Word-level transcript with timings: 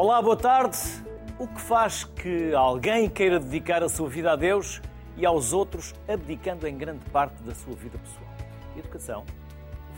Olá, 0.00 0.22
boa 0.22 0.36
tarde. 0.36 0.78
O 1.40 1.48
que 1.48 1.60
faz 1.60 2.04
que 2.04 2.54
alguém 2.54 3.10
queira 3.10 3.40
dedicar 3.40 3.82
a 3.82 3.88
sua 3.88 4.08
vida 4.08 4.30
a 4.30 4.36
Deus 4.36 4.80
e 5.16 5.26
aos 5.26 5.52
outros, 5.52 5.92
abdicando 6.06 6.68
em 6.68 6.78
grande 6.78 7.04
parte 7.10 7.42
da 7.42 7.52
sua 7.52 7.74
vida 7.74 7.98
pessoal? 7.98 8.30
Educação, 8.76 9.26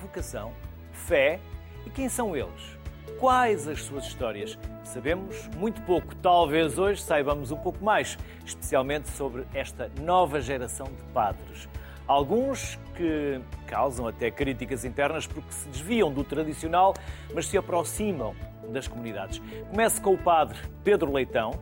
vocação, 0.00 0.52
fé 0.91 1.38
e 1.84 1.91
quem 1.91 2.09
são 2.09 2.34
eles? 2.34 2.78
Quais 3.18 3.68
as 3.68 3.82
suas 3.82 4.06
histórias? 4.06 4.59
Sabemos 4.84 5.50
muito 5.55 5.82
pouco, 5.82 6.16
talvez 6.16 6.78
hoje 6.78 7.02
saibamos 7.02 7.51
um 7.51 7.59
pouco 7.59 7.84
mais, 7.84 8.16
especialmente 8.42 9.10
sobre 9.10 9.46
esta 9.52 9.92
nova 10.01 10.41
geração 10.41 10.87
de 10.87 11.02
padres. 11.12 11.69
Alguns 12.10 12.74
que 12.96 13.41
causam 13.69 14.09
até 14.09 14.32
críticas 14.32 14.84
internas 14.84 15.28
porque 15.28 15.52
se 15.52 15.69
desviam 15.69 16.12
do 16.12 16.24
tradicional, 16.24 16.92
mas 17.33 17.46
se 17.46 17.56
aproximam 17.56 18.34
das 18.73 18.88
comunidades. 18.88 19.41
Comece 19.70 20.00
com 20.00 20.14
o 20.14 20.19
padre 20.19 20.59
Pedro 20.83 21.12
Leitão, 21.12 21.52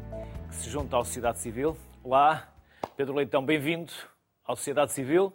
que 0.48 0.54
se 0.54 0.70
junta 0.70 0.96
à 0.96 1.04
sociedade 1.04 1.38
civil. 1.38 1.76
Olá, 2.02 2.50
Pedro 2.96 3.14
Leitão, 3.14 3.44
bem-vindo 3.44 3.92
à 4.42 4.56
sociedade 4.56 4.90
civil. 4.92 5.34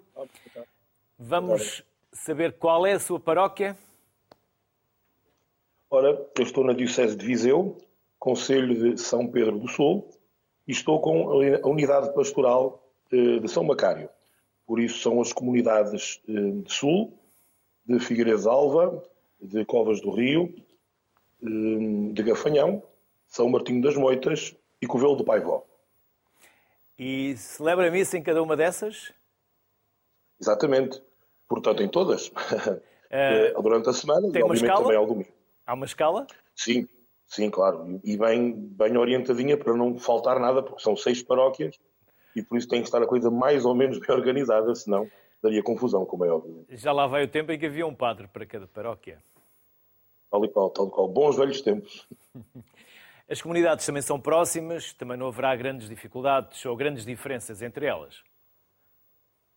Vamos 1.20 1.84
saber 2.12 2.54
qual 2.54 2.84
é 2.84 2.94
a 2.94 3.00
sua 3.00 3.20
paróquia. 3.20 3.78
Ora, 5.92 6.28
eu 6.36 6.44
estou 6.44 6.64
na 6.64 6.74
Diocese 6.74 7.16
de 7.16 7.24
Viseu, 7.24 7.78
Conselho 8.18 8.96
de 8.96 9.00
São 9.00 9.28
Pedro 9.28 9.60
do 9.60 9.68
Sul, 9.68 10.10
e 10.68 10.72
estou 10.72 11.00
com 11.00 11.30
a 11.30 11.68
unidade 11.68 12.12
pastoral 12.16 12.84
eh, 13.12 13.38
de 13.38 13.48
São 13.48 13.64
Macário. 13.64 14.10
Por 14.66 14.80
isso 14.80 15.00
são 15.00 15.20
as 15.22 15.34
comunidades 15.34 16.22
eh, 16.28 16.32
de 16.32 16.74
Sul, 16.74 17.14
de 17.86 18.00
Figueiredo 18.00 18.50
Alva, 18.50 19.04
de 19.42 19.66
Covas 19.66 20.00
do 20.02 20.12
Rio, 20.12 20.54
eh, 21.42 22.14
de 22.14 22.24
Gafanhão, 22.24 22.82
São 23.28 23.50
Martinho 23.50 23.82
das 23.82 23.96
Moitas 23.96 24.56
e 24.82 24.88
Covelo 24.88 25.16
do 25.16 25.26
Paivó. 25.26 25.66
E 26.98 27.36
celebra 27.38 27.92
missa 27.92 28.18
em 28.18 28.24
cada 28.24 28.42
uma 28.42 28.56
dessas? 28.56 29.12
Exatamente. 30.40 31.02
Portanto, 31.48 31.84
em 31.84 31.90
todas. 31.90 32.28
Uh, 32.30 33.60
Durante 33.62 33.90
a 33.90 33.94
semana 33.94 34.28
e, 34.28 34.42
obviamente, 34.42 34.66
uma 34.66 34.82
também 34.82 34.98
algumas. 34.98 35.28
Há 35.66 35.74
uma 35.74 35.86
escala? 35.86 36.28
Sim, 36.56 36.88
sim, 37.28 37.50
claro. 37.50 38.00
E 38.04 38.18
bem, 38.18 38.54
bem 38.54 38.98
orientadinha 38.98 39.58
para 39.58 39.76
não 39.76 39.98
faltar 39.98 40.40
nada, 40.40 40.62
porque 40.62 40.82
são 40.82 40.96
seis 40.96 41.22
paróquias 41.22 41.80
e 42.36 42.42
por 42.42 42.58
isso 42.58 42.68
tem 42.68 42.82
que 42.82 42.88
estar 42.88 43.02
a 43.02 43.08
coisa 43.08 43.30
mais 43.30 43.66
ou 43.66 43.76
menos 43.76 44.00
bem 44.06 44.16
organizada, 44.16 44.74
senão 44.76 45.10
daria 45.42 45.62
confusão, 45.62 46.06
como 46.06 46.24
é 46.26 46.32
óbvio. 46.32 46.66
Já 46.70 46.92
lá 46.92 47.06
vai 47.06 47.26
o 47.26 47.28
tempo 47.28 47.52
em 47.52 47.60
que 47.60 47.66
havia 47.66 47.86
um 47.86 47.94
padre 47.94 48.28
para 48.28 48.46
cada 48.46 48.66
paróquia. 48.66 49.22
Tal 50.32 50.46
e 50.46 50.50
qual, 50.50 50.70
tal 50.70 50.88
e 50.88 50.90
qual. 50.90 51.08
Bons 51.08 51.36
velhos 51.36 51.62
tempos. 51.62 52.08
As 53.30 53.42
comunidades 53.42 53.86
também 53.86 54.02
são 54.02 54.20
próximas, 54.20 54.94
também 54.94 55.18
não 55.18 55.28
haverá 55.28 55.56
grandes 55.56 55.88
dificuldades 55.88 56.66
ou 56.66 56.76
grandes 56.76 57.06
diferenças 57.06 57.62
entre 57.62 57.86
elas? 57.86 58.24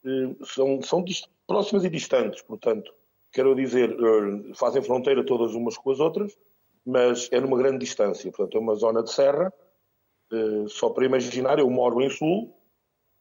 Eh, 0.04 0.34
são, 0.44 0.80
são 0.82 1.04
próximas 1.46 1.84
e 1.84 1.90
distantes, 1.90 2.42
portanto, 2.42 2.92
quero 3.32 3.54
dizer, 3.54 3.90
eh, 3.90 4.54
fazem 4.54 4.82
fronteira 4.82 5.24
todas 5.24 5.52
umas 5.54 5.76
com 5.76 5.90
as 5.90 5.98
outras, 5.98 6.38
mas 6.84 7.28
é 7.32 7.40
numa 7.40 7.58
grande 7.58 7.78
distância. 7.78 8.30
Portanto, 8.30 8.56
é 8.56 8.60
uma 8.60 8.76
zona 8.76 9.02
de 9.02 9.10
serra. 9.10 9.52
Eh, 10.32 10.68
só 10.68 10.90
para 10.90 11.04
imaginar, 11.04 11.58
eu 11.58 11.68
moro 11.68 12.00
em 12.00 12.08
Sul 12.08 12.54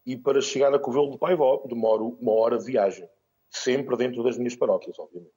e 0.06 0.16
para 0.16 0.42
chegar 0.42 0.74
a 0.74 0.80
Covelo 0.80 1.12
do 1.12 1.18
Paivó 1.18 1.64
demoro 1.68 2.18
uma 2.22 2.34
hora 2.34 2.58
de 2.58 2.66
viagem. 2.66 3.10
Sempre 3.50 3.96
dentro 3.98 4.24
das 4.24 4.38
minhas 4.38 4.56
paróquias, 4.56 5.00
obviamente. 5.00 5.34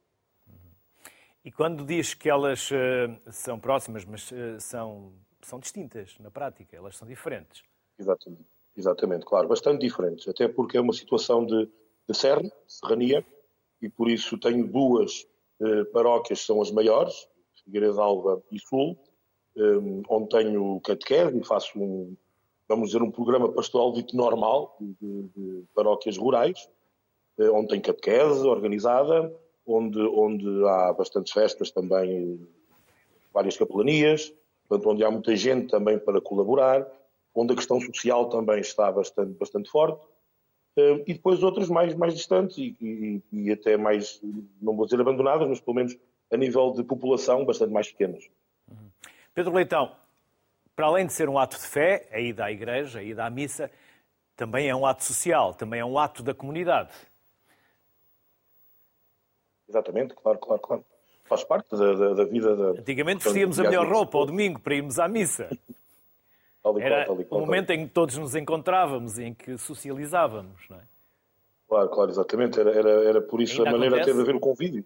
E 1.43 1.51
quando 1.51 1.85
diz 1.85 2.13
que 2.13 2.29
elas 2.29 2.69
uh, 2.69 3.31
são 3.31 3.59
próximas, 3.59 4.03
mas 4.03 4.29
uh, 4.31 4.59
são, 4.59 5.13
são 5.41 5.57
distintas 5.59 6.17
na 6.19 6.29
prática, 6.29 6.75
elas 6.75 6.97
são 6.97 7.07
diferentes. 7.07 7.63
Exatamente, 7.97 8.45
exatamente, 8.75 9.25
claro, 9.25 9.47
bastante 9.47 9.81
diferentes, 9.81 10.27
até 10.27 10.47
porque 10.47 10.77
é 10.77 10.81
uma 10.81 10.93
situação 10.93 11.45
de, 11.45 11.69
de 12.07 12.17
serra, 12.17 12.43
serrania, 12.67 13.25
e 13.81 13.89
por 13.89 14.09
isso 14.09 14.37
tenho 14.37 14.67
duas 14.67 15.25
uh, 15.61 15.85
paróquias 15.93 16.41
que 16.41 16.45
são 16.45 16.61
as 16.61 16.71
maiores, 16.71 17.27
Figueiredo 17.63 18.01
Alva 18.01 18.43
e 18.51 18.59
Sul, 18.59 18.99
um, 19.55 20.03
onde 20.09 20.29
tenho 20.29 20.79
catequese 20.81 21.37
e 21.37 21.45
faço 21.45 21.79
um, 21.79 22.15
vamos 22.69 22.89
dizer, 22.89 23.01
um 23.01 23.11
programa 23.11 23.49
pastoral 23.51 23.91
dito 23.91 24.15
normal 24.15 24.77
de, 24.79 24.93
de, 25.01 25.29
de 25.35 25.63
paróquias 25.73 26.17
rurais, 26.17 26.69
onde 27.53 27.69
tem 27.69 27.81
catequese 27.81 28.45
organizada, 28.45 29.33
onde, 29.65 29.99
onde 29.99 30.45
há 30.67 30.93
bastantes 30.93 31.33
festas 31.33 31.71
também, 31.71 32.39
várias 33.33 33.57
capelanias, 33.57 34.33
portanto, 34.67 34.89
onde 34.89 35.03
há 35.03 35.11
muita 35.11 35.35
gente 35.35 35.67
também 35.67 35.97
para 35.97 36.21
colaborar, 36.21 36.87
onde 37.33 37.53
a 37.53 37.55
questão 37.55 37.79
social 37.79 38.29
também 38.29 38.59
está 38.59 38.91
bastante, 38.91 39.31
bastante 39.37 39.69
forte, 39.69 40.05
eh, 40.75 41.03
e 41.07 41.13
depois 41.13 41.43
outras 41.43 41.69
mais, 41.69 41.95
mais 41.95 42.13
distantes 42.13 42.57
e, 42.57 42.75
e, 42.81 43.21
e, 43.31 43.51
até 43.51 43.77
mais, 43.77 44.21
não 44.61 44.75
vou 44.75 44.85
dizer 44.85 44.99
abandonadas, 44.99 45.47
mas 45.47 45.59
pelo 45.59 45.75
menos 45.75 45.97
a 46.31 46.37
nível 46.37 46.71
de 46.71 46.83
população 46.83 47.45
bastante 47.45 47.71
mais 47.71 47.91
pequenas. 47.91 48.29
Pedro 49.33 49.53
Leitão, 49.53 49.91
para 50.79 50.87
além 50.87 51.05
de 51.05 51.11
ser 51.11 51.27
um 51.27 51.37
ato 51.37 51.57
de 51.57 51.67
fé, 51.67 52.07
a 52.09 52.21
ida 52.21 52.45
à 52.45 52.51
igreja, 52.53 52.99
a 52.99 53.03
ida 53.03 53.25
à 53.25 53.29
missa, 53.29 53.69
também 54.33 54.69
é 54.69 54.73
um 54.73 54.85
ato 54.85 55.03
social, 55.03 55.53
também 55.53 55.81
é 55.81 55.83
um 55.83 55.99
ato 55.99 56.23
da 56.23 56.33
comunidade. 56.33 56.89
Exatamente, 59.67 60.13
claro, 60.13 60.39
claro, 60.39 60.61
claro. 60.61 60.85
Faz 61.25 61.43
parte 61.43 61.75
da, 61.75 61.93
da, 61.95 62.13
da 62.13 62.23
vida 62.23 62.55
da. 62.55 62.79
Antigamente 62.79 63.25
vestíamos 63.25 63.59
a 63.59 63.63
melhor 63.63 63.89
roupa 63.91 64.19
ao 64.19 64.25
domingo 64.25 64.61
para 64.61 64.73
irmos 64.73 64.97
à 64.99 65.09
missa. 65.09 65.49
Era 66.79 67.11
o 67.11 67.39
momento 67.41 67.71
em 67.71 67.85
que 67.85 67.93
todos 67.93 68.17
nos 68.17 68.33
encontrávamos 68.33 69.17
e 69.17 69.25
em 69.25 69.33
que 69.33 69.57
socializávamos, 69.57 70.61
não 70.69 70.77
é? 70.77 70.83
Claro, 71.67 71.89
claro, 71.89 72.09
exatamente. 72.09 72.57
Era, 72.57 72.71
era, 72.71 72.89
era 73.03 73.21
por 73.21 73.41
isso 73.41 73.57
Ainda 73.57 73.71
a 73.71 73.73
maneira 73.73 73.97
acontece? 73.97 74.15
de 74.15 74.21
haver 74.21 74.35
o 74.35 74.39
convívio. 74.39 74.85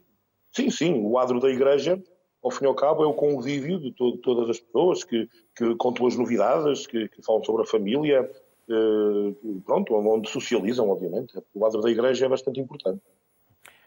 Sim, 0.52 0.72
sim, 0.72 1.06
o 1.06 1.20
adro 1.20 1.40
da 1.40 1.50
igreja, 1.50 2.02
ao 2.44 2.52
fim 2.52 2.66
e 2.66 2.68
ao 2.68 2.76
cabo, 2.76 3.04
é 3.04 3.08
o 3.08 3.14
convívio 3.14 3.80
de 3.80 3.92
to 3.94 4.18
todas 4.18 4.50
as 4.50 4.60
pessoas 4.60 5.04
que, 5.04 5.30
que 5.56 5.76
contam 5.76 6.06
as 6.06 6.18
novidades, 6.18 6.86
que, 6.86 7.08
que 7.08 7.22
falam 7.24 7.44
sobre 7.44 7.64
a 7.64 7.66
família, 7.66 8.30
eh, 8.70 9.60
pronto, 9.66 9.94
onde 9.96 10.30
socializam, 10.30 10.90
obviamente. 10.90 11.42
O 11.54 11.66
adro 11.66 11.82
da 11.82 11.90
igreja 11.90 12.26
é 12.26 12.30
bastante 12.30 12.60
importante. 12.60 13.02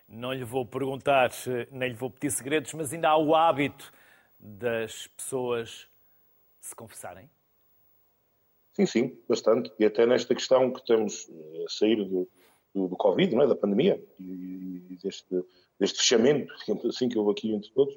Não 0.09 0.33
lhe 0.33 0.45
vou 0.45 0.65
perguntar, 0.65 1.31
nem 1.71 1.91
lhe 1.91 1.95
vou 1.95 2.11
pedir 2.11 2.31
segredos, 2.31 2.73
mas 2.73 2.93
ainda 2.93 3.11
há 3.11 3.19
o 3.19 3.35
hábito 3.35 3.93
das 4.39 5.07
pessoas 5.09 5.89
se 6.61 6.75
confessarem? 6.75 7.29
Sim, 8.73 8.87
sim, 8.87 9.19
bastante. 9.29 9.73
E 9.79 9.85
até 9.85 10.07
nesta 10.07 10.35
questão 10.35 10.71
que 10.71 10.81
estamos 10.81 11.29
a 11.65 11.69
sair 11.69 11.97
do, 11.97 12.29
do, 12.75 12.89
do 12.89 12.97
Covid, 12.97 13.35
não 13.35 13.43
é? 13.43 13.47
da 13.47 13.57
pandemia, 13.57 14.03
e, 14.21 14.83
e 14.91 14.99
deste, 15.03 15.45
deste 15.79 15.99
fechamento, 15.99 16.53
assim, 16.87 17.09
que 17.09 17.19
houve 17.19 17.33
aqui 17.33 17.53
entre 17.53 17.71
todos. 17.73 17.97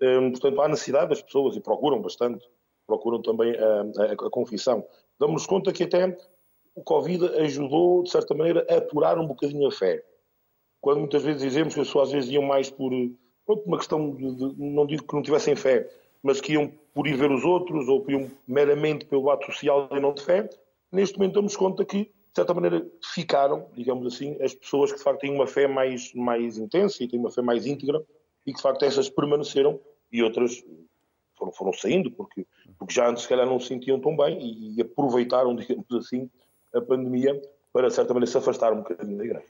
Um, 0.00 0.30
portanto, 0.30 0.60
há 0.60 0.68
necessidade 0.68 1.10
das 1.10 1.22
pessoas, 1.22 1.56
e 1.56 1.60
procuram 1.60 2.00
bastante, 2.00 2.44
procuram 2.86 3.22
também 3.22 3.54
a, 3.56 3.82
a, 4.02 4.12
a 4.12 4.30
confissão. 4.30 4.84
Damos-nos 5.18 5.46
conta 5.46 5.72
que 5.72 5.84
até 5.84 6.16
o 6.74 6.82
Covid 6.82 7.26
ajudou, 7.40 8.02
de 8.02 8.10
certa 8.10 8.34
maneira, 8.34 8.66
a 8.68 8.76
apurar 8.78 9.18
um 9.18 9.26
bocadinho 9.26 9.68
a 9.68 9.72
fé 9.72 10.02
quando 10.82 10.98
muitas 10.98 11.22
vezes 11.22 11.40
dizemos 11.40 11.74
que 11.74 11.80
as 11.80 11.86
pessoas 11.86 12.08
às 12.08 12.12
vezes 12.12 12.30
iam 12.30 12.42
mais 12.42 12.68
por 12.68 12.92
uma 13.46 13.78
questão 13.78 14.10
de, 14.10 14.34
de, 14.34 14.60
não 14.60 14.84
digo 14.84 15.06
que 15.06 15.14
não 15.14 15.22
tivessem 15.22 15.54
fé, 15.54 15.88
mas 16.20 16.40
que 16.40 16.54
iam 16.54 16.72
por 16.92 17.06
ir 17.06 17.16
ver 17.16 17.30
os 17.30 17.44
outros 17.44 17.88
ou 17.88 18.04
iam 18.10 18.28
meramente 18.46 19.06
pelo 19.06 19.30
ato 19.30 19.46
social 19.46 19.88
e 19.92 20.00
não 20.00 20.12
de 20.12 20.22
fé, 20.22 20.50
neste 20.90 21.16
momento 21.16 21.34
damos 21.34 21.56
conta 21.56 21.84
que, 21.84 22.04
de 22.06 22.34
certa 22.34 22.52
maneira, 22.52 22.84
ficaram, 23.14 23.68
digamos 23.74 24.12
assim, 24.12 24.36
as 24.42 24.54
pessoas 24.54 24.90
que 24.90 24.98
de 24.98 25.04
facto 25.04 25.20
têm 25.20 25.32
uma 25.32 25.46
fé 25.46 25.68
mais, 25.68 26.12
mais 26.14 26.58
intensa 26.58 27.02
e 27.02 27.08
têm 27.08 27.20
uma 27.20 27.30
fé 27.30 27.42
mais 27.42 27.64
íntegra 27.64 28.04
e 28.46 28.52
que 28.52 28.56
de 28.56 28.62
facto 28.62 28.84
essas 28.84 29.08
permaneceram 29.08 29.80
e 30.10 30.22
outras 30.22 30.62
foram, 31.36 31.52
foram 31.52 31.72
saindo 31.72 32.10
porque, 32.10 32.46
porque 32.78 32.94
já 32.94 33.08
antes 33.08 33.22
se 33.24 33.28
calhar 33.28 33.46
não 33.46 33.58
se 33.58 33.68
sentiam 33.68 34.00
tão 34.00 34.16
bem 34.16 34.38
e, 34.40 34.76
e 34.76 34.82
aproveitaram, 34.82 35.54
digamos 35.56 35.86
assim, 35.94 36.30
a 36.74 36.80
pandemia 36.80 37.40
para, 37.72 37.88
de 37.88 37.94
certa 37.94 38.12
maneira, 38.12 38.30
se 38.30 38.38
afastar 38.38 38.72
um 38.72 38.78
bocadinho 38.78 39.18
da 39.18 39.24
igreja. 39.24 39.46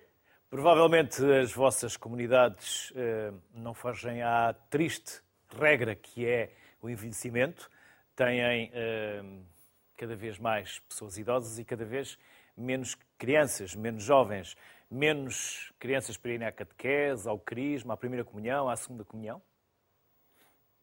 Provavelmente 0.48 1.24
as 1.24 1.52
vossas 1.52 1.96
comunidades 1.96 2.92
eh, 2.94 3.32
não 3.54 3.72
fogem 3.72 4.22
à 4.22 4.54
triste 4.68 5.22
regra 5.48 5.94
que 5.94 6.26
é 6.26 6.52
o 6.80 6.90
envelhecimento. 6.90 7.70
Têm 8.14 8.70
eh, 8.72 9.22
cada 9.96 10.14
vez 10.14 10.38
mais 10.38 10.78
pessoas 10.80 11.16
idosas 11.16 11.58
e 11.58 11.64
cada 11.64 11.84
vez 11.84 12.18
menos 12.56 12.96
crianças, 13.16 13.74
menos 13.74 14.04
jovens, 14.04 14.54
menos 14.92 15.72
crianças 15.78 16.16
para 16.16 16.32
irem 16.32 16.46
à 16.46 16.52
catequese, 16.52 17.28
ao 17.28 17.38
crisma, 17.38 17.94
à 17.94 17.96
primeira 17.96 18.24
comunhão, 18.24 18.68
à 18.68 18.76
segunda 18.76 19.04
comunhão? 19.04 19.40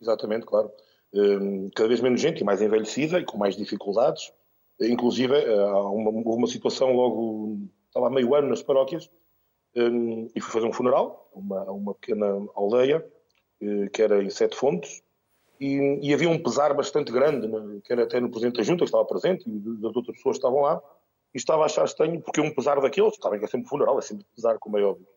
Exatamente, 0.02 0.46
claro. 0.46 0.72
Eh, 1.14 1.70
cada 1.76 1.88
vez 1.88 2.02
menos 2.02 2.20
gente 2.20 2.42
e 2.42 2.44
mais 2.44 2.62
envelhecida 2.62 3.20
e 3.20 3.26
com 3.26 3.38
mais 3.38 3.56
dificuldades. 3.56 4.34
Inclusive, 4.80 5.36
há 5.36 5.90
uma, 5.90 6.10
uma 6.10 6.48
situação 6.48 6.94
logo, 6.94 7.60
estava 7.88 8.08
há 8.08 8.10
meio 8.10 8.34
ano 8.34 8.50
nas 8.50 8.64
paróquias, 8.64 9.10
um, 9.76 10.30
e 10.36 10.42
fui 10.42 10.52
fazer 10.52 10.66
um 10.66 10.74
funeral, 10.74 11.30
uma, 11.34 11.64
uma 11.72 11.94
pequena 11.94 12.26
aldeia, 12.56 13.06
uh, 13.62 13.90
que 13.92 14.02
era 14.02 14.24
em 14.24 14.30
Sete 14.30 14.56
Fontes, 14.56 15.04
e, 15.60 16.00
e, 16.02 16.14
havia 16.14 16.30
um 16.30 16.42
pesar 16.42 16.74
bastante 16.74 17.12
grande, 17.12 17.46
né, 17.46 17.82
que 17.84 17.92
era 17.92 18.04
até 18.04 18.18
no 18.22 18.30
Presidente 18.30 18.58
da 18.58 18.64
Junta, 18.64 18.80
que 18.80 18.86
estava 18.86 19.04
presente, 19.04 19.44
e 19.46 19.60
das 19.60 19.94
outras 19.94 20.16
pessoas 20.16 20.38
que 20.38 20.40
estavam 20.40 20.62
lá, 20.62 20.82
e 21.34 21.38
estava 21.38 21.64
a 21.64 21.66
achar 21.66 21.86
estranho, 21.86 22.22
porque 22.22 22.42
um 22.42 22.54
pesar 22.54 22.80
daqueles, 22.82 23.14
está 23.14 23.30
bem 23.30 23.40
que 23.40 23.46
é 23.46 23.48
sempre 23.48 23.68
funeral, 23.68 23.98
é 24.00 24.02
sempre 24.02 24.26
pesar, 24.36 24.58
como 24.58 24.78
é 24.78 24.84
óbvio, 24.84 25.08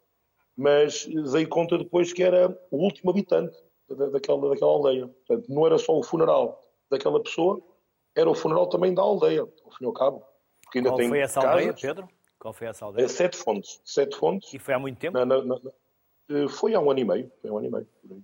mas 0.57 1.07
dei 1.33 1.47
conta 1.47 1.79
depois 1.79 2.13
que 2.13 2.23
era 2.23 2.49
o 2.71 2.77
último 2.77 3.11
habitante 3.11 3.59
daquela, 3.89 4.49
daquela 4.51 4.71
aldeia. 4.71 5.09
Portanto, 5.09 5.47
não 5.49 5.67
era 5.67 5.79
só 5.79 5.99
o 5.99 6.03
funeral 6.03 6.61
daquela 6.91 7.23
pessoa, 7.23 7.63
era 8.15 8.29
o 8.29 8.35
funeral 8.35 8.67
também 8.67 8.95
da 8.95 9.03
aldeia, 9.03 9.41
ao 9.43 9.71
fim 9.73 9.85
e 9.85 9.87
ao 9.87 9.93
cabo. 9.93 10.23
Porque 10.63 10.79
ainda 10.79 10.91
Qual 10.91 10.99
tem 10.99 11.09
foi 11.09 11.21
essa 11.21 11.41
casas, 11.41 11.51
aldeia, 11.51 11.75
Pedro? 11.75 12.09
Qual 12.39 12.53
foi 12.53 12.67
essa 12.67 12.85
aldeia? 12.85 13.09
Sete 13.09 13.37
fontes. 13.37 13.81
Sete 13.85 14.17
fontes. 14.17 14.53
E 14.53 14.59
foi 14.59 14.75
há 14.75 14.79
muito 14.79 14.99
tempo? 14.99 15.17
Na, 15.17 15.25
na, 15.25 15.43
na, 15.43 15.59
eh, 16.31 16.49
foi 16.49 16.75
há 16.75 16.81
um 16.81 16.91
ano 16.91 17.01
e 17.01 17.05
meio. 17.05 17.33
Foi 17.41 17.51
há 17.51 17.53
um 17.53 17.59
ano 17.59 17.67
e 17.67 17.71
meio. 17.71 17.87
Uhum. 18.11 18.23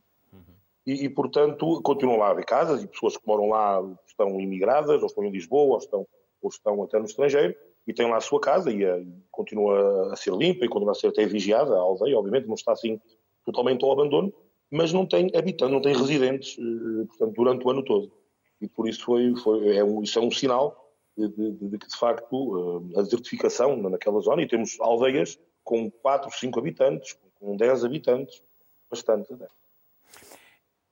E, 0.87 1.05
e, 1.05 1.09
portanto, 1.09 1.81
continuam 1.83 2.19
lá 2.19 2.29
a 2.29 2.31
haver 2.31 2.45
casas 2.45 2.83
e 2.83 2.87
pessoas 2.87 3.17
que 3.17 3.27
moram 3.27 3.51
lá 3.51 3.83
estão 4.07 4.41
imigradas, 4.41 5.01
ou 5.01 5.07
estão 5.07 5.25
em 5.25 5.31
Lisboa, 5.31 5.75
ou 5.75 5.79
estão, 5.79 6.07
ou 6.43 6.49
estão 6.49 6.83
até 6.83 6.99
no 6.99 7.05
estrangeiro, 7.05 7.55
e 7.89 7.95
têm 7.95 8.09
lá 8.09 8.19
a 8.19 8.21
sua 8.21 8.39
casa 8.39 8.71
e, 8.71 8.85
a, 8.85 9.01
continua 9.31 10.13
a 10.13 10.17
ser 10.17 10.35
limpa 10.35 10.67
e 10.67 10.69
continua 10.69 10.93
a 10.93 10.95
ser 10.95 11.07
até 11.07 11.25
vigiada. 11.27 11.75
A 11.75 11.81
aldeia, 11.81 12.19
obviamente, 12.19 12.47
não 12.47 12.55
está 12.55 12.73
assim 12.73 13.01
totalmente 13.47 13.83
ao 13.83 13.91
abandono, 13.91 14.31
mas 14.71 14.93
não 14.93 15.07
tem 15.07 15.31
habitantes, 15.35 15.73
não 15.73 15.81
tem 15.81 15.97
residentes, 15.97 16.59
eh, 16.59 17.07
portanto, 17.07 17.35
durante 17.35 17.67
o 17.67 17.71
ano 17.71 17.83
todo. 17.83 18.13
E 18.61 18.69
por 18.69 18.87
isso 18.87 19.03
foi, 19.03 19.35
foi 19.37 19.75
é 19.75 19.83
um, 19.83 20.03
isso 20.03 20.19
é 20.19 20.23
um 20.23 20.31
sinal 20.31 20.93
de, 21.17 21.29
de, 21.29 21.53
de, 21.53 21.79
que, 21.79 21.89
de 21.89 21.97
facto, 21.97 22.85
eh, 22.95 23.01
a 23.01 23.03
desertificação 23.03 23.75
naquela 23.79 24.21
zona, 24.21 24.43
e 24.43 24.47
temos 24.47 24.79
aldeias 24.81 25.41
com 25.65 25.91
4, 25.91 26.31
5 26.31 26.59
habitantes, 26.59 27.19
com 27.41 27.57
10 27.57 27.87
habitantes, 27.87 28.43
bastante. 28.91 29.33
Né? 29.33 29.47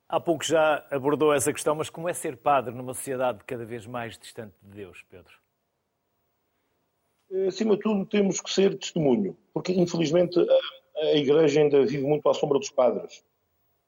Há 0.08 0.19
pouco 0.19 0.43
já 0.43 0.87
abordou 0.90 1.34
essa 1.34 1.52
questão, 1.52 1.75
mas 1.75 1.90
como 1.90 2.08
é 2.08 2.14
ser 2.14 2.38
padre 2.38 2.75
numa 2.75 2.94
sociedade 2.94 3.40
cada 3.44 3.66
vez 3.66 3.87
mais 3.87 4.16
distante 4.16 4.54
de 4.62 4.76
Deus, 4.76 5.04
Pedro? 5.10 5.45
Eh, 7.31 7.46
acima 7.49 7.76
de 7.76 7.82
tudo, 7.82 8.06
temos 8.06 8.40
que 8.40 8.52
ser 8.52 8.78
testemunho, 8.78 9.37
porque 9.52 9.73
infelizmente 9.73 10.38
a, 10.38 11.06
a 11.06 11.17
Igreja 11.17 11.61
ainda 11.61 11.84
vive 11.84 12.05
muito 12.05 12.28
à 12.28 12.34
sombra 12.34 12.58
dos 12.58 12.70
padres, 12.70 13.25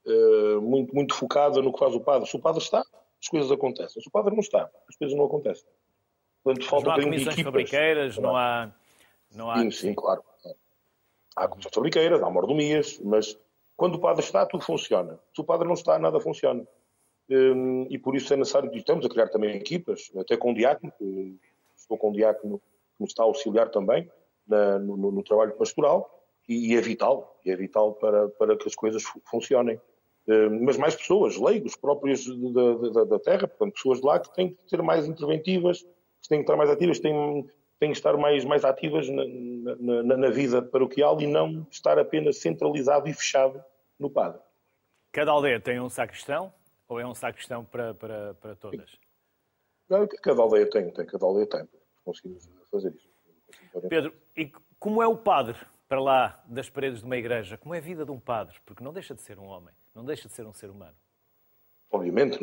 uh, 0.06 0.61
muito, 0.61 0.94
muito 0.94 1.14
focada 1.14 1.62
no 1.62 1.73
que 1.73 1.79
faz 1.79 1.94
o 1.94 2.00
padre. 2.00 2.29
Se 2.29 2.37
o 2.37 2.40
padre 2.40 2.62
está, 2.62 2.81
as 2.81 3.29
coisas 3.29 3.50
acontecem. 3.50 4.02
Se 4.02 4.08
o 4.08 4.12
padre 4.12 4.32
não 4.32 4.40
está, 4.40 4.70
as 4.88 4.96
coisas 4.96 5.17
não 5.17 5.25
acontecem. 5.25 5.67
Portanto, 6.43 6.67
falta 6.67 6.87
não 6.87 6.93
há 6.93 7.02
comissões 7.02 7.35
equipas, 7.35 7.44
fabriqueiras, 7.44 8.19
não 8.19 8.37
há... 8.37 8.73
Não 9.35 9.50
há... 9.50 9.58
Sim, 9.58 9.70
sim, 9.70 9.94
claro. 9.94 10.23
Há 11.37 11.49
comissões 11.49 11.75
fabriqueiras, 11.75 12.23
há 12.23 12.31
mordomias, 12.31 12.99
mas 13.00 13.38
quando 13.76 13.96
o 13.96 14.00
padre 14.00 14.25
está, 14.25 14.46
tudo 14.46 14.64
funciona. 14.64 15.19
Se 15.34 15.41
o 15.41 15.44
padre 15.44 15.67
não 15.67 15.75
está, 15.75 15.99
nada 15.99 16.19
funciona. 16.20 16.67
Um, 17.31 17.87
e 17.91 17.99
por 17.99 18.17
isso 18.17 18.32
é 18.32 18.37
necessário, 18.37 18.75
estamos 18.75 19.05
a 19.05 19.08
criar 19.08 19.29
também 19.29 19.55
equipas, 19.56 20.11
até 20.19 20.37
com 20.37 20.52
o 20.52 20.55
diácono, 20.55 20.93
estou 21.76 21.99
com 21.99 22.11
o 22.11 22.12
diácono 22.12 22.61
que 22.99 23.03
nos 23.03 23.11
está 23.11 23.23
a 23.23 23.27
auxiliar 23.27 23.71
também 23.71 24.11
na, 24.47 24.79
no, 24.79 24.97
no, 24.97 25.23
trabalho 25.23 25.53
pastoral, 25.53 26.11
e, 26.49 26.73
e, 26.73 26.77
é 26.77 26.81
vital, 26.81 27.39
é 27.47 27.55
vital 27.55 27.95
para, 27.95 28.29
para 28.31 28.56
que 28.56 28.67
as 28.67 28.75
coisas 28.75 29.03
funcionem. 29.31 29.81
Um, 30.27 30.65
mas 30.65 30.77
mais 30.77 30.95
pessoas, 30.95 31.37
leigos 31.37 31.77
próprios 31.77 32.27
da, 32.27 32.75
da, 32.91 33.05
da, 33.05 33.19
terra, 33.19 33.49
portanto, 33.49 33.75
pessoas 33.75 34.00
de 34.00 34.06
lá 34.06 34.19
que 34.19 34.35
têm 34.35 34.50
que 34.50 34.69
ser 34.69 34.83
mais 34.83 35.06
interventivas, 35.06 35.83
que 35.83 36.29
têm 36.29 36.39
que 36.39 36.45
estar 36.45 36.56
mais 36.56 36.69
ativas, 36.69 36.99
têm, 36.99 37.49
têm 37.79 37.93
que 37.93 37.97
estar 37.97 38.17
mais, 38.17 38.45
mais 38.45 38.65
ativas 38.65 39.09
na, 39.09 39.25
na, 40.03 40.17
na, 40.17 40.31
vida 40.31 40.61
paroquial 40.61 41.19
e 41.21 41.27
não 41.27 41.67
estar 41.71 41.99
apenas 41.99 42.39
centralizado 42.39 43.09
e 43.09 43.15
fechado 43.15 43.62
no 43.99 44.11
padre. 44.11 44.41
Cada 45.12 45.31
aldeia 45.31 45.61
tem 45.61 45.81
um 45.81 45.89
sacristão 45.89 46.53
ou 46.87 47.01
é 47.01 47.06
um 47.06 47.15
sacristão 47.15 47.65
para, 47.65 47.94
para, 47.94 48.35
para 48.35 48.55
todas? 48.56 48.99
Cada 50.23 50.43
aldeia 50.43 50.69
tem, 50.69 50.91
tem, 50.91 51.06
cada 51.06 51.25
aldeia 51.25 51.47
tem. 51.47 51.67
Conseguimos 52.05 52.47
fazer 52.70 52.94
isso. 52.94 53.09
Pedro, 53.88 54.12
e 54.37 54.50
como 54.79 55.03
é 55.03 55.06
o 55.06 55.17
padre 55.17 55.56
para 55.88 56.00
lá 56.00 56.43
das 56.47 56.69
paredes 56.69 57.00
de 57.00 57.06
uma 57.06 57.17
igreja? 57.17 57.56
Como 57.56 57.75
é 57.75 57.79
a 57.79 57.81
vida 57.81 58.05
de 58.05 58.11
um 58.11 58.20
padre? 58.20 58.56
Porque 58.65 58.85
não 58.85 58.93
deixa 58.93 59.15
de 59.15 59.23
ser 59.23 59.38
um 59.38 59.47
homem, 59.47 59.75
não 59.94 60.05
deixa 60.05 60.29
de 60.29 60.35
ser 60.35 60.47
um 60.47 60.53
ser 60.53 60.70
humano. 60.70 60.94
Obviamente, 61.91 62.38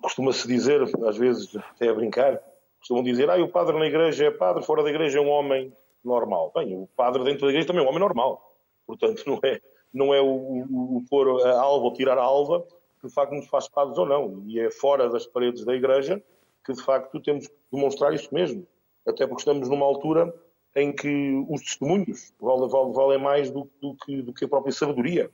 costuma-se 0.00 0.48
dizer, 0.48 0.82
às 1.06 1.16
vezes, 1.16 1.54
até 1.56 1.88
a 1.88 1.94
brincar, 1.94 2.40
costumam 2.78 3.02
dizer, 3.02 3.28
ah, 3.28 3.36
o 3.36 3.48
padre 3.48 3.78
na 3.78 3.86
igreja 3.86 4.26
é 4.26 4.30
padre, 4.30 4.64
fora 4.64 4.82
da 4.82 4.88
igreja 4.88 5.18
é 5.18 5.20
um 5.20 5.28
homem 5.28 5.72
normal. 6.02 6.50
Bem, 6.54 6.74
o 6.74 6.88
padre 6.96 7.22
dentro 7.24 7.42
da 7.42 7.48
igreja 7.48 7.66
também 7.66 7.82
é 7.82 7.86
um 7.86 7.88
homem 7.88 8.00
normal. 8.00 8.56
Portanto, 8.86 9.22
não 9.26 9.38
é, 9.44 9.60
não 9.92 10.14
é 10.14 10.20
o, 10.20 10.26
o, 10.26 10.96
o 10.96 11.04
pôr 11.08 11.46
a 11.46 11.60
alva 11.60 11.84
ou 11.84 11.92
tirar 11.92 12.16
a 12.16 12.22
alva 12.22 12.66
que 13.00 13.08
de 13.08 13.14
facto 13.14 13.32
nos 13.32 13.46
faz 13.48 13.68
padres 13.68 13.98
ou 13.98 14.06
não. 14.06 14.42
E 14.46 14.58
é 14.60 14.70
fora 14.70 15.08
das 15.08 15.26
paredes 15.26 15.64
da 15.64 15.74
igreja 15.74 16.22
que 16.64 16.72
de 16.72 16.82
facto 16.82 17.20
temos 17.20 17.46
que 17.48 17.54
demonstrar 17.72 18.12
isso 18.14 18.32
mesmo. 18.32 18.66
Até 19.06 19.26
porque 19.26 19.40
estamos 19.40 19.68
numa 19.68 19.84
altura 19.84 20.32
em 20.76 20.92
que 20.92 21.44
os 21.48 21.62
testemunhos 21.62 22.32
valem, 22.40 22.68
valem 22.68 23.18
mais 23.18 23.50
do, 23.50 23.68
do, 23.80 23.96
que, 23.96 24.22
do, 24.22 24.32
que, 24.32 24.44
a 24.44 24.48
própria 24.48 24.72
sabedoria. 24.72 25.30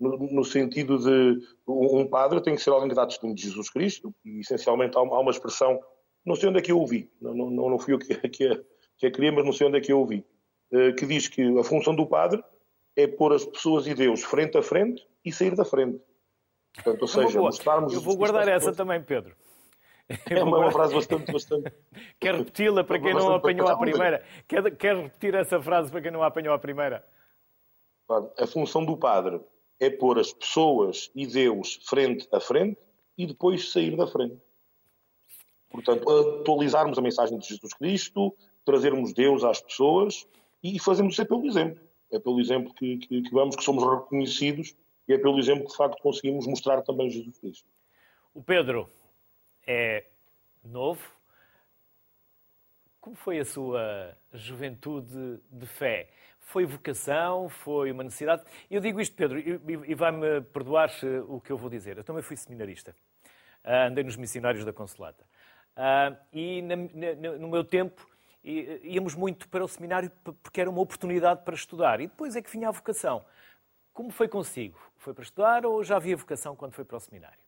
No, 0.00 0.16
no, 0.18 0.44
sentido 0.44 0.98
de 0.98 1.40
um 1.68 2.06
padre 2.08 2.40
tem 2.40 2.56
que 2.56 2.62
ser 2.62 2.70
alguém 2.70 2.88
que 2.88 2.94
dá 2.94 3.06
testemunho 3.06 3.36
de 3.36 3.42
Jesus 3.42 3.70
Cristo, 3.70 4.12
e 4.24 4.40
essencialmente 4.40 4.96
há 4.96 5.00
uma, 5.00 5.16
há 5.16 5.20
uma 5.20 5.30
expressão 5.30 5.78
não 6.24 6.36
sei 6.36 6.48
onde 6.48 6.58
é 6.58 6.62
que 6.62 6.72
eu 6.72 6.78
ouvi, 6.78 7.10
não, 7.20 7.34
não, 7.34 7.70
não 7.70 7.78
fui 7.78 7.94
eu 7.94 7.98
que, 7.98 8.14
que, 8.28 8.48
que 8.98 9.06
a 9.06 9.10
queria, 9.10 9.32
mas 9.32 9.44
não 9.44 9.52
sei 9.52 9.66
onde 9.66 9.78
é 9.78 9.80
que 9.80 9.92
eu 9.92 9.98
ouvi, 9.98 10.24
eh, 10.72 10.92
que 10.92 11.06
diz 11.06 11.28
que 11.28 11.42
a 11.58 11.64
função 11.64 11.94
do 11.94 12.06
padre 12.06 12.42
é 12.96 13.06
pôr 13.06 13.32
as 13.32 13.44
pessoas 13.44 13.86
e 13.86 13.94
Deus 13.94 14.22
frente 14.22 14.56
a 14.56 14.62
frente 14.62 15.06
e 15.24 15.32
sair 15.32 15.54
da 15.56 15.64
frente. 15.64 16.00
Portanto, 16.74 17.02
ou 17.02 17.08
seja, 17.08 17.40
mostrarmos... 17.40 17.92
Eu 17.92 18.00
vou 18.00 18.16
guardar 18.16 18.48
essa 18.48 18.72
também, 18.72 19.02
Pedro. 19.02 19.36
É 20.28 20.42
uma, 20.42 20.70
frase 20.70 20.94
bastante, 20.94 21.32
bastante... 21.32 21.72
Quer 22.20 22.34
repeti-la 22.34 22.84
para 22.84 22.98
quem 22.98 23.14
não 23.14 23.34
apanhou 23.34 23.68
a 23.68 23.78
primeira? 23.78 24.24
Quer, 24.46 24.76
quer 24.76 24.96
repetir 24.96 25.34
essa 25.34 25.60
frase 25.60 25.90
para 25.90 26.02
quem 26.02 26.10
não 26.10 26.22
apanhou 26.22 26.54
a 26.54 26.58
primeira? 26.58 27.04
A 28.38 28.46
função 28.46 28.84
do 28.84 28.96
padre 28.96 29.40
é 29.80 29.88
pôr 29.88 30.18
as 30.18 30.32
pessoas 30.32 31.10
e 31.14 31.26
Deus 31.26 31.80
frente 31.84 32.28
a 32.30 32.40
frente 32.40 32.78
e 33.16 33.26
depois 33.26 33.72
sair 33.72 33.96
da 33.96 34.06
frente. 34.06 34.38
Portanto, 35.70 36.08
atualizarmos 36.10 36.98
a 36.98 37.02
mensagem 37.02 37.38
de 37.38 37.48
Jesus 37.48 37.72
Cristo, 37.74 38.34
trazermos 38.64 39.14
Deus 39.14 39.42
às 39.42 39.60
pessoas 39.60 40.26
e 40.62 40.78
fazermos 40.78 41.14
isso 41.14 41.22
é 41.22 41.24
pelo 41.24 41.46
exemplo. 41.46 41.82
É 42.10 42.18
pelo 42.18 42.38
exemplo 42.38 42.74
que, 42.74 42.98
que, 42.98 43.22
que 43.22 43.30
vamos, 43.30 43.56
que 43.56 43.64
somos 43.64 43.82
reconhecidos 43.82 44.76
e 45.08 45.14
é 45.14 45.18
pelo 45.18 45.38
exemplo 45.38 45.64
que, 45.64 45.70
de 45.70 45.76
facto, 45.76 46.00
conseguimos 46.02 46.46
mostrar 46.46 46.82
também 46.82 47.08
Jesus 47.08 47.38
Cristo. 47.38 47.66
O 48.34 48.42
Pedro 48.42 48.88
é 49.66 50.06
novo. 50.64 51.02
Como 53.00 53.16
foi 53.16 53.40
a 53.40 53.44
sua 53.44 54.16
juventude 54.32 55.40
de 55.50 55.66
fé? 55.66 56.10
Foi 56.38 56.64
vocação? 56.64 57.48
Foi 57.48 57.90
uma 57.90 58.04
necessidade? 58.04 58.44
Eu 58.70 58.80
digo 58.80 59.00
isto, 59.00 59.16
Pedro, 59.16 59.38
e 59.38 59.94
vai-me 59.94 60.40
perdoar 60.42 60.90
o 61.28 61.40
que 61.40 61.50
eu 61.50 61.56
vou 61.56 61.68
dizer. 61.68 61.98
Eu 61.98 62.04
também 62.04 62.22
fui 62.22 62.36
seminarista. 62.36 62.94
Ah, 63.64 63.86
andei 63.86 64.04
nos 64.04 64.16
missionários 64.16 64.64
da 64.64 64.72
Consolata. 64.72 65.24
Uh, 65.76 66.16
e 66.32 66.62
no 66.62 67.48
meu 67.48 67.64
tempo 67.64 68.06
íamos 68.44 69.14
muito 69.14 69.48
para 69.48 69.64
o 69.64 69.68
seminário 69.68 70.10
porque 70.42 70.60
era 70.60 70.68
uma 70.68 70.80
oportunidade 70.80 71.44
para 71.44 71.54
estudar. 71.54 72.00
E 72.00 72.06
depois 72.06 72.36
é 72.36 72.42
que 72.42 72.50
vinha 72.50 72.68
a 72.68 72.72
vocação. 72.72 73.24
Como 73.92 74.10
foi 74.10 74.28
consigo? 74.28 74.78
Foi 74.96 75.14
para 75.14 75.22
estudar 75.22 75.64
ou 75.66 75.82
já 75.84 75.96
havia 75.96 76.16
vocação 76.16 76.56
quando 76.56 76.72
foi 76.72 76.84
para 76.84 76.96
o 76.96 77.00
seminário? 77.00 77.38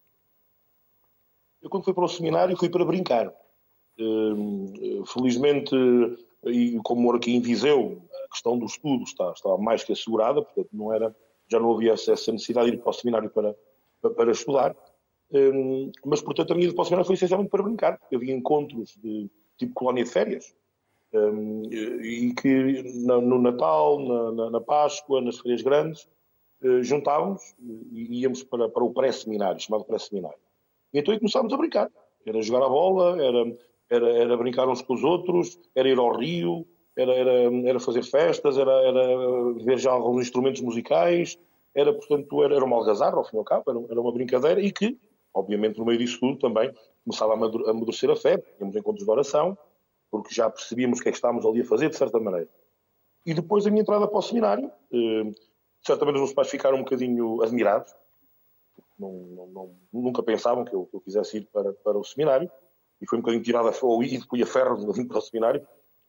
Eu, 1.64 1.70
quando 1.70 1.84
fui 1.84 1.94
para 1.94 2.04
o 2.04 2.08
seminário, 2.08 2.58
fui 2.58 2.68
para 2.68 2.84
brincar. 2.84 3.32
Uh, 3.98 5.02
felizmente, 5.06 5.74
e 6.44 6.78
como 6.84 7.00
moro 7.00 7.16
aqui 7.16 7.34
em 7.34 7.40
Viseu, 7.40 8.02
a 8.26 8.28
questão 8.28 8.58
do 8.58 8.66
estudo 8.66 9.04
está, 9.04 9.32
está 9.32 9.56
mais 9.56 9.82
que 9.82 9.92
assegurada, 9.92 10.42
portanto, 10.42 10.68
não 10.74 10.92
era, 10.92 11.16
já 11.48 11.58
não 11.58 11.72
havia 11.72 11.92
essa 11.92 12.10
necessidade 12.10 12.70
de 12.70 12.76
ir 12.76 12.80
para 12.80 12.90
o 12.90 12.92
seminário 12.92 13.30
para, 13.30 13.56
para, 14.10 14.30
estudar. 14.30 14.76
Um, 15.32 15.90
mas, 16.04 16.20
portanto, 16.20 16.52
a 16.52 16.54
minha 16.54 16.66
vida 16.66 16.76
para 16.76 16.82
o 16.82 16.84
seminário 16.84 17.06
foi 17.06 17.14
essencialmente 17.14 17.50
para 17.50 17.62
brincar. 17.62 17.98
Havia 18.12 18.34
encontros 18.34 18.94
de 19.02 19.30
tipo 19.56 19.72
colónia 19.72 20.04
de 20.04 20.10
férias. 20.10 20.54
Um, 21.14 21.62
e 21.72 22.34
que 22.34 22.82
no 23.06 23.40
Natal, 23.40 24.00
na, 24.34 24.50
na, 24.50 24.60
Páscoa, 24.60 25.22
nas 25.22 25.38
férias 25.38 25.62
grandes, 25.62 26.06
uh, 26.62 26.82
juntávamos 26.82 27.54
e 27.90 28.20
íamos 28.20 28.42
para, 28.42 28.68
para 28.68 28.84
o 28.84 28.92
pré-seminário, 28.92 29.58
chamado 29.60 29.84
pré-seminário. 29.84 30.43
Então 30.94 31.12
aí 31.12 31.18
começávamos 31.18 31.52
a 31.52 31.56
brincar. 31.56 31.90
Era 32.26 32.40
jogar 32.40 32.64
a 32.64 32.68
bola, 32.68 33.22
era, 33.22 33.56
era, 33.90 34.18
era 34.18 34.36
brincar 34.36 34.68
uns 34.68 34.80
com 34.80 34.94
os 34.94 35.04
outros, 35.04 35.58
era 35.74 35.88
ir 35.88 35.98
ao 35.98 36.16
rio, 36.16 36.66
era, 36.96 37.12
era, 37.12 37.68
era 37.68 37.80
fazer 37.80 38.02
festas, 38.04 38.56
era, 38.56 38.70
era 38.70 39.52
ver 39.64 39.78
já 39.78 39.92
alguns 39.92 40.22
instrumentos 40.22 40.62
musicais, 40.62 41.38
era, 41.74 41.92
portanto, 41.92 42.42
era, 42.42 42.54
era 42.54 42.64
uma 42.64 42.76
algazarra, 42.76 43.16
ao 43.16 43.24
fim 43.24 43.36
e 43.36 43.38
ao 43.38 43.44
cabo, 43.44 43.64
era, 43.68 43.78
era 43.90 44.00
uma 44.00 44.12
brincadeira 44.12 44.60
e 44.60 44.72
que 44.72 44.96
obviamente, 45.34 45.78
no 45.78 45.84
meio 45.84 45.98
disso 45.98 46.20
tudo 46.20 46.38
também 46.38 46.72
começava 47.04 47.32
a 47.32 47.70
amadurecer 47.70 48.08
a 48.08 48.16
fé, 48.16 48.38
tínhamos 48.56 48.76
encontros 48.76 49.04
de 49.04 49.10
oração, 49.10 49.58
porque 50.10 50.32
já 50.32 50.48
percebíamos 50.48 51.00
o 51.00 51.02
que 51.02 51.08
é 51.08 51.12
que 51.12 51.18
estávamos 51.18 51.44
ali 51.44 51.60
a 51.60 51.64
fazer, 51.64 51.90
de 51.90 51.96
certa 51.96 52.20
maneira. 52.20 52.48
E 53.26 53.34
depois 53.34 53.66
a 53.66 53.70
minha 53.70 53.82
entrada 53.82 54.06
para 54.06 54.18
o 54.18 54.22
seminário, 54.22 54.70
eh, 54.92 55.32
certamente 55.82 56.14
os 56.14 56.20
meus 56.20 56.32
pais 56.32 56.48
ficaram 56.48 56.76
um 56.76 56.84
bocadinho 56.84 57.42
admirados, 57.42 57.92
não, 58.98 59.12
não, 59.12 59.46
não, 59.48 59.76
nunca 59.92 60.22
pensavam 60.22 60.64
que 60.64 60.74
eu, 60.74 60.86
que 60.86 60.96
eu 60.96 61.00
quisesse 61.00 61.38
ir 61.38 61.48
para, 61.52 61.72
para 61.72 61.98
o 61.98 62.04
seminário 62.04 62.50
e 63.00 63.08
foi 63.08 63.18
um 63.18 63.22
bocadinho 63.22 63.42
tirado 63.42 63.68
a 63.68 63.72
ou 63.82 64.02
e 64.02 64.20
fui 64.22 64.42
a 64.42 64.46
ferro 64.46 64.76
para 65.08 65.18
o 65.18 65.20
seminário. 65.20 65.66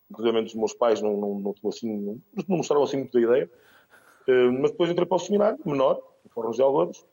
Inclusive 0.09 0.39
os 0.39 0.55
meus 0.55 0.73
pais 0.73 1.01
não, 1.01 1.17
não, 1.17 1.39
não, 1.39 1.69
assim, 1.69 1.91
não, 1.97 2.21
não 2.47 2.57
mostraram 2.57 2.83
assim 2.83 2.97
muito 2.97 3.13
da 3.13 3.21
ideia. 3.21 3.51
Uh, 4.27 4.51
mas 4.61 4.71
depois 4.71 4.89
entrei 4.89 5.05
para 5.05 5.15
o 5.15 5.19
seminário, 5.19 5.59
menor, 5.65 6.01
em 6.25 6.29
Fóruns 6.29 6.55
de 6.55 6.61
Algodos, 6.61 7.05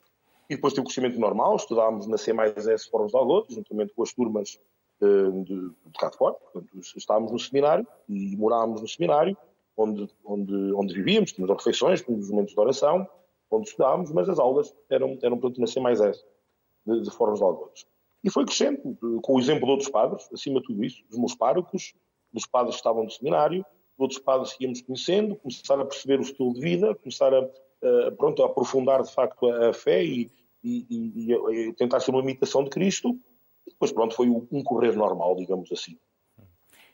e 0.49 0.55
depois 0.55 0.73
tive 0.73 0.81
o 0.81 0.85
crescimento 0.85 1.19
normal, 1.19 1.55
estudámos 1.55 2.07
na 2.07 2.17
C 2.17 2.33
mais 2.33 2.67
S 2.67 2.89
Fóruns 2.89 3.11
de 3.11 3.17
Algodos, 3.17 3.53
juntamente 3.53 3.93
com 3.93 4.03
as 4.03 4.13
turmas 4.13 4.59
uh, 5.01 5.43
de, 5.43 5.69
de 5.69 5.99
cá. 5.99 6.11
Portanto, 6.11 6.67
estávamos 6.95 7.31
no 7.31 7.39
seminário 7.39 7.85
e 8.07 8.35
morávamos 8.37 8.81
no 8.81 8.87
seminário, 8.87 9.35
onde, 9.75 10.07
onde, 10.23 10.53
onde 10.73 10.93
vivíamos, 10.93 11.31
tínhamos 11.31 11.57
refeições, 11.57 12.01
tínhamos 12.01 12.25
os 12.25 12.31
momentos 12.31 12.53
de 12.53 12.59
oração, 12.59 13.07
onde 13.53 13.69
estudávamos, 13.69 14.11
mas 14.11 14.29
as 14.29 14.39
aulas 14.39 14.73
eram, 14.89 15.17
eram 15.21 15.39
C 15.67 15.79
mais 15.79 16.01
S 16.01 16.23
de, 16.85 17.01
de 17.01 17.11
Fóruns 17.11 17.41
de. 17.41 17.85
E 18.23 18.29
foi 18.29 18.45
crescendo, 18.45 18.97
com 19.21 19.35
o 19.35 19.39
exemplo 19.39 19.65
de 19.65 19.71
outros 19.71 19.89
padres, 19.89 20.29
acima 20.33 20.61
de 20.61 20.67
tudo 20.67 20.83
isso, 20.83 21.03
dos 21.09 21.19
meus 21.19 21.35
párocos, 21.35 21.93
dos 22.31 22.45
padres 22.45 22.75
que 22.75 22.79
estavam 22.79 23.03
no 23.03 23.11
seminário, 23.11 23.61
de 23.61 24.01
outros 24.01 24.19
padres 24.19 24.53
que 24.53 24.63
íamos 24.63 24.81
conhecendo, 24.81 25.35
começar 25.35 25.79
a 25.79 25.85
perceber 25.85 26.19
o 26.19 26.23
estilo 26.23 26.53
de 26.53 26.61
vida, 26.61 26.95
começar 26.95 27.33
a, 27.33 27.39
a 27.39 28.11
pronto, 28.17 28.41
a 28.41 28.45
aprofundar 28.45 29.03
de 29.03 29.11
facto 29.11 29.45
a, 29.45 29.69
a 29.69 29.73
fé 29.73 30.03
e, 30.03 30.31
e, 30.63 30.85
e, 30.89 31.33
e, 31.33 31.73
tentar 31.73 31.99
ser 31.99 32.11
uma 32.11 32.21
imitação 32.21 32.63
de 32.63 32.69
Cristo. 32.69 33.09
E 33.67 33.71
depois, 33.71 33.91
pronto, 33.91 34.15
foi 34.15 34.29
um 34.29 34.63
correr 34.63 34.95
normal, 34.95 35.35
digamos 35.35 35.71
assim. 35.71 35.97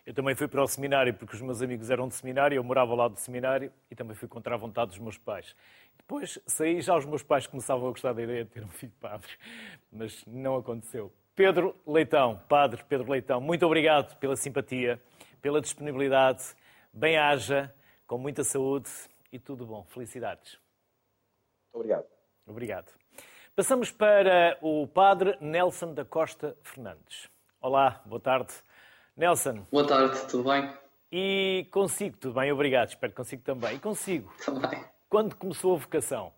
Eu 0.09 0.15
também 0.15 0.33
fui 0.33 0.47
para 0.47 0.63
o 0.63 0.67
seminário 0.67 1.13
porque 1.13 1.35
os 1.35 1.41
meus 1.43 1.61
amigos 1.61 1.91
eram 1.91 2.07
de 2.07 2.15
seminário, 2.15 2.55
eu 2.55 2.63
morava 2.63 2.95
lá 2.95 3.07
do 3.07 3.19
seminário 3.19 3.71
e 3.91 3.95
também 3.95 4.15
fui 4.15 4.27
contra 4.27 4.55
a 4.55 4.57
vontade 4.57 4.89
dos 4.89 4.97
meus 4.97 5.19
pais. 5.19 5.55
Depois 5.95 6.39
saí, 6.47 6.81
já 6.81 6.97
os 6.97 7.05
meus 7.05 7.21
pais 7.21 7.45
começavam 7.45 7.87
a 7.87 7.91
gostar 7.91 8.13
da 8.13 8.23
ideia 8.23 8.43
de 8.43 8.49
ter 8.49 8.63
um 8.63 8.69
filho 8.69 8.91
padre, 8.99 9.29
mas 9.91 10.25
não 10.25 10.55
aconteceu. 10.55 11.13
Pedro 11.35 11.75
Leitão, 11.85 12.41
Padre 12.49 12.83
Pedro 12.89 13.11
Leitão, 13.11 13.39
muito 13.39 13.63
obrigado 13.67 14.17
pela 14.17 14.35
simpatia, 14.35 14.99
pela 15.43 15.61
disponibilidade. 15.61 16.55
Bem-haja, 16.91 17.71
com 18.07 18.17
muita 18.17 18.43
saúde 18.43 18.89
e 19.31 19.37
tudo 19.37 19.63
bom. 19.63 19.83
Felicidades. 19.89 20.57
Obrigado. 21.71 22.07
Obrigado. 22.47 22.91
Passamos 23.55 23.91
para 23.91 24.57
o 24.59 24.87
Padre 24.87 25.37
Nelson 25.39 25.93
da 25.93 26.03
Costa 26.03 26.57
Fernandes. 26.63 27.29
Olá, 27.61 28.01
boa 28.07 28.19
tarde. 28.19 28.55
Nelson. 29.19 29.67
Boa 29.69 29.85
tarde, 29.85 30.17
tudo 30.29 30.49
bem? 30.49 30.73
E 31.11 31.67
consigo, 31.71 32.15
tudo 32.15 32.35
bem, 32.35 32.53
obrigado. 32.53 32.87
Espero 32.87 33.11
que 33.11 33.17
consigo 33.17 33.43
também. 33.43 33.75
E 33.75 33.79
consigo. 33.79 34.33
Também. 34.45 34.81
Quando 35.09 35.35
começou 35.35 35.75
a 35.75 35.77
vocação? 35.77 36.31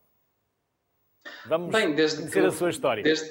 Vamos 1.46 1.72
bem, 1.72 1.94
desde 1.94 2.18
conhecer 2.18 2.42
que, 2.42 2.48
a 2.48 2.52
sua 2.52 2.72
história. 2.72 3.04
Desde, 3.04 3.30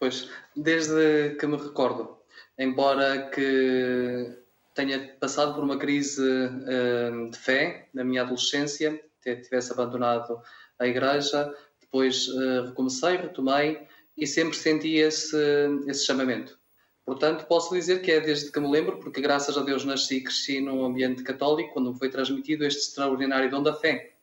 pois, 0.00 0.28
desde 0.56 1.36
que 1.38 1.46
me 1.46 1.58
recordo. 1.58 2.18
Embora 2.58 3.30
que 3.30 4.36
tenha 4.74 5.16
passado 5.20 5.54
por 5.54 5.62
uma 5.62 5.78
crise 5.78 6.20
uh, 6.20 7.30
de 7.30 7.38
fé 7.38 7.88
na 7.94 8.02
minha 8.02 8.22
adolescência, 8.22 9.00
tivesse 9.22 9.72
abandonado 9.72 10.42
a 10.80 10.88
igreja, 10.88 11.54
depois 11.80 12.26
uh, 12.26 12.64
recomecei, 12.66 13.16
retomei 13.16 13.86
e 14.16 14.26
sempre 14.26 14.56
senti 14.56 14.96
esse, 14.96 15.38
esse 15.86 16.04
chamamento. 16.04 16.60
Portanto, 17.04 17.46
posso 17.46 17.74
dizer 17.74 18.00
que 18.00 18.12
é 18.12 18.20
desde 18.20 18.52
que 18.52 18.60
me 18.60 18.70
lembro, 18.70 18.98
porque 18.98 19.20
graças 19.20 19.58
a 19.58 19.62
Deus 19.62 19.84
nasci 19.84 20.18
e 20.18 20.22
cresci 20.22 20.60
num 20.60 20.84
ambiente 20.84 21.22
católico, 21.22 21.72
quando 21.72 21.92
me 21.92 21.98
foi 21.98 22.08
transmitido 22.08 22.64
este 22.64 22.82
extraordinário 22.82 23.50
dom 23.50 23.62
da 23.62 23.74
fé. 23.74 24.14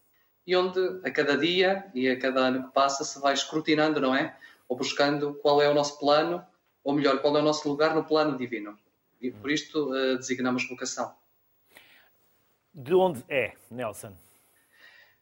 E 0.47 0.55
onde 0.55 0.79
a 1.03 1.11
cada 1.11 1.37
dia 1.37 1.85
e 1.93 2.09
a 2.09 2.17
cada 2.17 2.47
ano 2.47 2.67
que 2.67 2.73
passa 2.73 3.03
se 3.03 3.19
vai 3.19 3.33
escrutinando, 3.33 3.99
não 3.99 4.15
é? 4.15 4.37
Ou 4.67 4.77
buscando 4.77 5.33
qual 5.35 5.61
é 5.61 5.69
o 5.69 5.73
nosso 5.73 5.99
plano, 5.99 6.43
ou 6.83 6.93
melhor, 6.93 7.21
qual 7.21 7.35
é 7.37 7.41
o 7.41 7.43
nosso 7.43 7.67
lugar 7.67 7.93
no 7.93 8.05
plano 8.05 8.37
divino. 8.37 8.79
E 9.21 9.29
por 9.29 9.51
isto 9.51 9.91
uh, 9.91 10.15
designamos 10.17 10.67
vocação. 10.67 11.13
De 12.73 12.93
onde 12.93 13.23
é, 13.27 13.53
Nelson? 13.69 14.15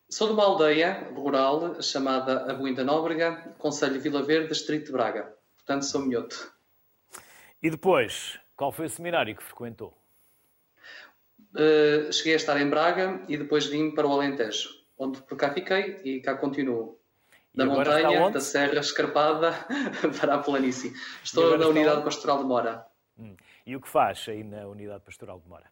Sou 0.10 0.28
de 0.28 0.34
uma 0.34 0.44
aldeia 0.44 1.10
rural 1.16 1.82
chamada 1.82 2.50
Abuinda 2.52 2.84
Nóbrega, 2.84 3.56
Conselho 3.58 4.00
Vila 4.00 4.22
Verde, 4.22 4.50
Distrito 4.50 4.86
de 4.86 4.92
Braga. 4.92 5.36
Portanto, 5.58 5.84
sou 5.84 6.02
minhoto. 6.02 6.56
E 7.62 7.70
depois, 7.70 8.40
qual 8.56 8.72
foi 8.72 8.86
o 8.86 8.90
seminário 8.90 9.36
que 9.36 9.44
frequentou? 9.44 9.98
Uh, 11.54 12.12
cheguei 12.14 12.34
a 12.34 12.36
estar 12.36 12.60
em 12.62 12.70
Braga 12.70 13.24
e 13.28 13.36
depois 13.36 13.66
vim 13.66 13.92
para 13.92 14.06
o 14.06 14.12
Alentejo, 14.12 14.70
onde 14.98 15.22
por 15.24 15.38
cá 15.38 15.54
fiquei 15.54 16.00
e 16.04 16.22
cá 16.22 16.36
continuo. 16.36 17.00
Da 17.54 17.66
montanha, 17.66 18.30
da 18.30 18.40
serra 18.40 18.80
escarpada 18.80 19.52
para 20.20 20.36
a 20.36 20.38
planície. 20.38 20.94
Estou 21.24 21.58
na 21.58 21.68
Unidade 21.68 22.04
Pastoral 22.04 22.38
de 22.38 22.44
Mora. 22.44 22.86
Hum. 23.18 23.36
E 23.66 23.76
o 23.76 23.82
que 23.82 23.90
faz 23.90 24.26
aí 24.30 24.44
na 24.44 24.68
Unidade 24.68 25.04
Pastoral 25.04 25.40
de 25.40 25.50
Mora? 25.50 25.66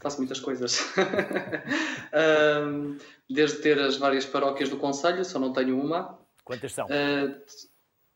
Faço 0.00 0.18
muitas 0.18 0.38
coisas. 0.38 0.92
desde 3.28 3.62
ter 3.62 3.80
as 3.80 3.96
várias 3.96 4.26
paróquias 4.26 4.68
do 4.68 4.76
Conselho, 4.76 5.24
só 5.24 5.38
não 5.38 5.52
tenho 5.52 5.80
uma. 5.80 6.18
Quantas 6.44 6.74
são? 6.74 6.86
Uh, 6.86 7.40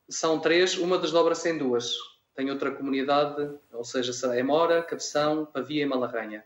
são 0.07 0.39
três, 0.39 0.77
uma 0.77 0.99
desdobra-se 0.99 1.49
em 1.49 1.57
duas 1.57 1.95
tenho 2.39 2.53
outra 2.53 2.71
comunidade, 2.71 3.53
ou 3.73 3.83
seja, 3.83 4.13
é 4.33 4.41
Mora, 4.41 4.81
Cabeção, 4.81 5.45
Pavia 5.45 5.83
e 5.83 5.85
Malarranha. 5.85 6.41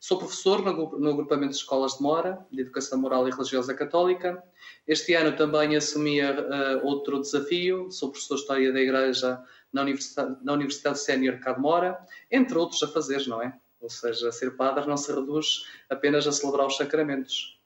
Sou 0.00 0.18
professor 0.18 0.60
no, 0.60 0.98
no 0.98 1.10
agrupamento 1.10 1.52
de 1.52 1.58
escolas 1.58 1.98
de 1.98 2.02
Mora, 2.02 2.44
de 2.50 2.62
Educação 2.62 2.98
Moral 2.98 3.28
e 3.28 3.30
Religiosa 3.30 3.72
Católica. 3.72 4.42
Este 4.88 5.14
ano 5.14 5.36
também 5.36 5.76
assumi 5.76 6.20
uh, 6.20 6.84
outro 6.84 7.20
desafio, 7.20 7.92
sou 7.92 8.10
professor 8.10 8.34
de 8.34 8.40
História 8.40 8.72
da 8.72 8.80
Igreja 8.80 9.40
na 9.72 9.82
Universidade, 9.82 10.36
na 10.42 10.52
Universidade 10.52 10.98
Sénior 10.98 11.38
Cá 11.38 11.52
de 11.52 11.60
Mora, 11.60 11.96
entre 12.28 12.58
outros 12.58 12.82
a 12.82 12.88
fazer, 12.88 13.24
não 13.28 13.40
é? 13.40 13.56
Ou 13.80 13.88
seja, 13.88 14.32
ser 14.32 14.56
padre 14.56 14.84
não 14.88 14.96
se 14.96 15.12
reduz 15.14 15.64
apenas 15.88 16.26
a 16.26 16.32
celebrar 16.32 16.66
os 16.66 16.76
sacramentos. 16.76 17.56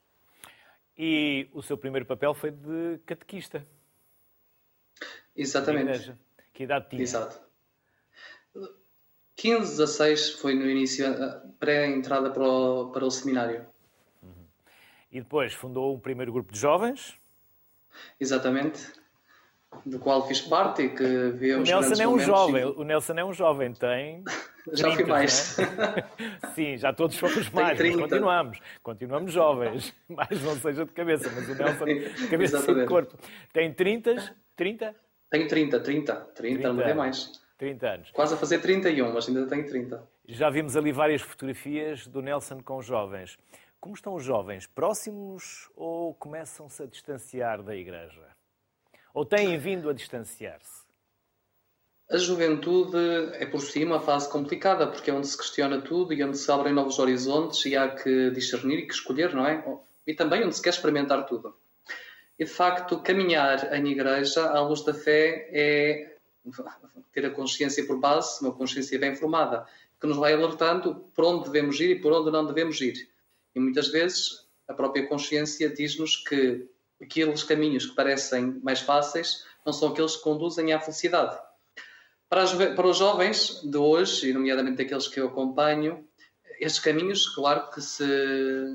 E 0.95 1.49
o 1.51 1.63
seu 1.63 1.79
primeiro 1.79 2.05
papel 2.05 2.35
foi 2.35 2.51
de 2.51 2.99
catequista. 3.07 3.65
Exatamente. 5.35 6.13
Que 6.53 6.65
idade 6.65 6.91
tinha? 6.91 7.01
Exato. 7.01 7.50
15, 9.35 9.77
16 9.77 10.33
foi 10.33 10.53
no 10.53 10.69
início, 10.69 11.05
pré-entrada 11.59 12.29
para 12.29 12.43
o, 12.43 12.91
para 12.91 13.05
o 13.05 13.09
seminário. 13.11 13.65
Uhum. 14.21 14.45
E 15.11 15.19
depois 15.19 15.53
fundou 15.53 15.95
um 15.95 15.99
primeiro 15.99 16.31
grupo 16.31 16.51
de 16.53 16.59
jovens? 16.59 17.17
Exatamente. 18.19 18.91
Do 19.85 19.99
qual 19.99 20.27
fiz 20.27 20.41
parte 20.41 20.83
e 20.83 20.89
que 20.89 21.31
vivemos 21.31 21.69
o 21.69 21.71
Nelson 21.71 22.03
é 22.03 22.07
um 22.07 22.19
jovem, 22.19 22.65
o 22.65 22.83
Nelson 22.83 23.13
é 23.13 23.23
um 23.23 23.33
jovem, 23.33 23.73
tem. 23.73 24.21
30, 24.65 24.75
já 24.77 24.91
fui 24.91 25.05
mais. 25.05 25.57
É? 25.59 26.51
Sim, 26.53 26.77
já 26.77 26.93
todos 26.93 27.17
fomos 27.17 27.49
mais, 27.51 27.79
continuamos. 27.79 28.59
Continuamos 28.83 29.31
jovens. 29.31 29.95
Mais 30.09 30.43
não 30.43 30.55
seja 30.55 30.85
de 30.85 30.91
cabeça, 30.91 31.31
mas 31.33 31.47
o 31.47 31.55
Nelson 31.55 31.85
de 31.85 32.27
cabeça 32.27 32.71
e 32.71 32.75
de 32.75 32.85
corpo. 32.85 33.17
Tem 33.53 33.73
30? 33.73 34.35
30? 34.57 34.93
Tenho 35.29 35.47
30, 35.47 35.79
30, 35.79 36.15
30, 36.15 36.15
30 36.35 36.73
não 36.73 36.83
tem 36.83 36.93
mais. 36.93 37.40
30 37.61 37.87
anos. 37.87 38.11
Quase 38.11 38.33
a 38.33 38.37
fazer 38.37 38.57
31, 38.57 39.13
mas 39.13 39.27
ainda 39.27 39.45
tenho 39.45 39.67
30. 39.67 40.03
Já 40.27 40.49
vimos 40.49 40.75
ali 40.75 40.91
várias 40.91 41.21
fotografias 41.21 42.07
do 42.07 42.19
Nelson 42.19 42.59
com 42.63 42.81
jovens. 42.81 43.37
Como 43.79 43.93
estão 43.93 44.15
os 44.15 44.23
jovens? 44.23 44.65
Próximos 44.65 45.69
ou 45.75 46.15
começam-se 46.15 46.81
a 46.81 46.87
distanciar 46.87 47.61
da 47.61 47.75
Igreja? 47.75 48.27
Ou 49.13 49.23
têm 49.23 49.59
vindo 49.59 49.91
a 49.91 49.93
distanciar-se? 49.93 50.87
A 52.09 52.17
juventude 52.17 52.97
é 53.33 53.45
por 53.45 53.61
si 53.61 53.85
uma 53.85 53.99
fase 53.99 54.27
complicada, 54.27 54.87
porque 54.87 55.11
é 55.11 55.13
onde 55.13 55.27
se 55.27 55.37
questiona 55.37 55.81
tudo 55.81 56.13
e 56.13 56.23
onde 56.23 56.39
se 56.39 56.51
abrem 56.51 56.73
novos 56.73 56.97
horizontes 56.97 57.63
e 57.67 57.77
há 57.77 57.89
que 57.89 58.31
discernir 58.31 58.79
e 58.79 58.87
que 58.87 58.93
escolher, 58.93 59.35
não 59.35 59.45
é? 59.45 59.63
E 60.07 60.15
também 60.15 60.43
onde 60.43 60.55
se 60.55 60.63
quer 60.63 60.71
experimentar 60.71 61.27
tudo. 61.27 61.55
E 62.39 62.43
de 62.43 62.49
facto, 62.49 63.03
caminhar 63.03 63.71
em 63.71 63.85
igreja 63.85 64.49
à 64.49 64.61
luz 64.61 64.83
da 64.83 64.95
fé 64.95 65.47
é 65.51 66.10
ter 67.13 67.25
a 67.25 67.29
consciência 67.29 67.85
por 67.85 67.99
base, 67.99 68.41
uma 68.41 68.53
consciência 68.53 68.97
bem 68.97 69.15
formada, 69.15 69.65
que 69.99 70.07
nos 70.07 70.17
vai 70.17 70.33
alertando 70.33 70.95
por 71.13 71.25
onde 71.25 71.45
devemos 71.45 71.79
ir 71.79 71.91
e 71.91 71.99
por 71.99 72.11
onde 72.11 72.31
não 72.31 72.45
devemos 72.45 72.79
ir. 72.81 73.09
E 73.53 73.59
muitas 73.59 73.89
vezes 73.89 74.47
a 74.67 74.73
própria 74.73 75.07
consciência 75.07 75.69
diz-nos 75.69 76.15
que 76.15 76.67
aqueles 77.01 77.43
caminhos 77.43 77.85
que 77.85 77.95
parecem 77.95 78.59
mais 78.63 78.79
fáceis 78.79 79.45
não 79.65 79.73
são 79.73 79.89
aqueles 79.89 80.15
que 80.15 80.23
conduzem 80.23 80.73
à 80.73 80.79
felicidade. 80.79 81.37
Para, 82.29 82.43
as, 82.43 82.53
para 82.53 82.87
os 82.87 82.97
jovens 82.97 83.61
de 83.63 83.77
hoje, 83.77 84.29
e 84.29 84.33
nomeadamente 84.33 84.81
aqueles 84.81 85.07
que 85.07 85.19
eu 85.19 85.27
acompanho, 85.27 86.07
estes 86.59 86.79
caminhos, 86.79 87.27
claro 87.27 87.69
que 87.71 87.81
se 87.81 88.05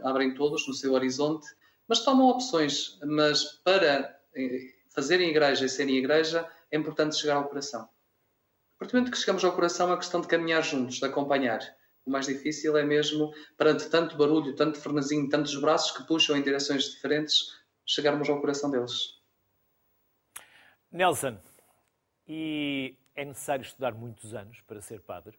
abrem 0.03 0.35
todos 0.35 0.67
no 0.67 0.75
seu 0.75 0.93
horizonte, 0.93 1.47
mas 1.89 2.01
tomam 2.01 2.29
opções. 2.29 2.99
Mas 3.05 3.45
para 3.65 4.19
eh, 4.35 4.75
fazerem 4.95 5.31
igreja 5.31 5.65
e 5.65 5.69
serem 5.69 5.97
igreja, 5.97 6.47
é 6.71 6.77
importante 6.77 7.17
chegar 7.17 7.37
ao 7.37 7.49
coração. 7.49 7.83
A 7.83 8.79
partir 8.79 8.93
do 8.93 8.99
momento 8.99 9.13
que 9.13 9.19
chegamos 9.19 9.45
ao 9.45 9.55
coração, 9.55 9.91
é 9.91 9.95
a 9.95 9.97
questão 9.97 10.21
de 10.21 10.29
caminhar 10.29 10.63
juntos, 10.63 10.97
de 10.97 11.05
acompanhar. 11.05 11.61
O 12.05 12.11
mais 12.11 12.27
difícil 12.27 12.77
é 12.77 12.85
mesmo, 12.85 13.33
perante 13.57 13.89
tanto 13.89 14.17
barulho, 14.17 14.55
tanto 14.55 14.79
fornezinho, 14.79 15.29
tantos 15.29 15.59
braços 15.61 15.97
que 15.97 16.07
puxam 16.07 16.37
em 16.37 16.43
direções 16.43 16.85
diferentes, 16.85 17.57
chegarmos 17.85 18.29
ao 18.29 18.41
coração 18.41 18.71
deles. 18.71 19.17
Nelson, 20.93 21.39
e 22.29 22.95
é 23.15 23.25
necessário 23.25 23.63
estudar 23.63 23.93
muitos 23.95 24.35
anos 24.35 24.61
para 24.61 24.81
ser 24.81 25.01
padre? 25.01 25.39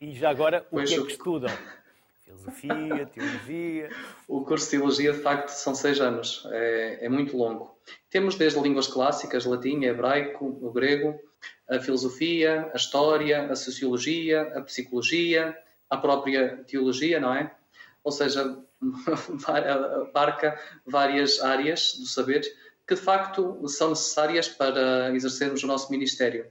E 0.00 0.12
já 0.14 0.30
agora, 0.30 0.66
o 0.70 0.76
pois 0.76 0.90
que 0.90 0.96
é 0.96 1.02
que 1.02 1.12
estudam? 1.12 1.50
Filosofia, 2.28 3.06
teologia. 3.14 3.88
O 4.26 4.44
curso 4.44 4.66
de 4.66 4.70
teologia, 4.72 5.12
de 5.12 5.20
facto, 5.20 5.48
são 5.48 5.74
seis 5.74 5.98
anos. 5.98 6.46
É, 6.50 7.06
é, 7.06 7.08
muito 7.08 7.36
longo. 7.36 7.78
Temos 8.10 8.34
desde 8.34 8.60
línguas 8.60 8.86
clássicas, 8.86 9.46
latim, 9.46 9.84
hebraico, 9.84 10.44
o 10.44 10.70
grego, 10.70 11.18
a 11.70 11.78
filosofia, 11.80 12.70
a 12.72 12.76
história, 12.76 13.50
a 13.50 13.56
sociologia, 13.56 14.42
a 14.54 14.60
psicologia, 14.60 15.56
a 15.88 15.96
própria 15.96 16.62
teologia, 16.66 17.18
não 17.18 17.34
é? 17.34 17.54
Ou 18.04 18.12
seja, 18.12 18.58
abarca 20.06 20.60
várias 20.86 21.40
áreas 21.40 21.94
do 21.94 22.06
saber 22.06 22.42
que, 22.86 22.94
de 22.94 23.00
facto, 23.00 23.66
são 23.68 23.90
necessárias 23.90 24.48
para 24.48 25.14
exercermos 25.14 25.62
o 25.62 25.66
nosso 25.66 25.90
ministério. 25.90 26.46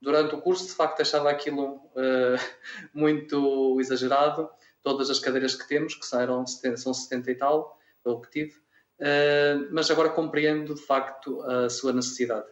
Durante 0.00 0.34
o 0.34 0.40
curso, 0.40 0.66
de 0.66 0.72
facto, 0.72 1.00
achava 1.00 1.30
aquilo 1.30 1.76
uh, 1.76 2.38
muito 2.92 3.78
exagerado, 3.80 4.50
todas 4.84 5.10
as 5.10 5.18
cadeiras 5.18 5.56
que 5.56 5.66
temos, 5.66 5.94
que 5.94 6.06
são, 6.06 6.46
são 6.76 6.94
70 6.94 7.30
e 7.30 7.34
tal, 7.34 7.76
ou 8.04 8.20
que 8.20 8.30
tive, 8.30 8.52
uh, 9.00 9.68
mas 9.72 9.90
agora 9.90 10.10
compreendo 10.10 10.74
de 10.74 10.82
facto 10.82 11.42
a 11.42 11.68
sua 11.68 11.92
necessidade. 11.92 12.46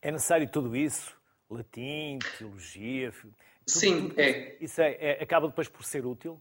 É 0.00 0.10
necessário 0.10 0.48
tudo 0.48 0.74
isso? 0.74 1.14
Latim, 1.50 2.18
teologia? 2.38 3.12
Tudo, 3.12 3.34
Sim, 3.66 4.08
tudo, 4.08 4.20
é. 4.20 4.56
Isso 4.60 4.80
é, 4.80 4.96
é, 5.00 5.22
acaba 5.22 5.48
depois 5.48 5.68
por 5.68 5.84
ser 5.84 6.06
útil? 6.06 6.40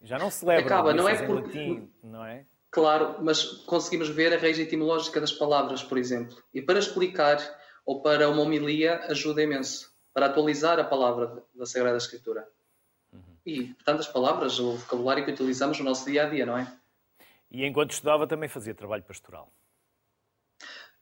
Já 0.00 0.18
não 0.18 0.30
se 0.30 0.44
lembra 0.44 0.64
acaba, 0.64 0.94
não 0.94 1.08
é 1.08 1.26
porque... 1.26 1.58
latim, 1.58 1.90
não 2.02 2.24
é? 2.24 2.46
Claro, 2.70 3.16
mas 3.20 3.44
conseguimos 3.44 4.08
ver 4.08 4.32
a 4.32 4.38
raiz 4.38 4.58
etimológica 4.58 5.20
das 5.20 5.32
palavras, 5.32 5.82
por 5.82 5.98
exemplo. 5.98 6.42
E 6.54 6.62
para 6.62 6.78
explicar 6.78 7.38
ou 7.84 8.00
para 8.00 8.28
uma 8.28 8.42
homilia 8.42 9.00
ajuda 9.08 9.42
imenso, 9.42 9.92
para 10.14 10.26
atualizar 10.26 10.78
a 10.78 10.84
palavra 10.84 11.44
da 11.54 11.66
Sagrada 11.66 11.98
Escritura. 11.98 12.48
E 13.44 13.74
tantas 13.84 14.06
palavras, 14.06 14.58
o 14.58 14.76
vocabulário 14.76 15.24
que 15.24 15.32
utilizamos 15.32 15.78
no 15.78 15.84
nosso 15.84 16.08
dia 16.08 16.26
a 16.26 16.28
dia, 16.28 16.46
não 16.46 16.56
é? 16.56 16.72
E 17.50 17.64
enquanto 17.66 17.90
estudava 17.90 18.26
também 18.26 18.48
fazia 18.48 18.74
trabalho 18.74 19.02
pastoral? 19.02 19.52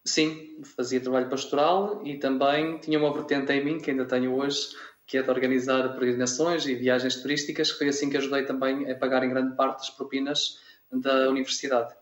Sim, 0.04 0.62
fazia 0.76 1.00
trabalho 1.00 1.28
pastoral 1.28 2.00
e 2.04 2.18
também 2.18 2.78
tinha 2.78 2.99
uma 2.99 3.12
vertente 3.12 3.52
em 3.52 3.64
mim, 3.64 3.78
que 3.78 3.90
ainda 3.90 4.06
tenho 4.06 4.35
hoje, 4.35 4.75
que 5.06 5.18
é 5.18 5.23
de 5.23 5.30
organizar 5.30 5.92
peregrinações 5.92 6.66
e 6.66 6.75
viagens 6.75 7.16
turísticas, 7.16 7.70
que 7.70 7.78
foi 7.78 7.88
assim 7.88 8.09
que 8.09 8.16
ajudei 8.16 8.44
também 8.44 8.90
a 8.90 8.97
pagar 8.97 9.23
em 9.23 9.28
grande 9.28 9.54
parte 9.54 9.82
as 9.82 9.90
propinas 9.90 10.59
da 10.90 11.28
universidade. 11.28 11.94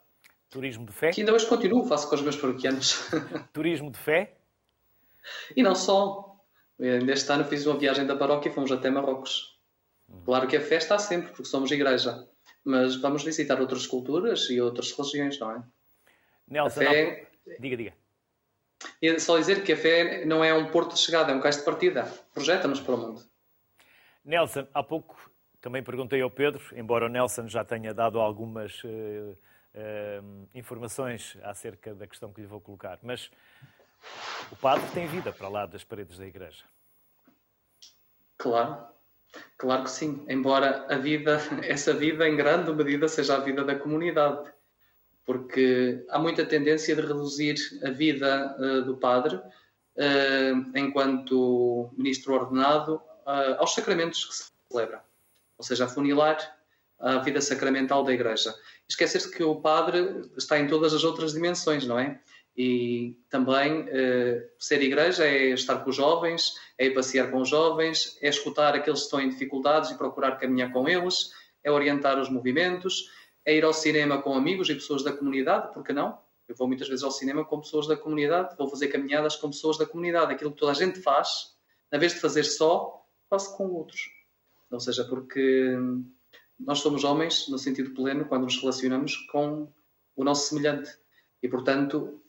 Turismo 0.49 0.87
de 0.87 0.93
fé? 0.93 1.11
Que 1.11 1.21
ainda 1.21 1.35
hoje 1.35 1.47
continuo, 1.47 1.85
faço 1.85 2.09
com 2.09 2.15
os 2.15 2.23
meus 2.23 2.37
paroquianos. 2.37 3.11
Turismo 3.53 3.91
de 3.91 3.99
fé? 3.99 4.37
E 5.55 5.63
não 5.63 5.75
só. 5.75 6.37
Neste 6.79 7.31
ano 7.33 7.45
fiz 7.45 7.67
uma 7.67 7.77
viagem 7.77 8.07
da 8.07 8.17
paróquia 8.17 8.49
e 8.49 8.53
fomos 8.53 8.71
até 8.71 8.89
Marrocos. 8.89 9.58
Claro 10.25 10.47
que 10.49 10.57
a 10.57 10.61
festa 10.61 10.95
há 10.95 10.99
sempre, 10.99 11.29
porque 11.29 11.45
somos 11.45 11.71
igreja, 11.71 12.27
mas 12.65 12.97
vamos 12.97 13.23
visitar 13.23 13.61
outras 13.61 13.87
culturas 13.87 14.49
e 14.51 14.61
outras 14.61 14.93
religiões, 14.93 15.39
não 15.39 15.53
é? 15.53 15.63
Nelson, 16.47 16.81
fé... 16.81 17.29
diga, 17.59 17.77
diga. 17.77 17.93
E 19.03 19.19
só 19.19 19.39
dizer 19.39 19.65
que 19.65 19.73
a 19.73 19.77
fé 19.77 20.25
não 20.25 20.43
é 20.43 20.55
um 20.55 20.71
porto 20.71 20.95
de 20.95 21.01
chegada, 21.01 21.33
é 21.33 21.35
um 21.35 21.41
cais 21.41 21.57
de 21.57 21.65
partida. 21.65 22.05
Projeta-nos 22.33 22.81
para 22.81 22.95
o 22.95 22.99
mundo. 22.99 23.23
Nelson, 24.25 24.67
há 24.73 24.83
pouco 24.83 25.17
também 25.61 25.83
perguntei 25.83 26.23
ao 26.23 26.31
Pedro, 26.31 26.63
embora 26.77 27.07
o 27.07 27.09
Nelson 27.09 27.49
já 27.49 27.65
tenha 27.65 27.93
dado 27.93 28.21
algumas 28.21 28.83
uh, 28.85 28.89
uh, 28.89 30.49
informações 30.55 31.37
acerca 31.43 31.95
da 31.95 32.07
questão 32.07 32.33
que 32.33 32.41
lhe 32.41 32.47
vou 32.47 32.61
colocar, 32.61 32.99
mas 33.03 33.31
o 34.53 34.57
padre 34.57 34.87
tem 34.95 35.07
vida 35.07 35.33
para 35.33 35.49
lá 35.49 35.67
das 35.67 35.83
paredes 35.83 36.17
da 36.17 36.27
igreja. 36.27 36.65
Claro, 38.37 38.87
Claro 39.57 39.85
que 39.85 39.91
sim, 39.91 40.25
embora 40.29 40.87
a 40.89 40.97
vida, 40.97 41.41
essa 41.63 41.93
vida 41.93 42.29
em 42.29 42.37
grande 42.37 42.73
medida 42.73 43.09
seja 43.09 43.37
a 43.37 43.41
vida 43.41 43.65
da 43.65 43.75
comunidade, 43.75 44.51
porque 45.25 46.05
há 46.09 46.19
muita 46.19 46.45
tendência 46.45 46.95
de 46.95 47.03
reduzir 47.03 47.57
a 47.85 47.91
vida 47.91 48.57
uh, 48.59 48.83
do 48.83 48.97
padre 48.97 49.37
uh, 49.37 50.79
enquanto 50.79 51.91
ministro 51.97 52.35
ordenado 52.35 52.97
uh, 53.27 53.59
aos 53.59 53.75
sacramentos 53.75 54.25
que 54.25 54.35
se 54.35 54.51
celebra, 54.71 55.03
ou 55.59 55.65
seja, 55.65 55.85
a 55.85 55.89
funilar 55.89 56.39
a 57.01 57.19
vida 57.19 57.41
sacramental 57.41 58.03
da 58.03 58.13
Igreja. 58.13 58.55
Esquecer-se 58.89 59.31
que 59.31 59.43
o 59.43 59.61
padre 59.61 60.29
está 60.37 60.59
em 60.59 60.67
todas 60.67 60.93
as 60.93 61.05
outras 61.05 61.33
dimensões, 61.33 61.87
não 61.87 61.99
é? 61.99 62.21
E 62.59 63.17
também 63.31 63.87
eh, 63.89 64.51
ser 64.59 64.83
igreja 64.83 65.25
é 65.25 65.51
estar 65.51 65.77
com 65.85 65.91
os 65.91 65.97
jovens, 65.97 66.55
é 66.77 66.91
passear 66.91 67.31
com 67.31 67.41
os 67.41 67.49
jovens, 67.49 68.19
é 68.21 68.29
escutar 68.29 68.75
aqueles 68.75 68.99
que 68.99 69.05
estão 69.05 69.21
em 69.21 69.29
dificuldades 69.29 69.93
e 69.93 69.97
procurar 69.97 70.39
caminhar 70.39 70.73
com 70.73 70.89
eles, 70.89 71.31
é 71.63 71.71
orientar 71.71 72.19
os 72.19 72.29
movimentos, 72.29 73.13
é 73.45 73.55
ir 73.55 73.65
ao 73.65 73.73
cinema 73.73 74.21
com 74.21 74.35
amigos 74.35 74.69
e 74.69 74.75
pessoas 74.75 75.05
da 75.05 75.13
comunidade, 75.13 75.73
porque 75.73 75.93
não? 75.93 76.19
Eu 76.49 76.57
vou 76.57 76.67
muitas 76.67 76.89
vezes 76.89 77.05
ao 77.05 77.13
cinema 77.13 77.45
com 77.45 77.61
pessoas 77.61 77.87
da 77.87 77.97
comunidade, 77.97 78.57
vou 78.57 78.67
fazer 78.67 78.89
caminhadas 78.89 79.37
com 79.37 79.51
pessoas 79.51 79.79
da 79.79 79.87
comunidade. 79.87 80.33
Aquilo 80.33 80.51
que 80.51 80.59
toda 80.59 80.73
a 80.73 80.75
gente 80.75 81.01
faz, 81.01 81.55
na 81.93 81.99
vez 81.99 82.15
de 82.15 82.21
fazer 82.21 82.43
só, 82.43 83.07
faço 83.31 83.57
com 83.57 83.69
outros. 83.69 84.01
Ou 84.69 84.81
seja, 84.81 85.05
porque 85.05 85.77
nós 86.59 86.81
somos 86.81 87.05
homens, 87.05 87.47
no 87.49 87.57
sentido 87.57 87.95
pleno, 87.95 88.25
quando 88.25 88.45
nos 88.45 88.59
relacionamos 88.61 89.17
com 89.31 89.73
o 90.17 90.25
nosso 90.25 90.49
semelhante. 90.49 90.91
E, 91.41 91.49
portanto, 91.49 92.21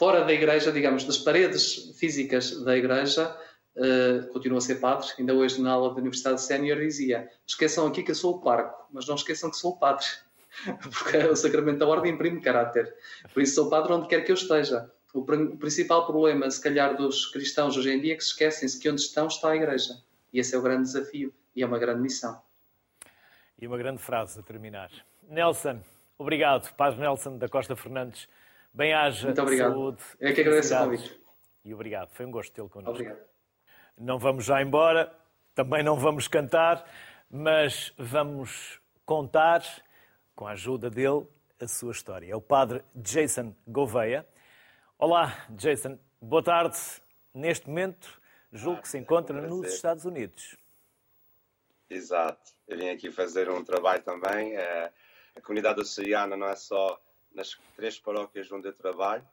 fora 0.00 0.24
da 0.24 0.32
igreja, 0.32 0.72
digamos, 0.72 1.04
das 1.04 1.18
paredes 1.18 1.94
físicas 1.98 2.64
da 2.64 2.74
igreja, 2.74 3.36
uh, 3.76 4.26
continuo 4.32 4.56
a 4.56 4.60
ser 4.62 4.76
padre. 4.76 5.06
Ainda 5.18 5.34
hoje, 5.34 5.60
na 5.60 5.72
aula 5.72 5.90
da 5.90 6.00
Universidade 6.00 6.40
Sénior, 6.40 6.78
dizia: 6.78 7.28
esqueçam 7.46 7.86
aqui 7.86 8.02
que 8.02 8.10
eu 8.10 8.14
sou 8.14 8.36
o 8.36 8.40
parco, 8.40 8.86
mas 8.90 9.06
não 9.06 9.14
esqueçam 9.14 9.50
que 9.50 9.58
sou 9.58 9.72
o 9.72 9.76
padre, 9.78 10.06
porque 10.80 11.18
o 11.18 11.36
sacramento 11.36 11.80
da 11.80 11.86
ordem 11.86 12.14
imprime 12.14 12.40
caráter. 12.40 12.96
Por 13.34 13.42
isso, 13.42 13.56
sou 13.56 13.68
padre 13.68 13.92
onde 13.92 14.08
quer 14.08 14.22
que 14.22 14.32
eu 14.32 14.36
esteja. 14.36 14.90
O 15.12 15.22
principal 15.58 16.06
problema, 16.06 16.50
se 16.50 16.62
calhar, 16.62 16.96
dos 16.96 17.26
cristãos 17.26 17.76
hoje 17.76 17.92
em 17.92 18.00
dia 18.00 18.14
é 18.14 18.16
que 18.16 18.24
se 18.24 18.30
esquecem-se 18.30 18.80
que 18.80 18.88
onde 18.88 19.02
estão 19.02 19.26
está 19.26 19.50
a 19.50 19.56
igreja. 19.56 20.00
E 20.32 20.40
esse 20.40 20.54
é 20.54 20.58
o 20.58 20.62
grande 20.62 20.84
desafio 20.84 21.34
e 21.54 21.62
é 21.62 21.66
uma 21.66 21.78
grande 21.78 22.00
missão. 22.00 22.40
E 23.60 23.66
uma 23.66 23.76
grande 23.76 24.00
frase 24.00 24.40
a 24.40 24.42
terminar. 24.42 24.90
Nelson, 25.28 25.82
obrigado. 26.16 26.72
Paz 26.74 26.96
Nelson 26.96 27.36
da 27.36 27.50
Costa 27.50 27.76
Fernandes. 27.76 28.26
Bem-haja, 28.72 29.26
Muito 29.26 29.42
obrigado. 29.42 29.72
saúde. 29.72 30.02
É 30.20 30.32
que 30.32 30.40
agradeço 30.40 30.74
o 30.74 30.78
convite. 30.78 31.20
E 31.64 31.74
obrigado. 31.74 32.10
Foi 32.12 32.24
um 32.26 32.30
gosto 32.30 32.52
tê-lo 32.52 32.68
connosco. 32.68 32.92
Obrigado. 32.92 33.20
Não 33.98 34.18
vamos 34.18 34.44
já 34.44 34.62
embora, 34.62 35.12
também 35.54 35.82
não 35.82 35.96
vamos 35.96 36.28
cantar, 36.28 36.88
mas 37.30 37.92
vamos 37.98 38.80
contar, 39.04 39.62
com 40.34 40.46
a 40.46 40.52
ajuda 40.52 40.88
dele, 40.88 41.26
a 41.60 41.68
sua 41.68 41.92
história. 41.92 42.32
É 42.32 42.36
o 42.36 42.40
padre 42.40 42.82
Jason 42.94 43.54
Gouveia. 43.66 44.26
Olá, 44.98 45.46
Jason. 45.50 45.98
Boa 46.20 46.42
tarde. 46.42 46.78
Neste 47.34 47.68
momento, 47.68 48.20
julgo 48.52 48.82
que 48.82 48.88
se 48.88 48.98
encontra 48.98 49.38
é 49.38 49.42
um 49.42 49.48
nos 49.48 49.74
Estados 49.74 50.04
Unidos. 50.04 50.56
Exato. 51.90 52.52
Eu 52.66 52.78
vim 52.78 52.88
aqui 52.88 53.10
fazer 53.10 53.50
um 53.50 53.64
trabalho 53.64 54.02
também. 54.02 54.56
É, 54.56 54.92
a 55.36 55.40
comunidade 55.40 55.80
oceana 55.80 56.36
não 56.36 56.46
é 56.46 56.56
só 56.56 57.00
nas 57.32 57.58
três 57.76 57.98
paróquias 57.98 58.50
onde 58.50 58.68
eu 58.68 58.72
trabalho, 58.72 59.26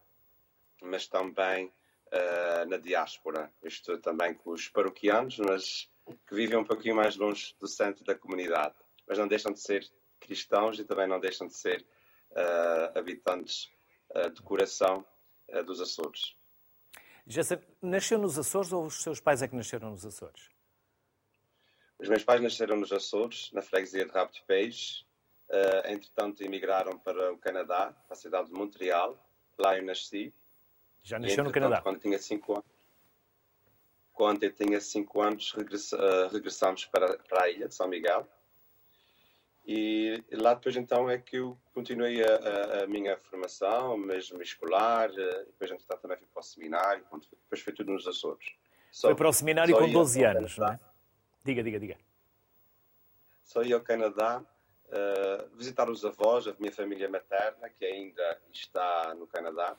mas 0.81 1.07
também 1.07 1.65
uh, 1.65 2.69
na 2.69 2.77
diáspora. 2.77 3.51
Eu 3.61 3.67
estou 3.67 3.97
também 3.97 4.33
com 4.33 4.51
os 4.51 4.67
paroquianos, 4.69 5.37
mas 5.39 5.89
que 6.27 6.35
vivem 6.35 6.57
um 6.57 6.63
pouquinho 6.63 6.95
mais 6.95 7.15
longe 7.15 7.55
do 7.59 7.67
centro 7.67 8.03
da 8.05 8.15
comunidade, 8.15 8.75
mas 9.07 9.17
não 9.17 9.27
deixam 9.27 9.51
de 9.51 9.59
ser 9.59 9.89
cristãos 10.19 10.79
e 10.79 10.85
também 10.85 11.07
não 11.07 11.19
deixam 11.19 11.47
de 11.47 11.53
ser 11.53 11.85
uh, 12.31 12.97
habitantes 12.97 13.69
uh, 14.15 14.29
de 14.29 14.41
coração 14.41 15.05
dos 15.65 15.79
Açores. 15.79 16.35
Já 17.25 17.41
sabe, 17.41 17.65
nasceu 17.81 18.17
nos 18.17 18.37
Açores 18.37 18.73
ou 18.73 18.85
os 18.85 19.01
seus 19.01 19.21
pais 19.21 19.41
é 19.41 19.47
que 19.47 19.55
nasceram 19.55 19.91
nos 19.91 20.05
Açores? 20.05 20.49
Os 21.99 22.09
meus 22.09 22.23
pais 22.23 22.41
nasceram 22.41 22.75
nos 22.75 22.91
Açores, 22.91 23.51
na 23.53 23.61
freguesia 23.61 24.05
de 24.05 24.11
Rabo 24.11 24.31
de 24.31 24.43
Peixe, 24.43 25.03
Uh, 25.49 25.87
entretanto, 25.87 26.43
emigraram 26.43 26.97
para 26.99 27.31
o 27.31 27.37
Canadá, 27.37 27.93
para 28.05 28.13
a 28.13 28.15
cidade 28.15 28.47
de 28.47 28.53
Montreal. 28.53 29.17
Lá 29.57 29.77
eu 29.77 29.83
nasci. 29.83 30.33
Já 31.01 31.17
nasceu 31.17 31.43
no 31.43 31.51
Canadá? 31.51 31.81
Quando 31.81 31.99
tinha 31.99 32.19
5 32.19 32.53
anos. 32.53 32.65
Quando 34.13 34.43
eu 34.43 34.51
tinha 34.51 34.81
5 34.81 35.21
anos, 35.21 35.53
regress, 35.53 35.95
uh, 35.95 36.27
regressamos 36.31 36.85
para, 36.85 37.17
para 37.19 37.43
a 37.43 37.49
ilha 37.49 37.67
de 37.67 37.75
São 37.75 37.87
Miguel. 37.87 38.27
E 39.65 40.23
lá 40.31 40.53
depois 40.53 40.75
então 40.75 41.09
é 41.09 41.17
que 41.17 41.37
eu 41.37 41.57
continuei 41.73 42.23
a, 42.23 42.35
a, 42.35 42.83
a 42.83 42.87
minha 42.87 43.17
formação, 43.17 43.97
mesmo 43.97 44.41
escolar, 44.41 45.09
uh, 45.09 45.45
depois 45.45 45.71
entretanto 45.71 46.01
também 46.01 46.17
fui 46.17 46.27
para 46.33 46.39
o 46.39 46.43
seminário, 46.43 47.03
depois 47.03 47.61
foi 47.61 47.73
tudo 47.73 47.91
nos 47.91 48.07
Açores. 48.07 48.47
Só, 48.91 49.09
foi 49.09 49.15
para 49.15 49.29
o 49.29 49.33
seminário 49.33 49.77
com 49.77 49.89
12 49.91 50.23
anos, 50.23 50.57
não 50.57 50.67
é? 50.67 50.79
Diga, 51.43 51.63
diga, 51.63 51.79
diga. 51.79 51.97
Só 53.43 53.61
ia 53.61 53.75
ao 53.75 53.81
Canadá 53.81 54.43
uh, 54.87 55.55
visitar 55.55 55.89
os 55.89 56.03
avós, 56.05 56.47
a 56.47 56.55
minha 56.59 56.71
família 56.71 57.09
materna, 57.09 57.69
que 57.69 57.85
ainda 57.85 58.41
está 58.51 59.13
no 59.15 59.27
Canadá. 59.27 59.75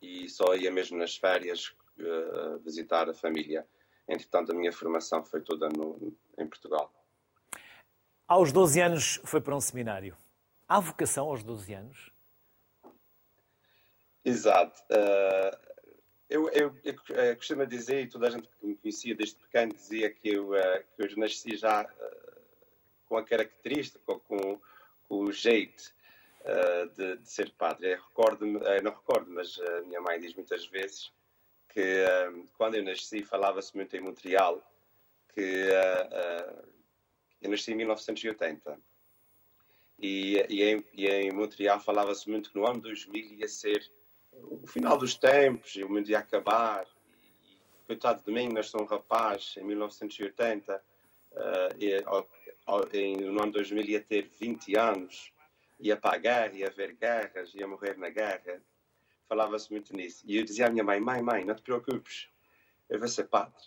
e 0.00 0.28
só 0.28 0.54
ia 0.54 0.70
mesmo 0.70 0.96
nas 0.96 1.16
férias 1.16 1.74
uh, 1.98 2.58
visitar 2.60 3.08
a 3.08 3.14
família. 3.14 3.66
Entretanto, 4.08 4.52
a 4.52 4.54
minha 4.54 4.72
formação 4.72 5.24
foi 5.24 5.40
toda 5.40 5.68
no, 5.68 6.16
em 6.38 6.46
Portugal. 6.46 6.92
Aos 8.26 8.52
12 8.52 8.80
anos 8.80 9.20
foi 9.24 9.40
para 9.40 9.56
um 9.56 9.60
seminário. 9.60 10.16
Há 10.68 10.80
vocação 10.80 11.28
aos 11.28 11.42
12 11.42 11.74
anos? 11.74 12.12
Exato. 14.24 14.80
Uh, 14.90 15.68
eu, 16.28 16.48
eu, 16.50 16.76
eu, 16.84 16.94
eu, 17.08 17.36
costumo 17.36 17.66
dizer, 17.66 18.02
e 18.02 18.08
toda 18.08 18.28
a 18.28 18.30
gente 18.30 18.46
que 18.48 18.66
me 18.66 18.76
conhecia 18.76 19.14
desde 19.14 19.36
pequeno 19.36 19.72
dizia 19.72 20.10
que 20.10 20.28
eu, 20.28 20.50
que 20.94 21.02
eu 21.02 21.16
nasci 21.16 21.56
já 21.56 21.88
com 23.08 23.16
a 23.16 23.24
característica, 23.24 24.00
com, 24.04 24.18
com, 24.20 24.60
o 25.08 25.32
jeito 25.32 25.94
de, 26.94 27.16
de, 27.16 27.28
ser 27.28 27.50
padre. 27.52 27.94
recordo 27.94 28.46
não 28.46 28.92
recordo, 28.92 29.30
mas 29.30 29.58
a 29.58 29.82
minha 29.82 30.00
mãe 30.00 30.20
diz 30.20 30.34
muitas 30.34 30.66
vezes 30.66 31.10
que 31.68 32.04
quando 32.56 32.76
eu 32.76 32.82
nasci 32.82 33.22
falava-se 33.22 33.74
muito 33.74 33.96
em 33.96 34.00
Montreal 34.00 34.62
que 35.34 35.68
eu 37.40 37.50
nasci 37.50 37.72
em 37.72 37.76
1980 37.76 38.78
e, 39.98 40.44
e, 40.48 40.62
em, 40.62 40.84
e 40.92 41.06
em 41.06 41.32
Montreal 41.32 41.80
falava-se 41.80 42.28
muito 42.30 42.50
que 42.50 42.58
no 42.58 42.66
ano 42.66 42.80
2000 42.80 43.34
ia 43.34 43.48
ser 43.48 43.90
o 44.32 44.66
final 44.66 44.96
dos 44.96 45.14
tempos, 45.16 45.74
e 45.74 45.82
o 45.82 45.88
mundo 45.88 46.08
ia 46.08 46.18
acabar. 46.18 46.86
E, 47.42 47.86
coitado 47.86 48.22
de 48.24 48.32
mim, 48.32 48.48
nasceu 48.48 48.80
um 48.80 48.84
rapaz 48.84 49.54
em 49.56 49.64
1980, 49.64 50.76
uh, 51.32 51.38
e, 51.78 52.02
em, 52.92 53.16
no 53.16 53.42
ano 53.42 53.52
2000 53.52 53.84
ia 53.84 54.00
ter 54.02 54.28
20 54.28 54.76
anos, 54.76 55.32
ia 55.80 55.96
para 55.96 56.16
a 56.16 56.18
guerra, 56.18 56.54
ia 56.54 56.68
haver 56.68 56.94
guerras, 56.94 57.54
ia 57.54 57.66
morrer 57.66 57.96
na 57.96 58.10
guerra. 58.10 58.62
Falava-se 59.28 59.70
muito 59.70 59.94
nisso. 59.94 60.24
E 60.26 60.36
eu 60.36 60.44
dizia 60.44 60.66
à 60.66 60.70
minha 60.70 60.84
mãe: 60.84 61.00
Mãe, 61.00 61.22
mãe, 61.22 61.44
não 61.44 61.54
te 61.54 61.62
preocupes, 61.62 62.28
eu 62.88 62.98
vou 62.98 63.08
ser 63.08 63.24
padre. 63.24 63.62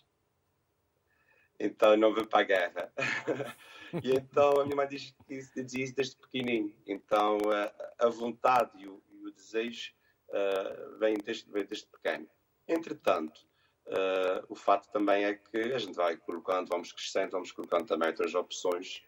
Então 1.59 1.95
não 1.95 2.13
vou 2.13 2.25
para 2.25 2.39
a 2.39 2.43
guerra. 2.43 2.93
e 4.03 4.11
então 4.11 4.59
a 4.59 4.65
minha 4.65 4.75
mãe 4.75 4.87
diz, 4.87 5.13
dizia 5.27 5.83
isso 5.83 5.95
desde 5.95 6.15
pequenininho. 6.15 6.75
Então 6.87 7.37
a, 7.51 8.05
a 8.05 8.09
vontade 8.09 8.71
e 8.81 8.87
o, 8.87 9.01
e 9.11 9.27
o 9.27 9.31
desejo 9.31 9.93
uh, 10.29 10.97
vem, 10.97 11.17
desde, 11.23 11.51
desde 11.51 11.85
pequeno. 11.87 12.27
Entretanto, 12.67 13.41
uh, 13.87 14.45
o 14.49 14.55
fato 14.55 14.89
também 14.91 15.25
é 15.25 15.33
que 15.35 15.57
a 15.57 15.77
gente 15.77 15.95
vai 15.95 16.17
colocando, 16.17 16.67
vamos 16.67 16.91
crescendo, 16.91 17.31
vamos 17.31 17.51
colocando 17.51 17.85
também 17.85 18.09
outras 18.09 18.33
opções, 18.35 19.01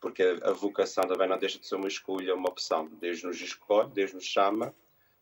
porque 0.00 0.22
a, 0.22 0.50
a 0.50 0.52
vocação 0.52 1.04
também 1.04 1.28
não 1.28 1.38
deixa 1.38 1.58
de 1.58 1.66
ser 1.66 1.76
uma 1.76 1.88
escolha, 1.88 2.34
uma 2.34 2.48
opção. 2.48 2.88
Deus 3.00 3.22
nos 3.22 3.40
escolhe, 3.40 3.90
Deus 3.90 4.12
nos 4.12 4.24
chama, 4.24 4.74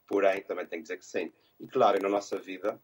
porém 0.07 0.43
também 0.43 0.67
tem 0.67 0.79
que 0.79 0.85
dizer 0.85 0.99
que 0.99 1.07
sim. 1.07 1.33
E 1.59 1.67
claro, 1.67 2.01
na 2.03 2.09
nossa 2.09 2.39
vida, 2.39 2.81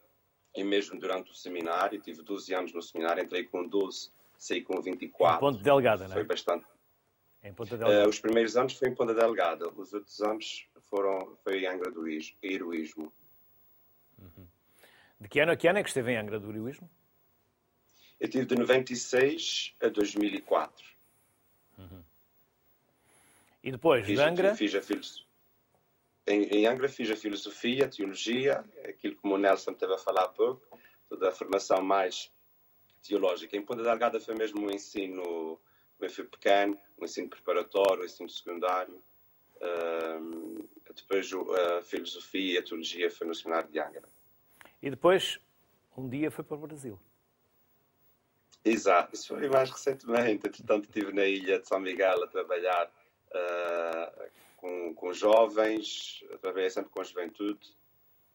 e 0.54 0.64
mesmo 0.64 0.98
durante 0.98 1.30
o 1.30 1.34
seminário, 1.34 2.00
tive 2.00 2.22
12 2.22 2.54
anos 2.54 2.72
no 2.72 2.82
seminário, 2.82 3.22
entrei 3.22 3.44
com 3.44 3.66
12, 3.66 4.10
saí 4.36 4.62
com 4.62 4.80
24. 4.80 5.36
Em 5.36 5.40
Ponte 5.40 5.62
Delgada, 5.62 6.04
não 6.04 6.12
é? 6.12 6.14
Foi 6.14 6.24
bastante. 6.24 6.66
Em 7.42 7.52
Ponta 7.52 7.76
Delgada. 7.76 8.06
Uh, 8.06 8.08
os 8.08 8.20
primeiros 8.20 8.56
anos 8.56 8.74
foi 8.74 8.88
em 8.88 8.94
Ponta 8.94 9.14
Delgada, 9.14 9.68
os 9.74 9.92
outros 9.92 10.20
anos 10.20 10.66
foram, 10.88 11.36
foi 11.42 11.60
em 11.60 11.66
Angra 11.66 11.90
do 11.90 12.06
Heroísmo. 12.42 13.12
Uhum. 14.18 14.46
De 15.22 15.28
que 15.28 15.38
ano 15.38 15.52
a 15.52 15.56
que 15.56 15.68
ano 15.68 15.78
é 15.78 15.82
que 15.84 15.88
esteve 15.88 16.10
em 16.10 16.16
Angra 16.16 16.40
do 16.40 16.50
Heroísmo? 16.50 16.90
Eu 18.18 18.28
tive 18.28 18.44
de 18.44 18.56
96 18.56 19.72
a 19.80 19.88
2004. 19.88 20.84
Uhum. 21.78 22.02
E 23.62 23.70
depois, 23.70 24.04
fiz, 24.04 24.18
de 24.18 24.24
Angra? 24.24 24.56
Fiz 24.56 24.74
a 24.74 24.82
filosofia. 24.82 25.26
Em, 26.26 26.42
em, 26.42 26.66
Angra 26.66 26.88
fiz 26.88 27.08
a 27.08 27.14
filosofia, 27.14 27.84
a 27.84 27.88
teologia, 27.88 28.64
aquilo 28.84 29.14
como 29.14 29.36
o 29.36 29.38
Nelson 29.38 29.70
esteve 29.70 29.94
a 29.94 29.98
falar 29.98 30.24
há 30.24 30.28
pouco, 30.28 30.80
toda 31.08 31.28
a 31.28 31.32
formação 31.32 31.80
mais 31.80 32.28
teológica. 33.06 33.56
Em 33.56 33.62
Ponta 33.62 33.84
Delgada 33.84 34.18
foi 34.18 34.34
mesmo 34.34 34.60
um 34.60 34.72
ensino, 34.72 35.60
eu 36.00 36.10
fui 36.10 36.24
pequeno, 36.24 36.76
um 37.00 37.04
ensino 37.04 37.28
preparatório, 37.28 38.02
um 38.02 38.06
ensino 38.06 38.28
secundário. 38.28 39.00
Depois 40.96 41.30
a 41.32 41.82
filosofia 41.82 42.54
e 42.54 42.58
a 42.58 42.62
teologia 42.62 43.08
foi 43.08 43.28
no 43.28 43.34
seminário 43.36 43.70
de 43.70 43.78
Angra. 43.78 44.08
E 44.82 44.90
depois, 44.90 45.38
um 45.96 46.08
dia 46.08 46.30
foi 46.30 46.42
para 46.42 46.56
o 46.56 46.60
Brasil. 46.60 46.98
Exato, 48.64 49.14
isso 49.14 49.28
foi 49.28 49.48
mais 49.48 49.70
recentemente. 49.70 50.46
Entretanto, 50.46 50.84
estive 50.84 51.12
na 51.12 51.24
ilha 51.24 51.60
de 51.60 51.68
São 51.68 51.78
Miguel 51.78 52.24
a 52.24 52.26
trabalhar 52.26 52.90
uh, 53.30 54.30
com, 54.56 54.94
com 54.94 55.12
jovens, 55.12 56.24
trabalhei 56.40 56.70
sempre 56.70 56.90
com 56.90 57.00
a 57.00 57.04
juventude. 57.04 57.74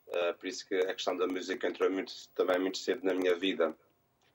Uh, 0.08 0.34
por 0.38 0.48
isso 0.48 0.66
que 0.68 0.76
a 0.76 0.94
questão 0.94 1.18
da 1.18 1.28
música 1.28 1.68
entrou 1.68 1.90
muito, 1.90 2.14
também 2.34 2.60
muito 2.60 2.78
cedo 2.78 3.06
na 3.06 3.14
minha 3.14 3.36
vida, 3.36 3.76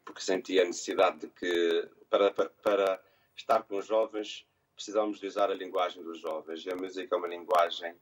porque 0.05 0.21
senti 0.21 0.61
a 0.61 0.65
necessidade 0.65 1.21
de 1.21 1.29
que, 1.29 1.89
para, 2.11 2.31
para, 2.31 2.51
para 2.51 3.03
estar 3.35 3.63
com 3.63 3.79
os 3.79 3.87
jovens, 3.87 4.47
precisamos 4.75 5.19
de 5.19 5.27
usar 5.27 5.51
a 5.51 5.55
linguagem 5.55 6.03
dos 6.03 6.19
jovens. 6.21 6.65
E 6.65 6.71
a 6.71 6.77
música 6.77 7.15
é 7.15 7.19
uma 7.19 7.29
linguagem 7.29 7.95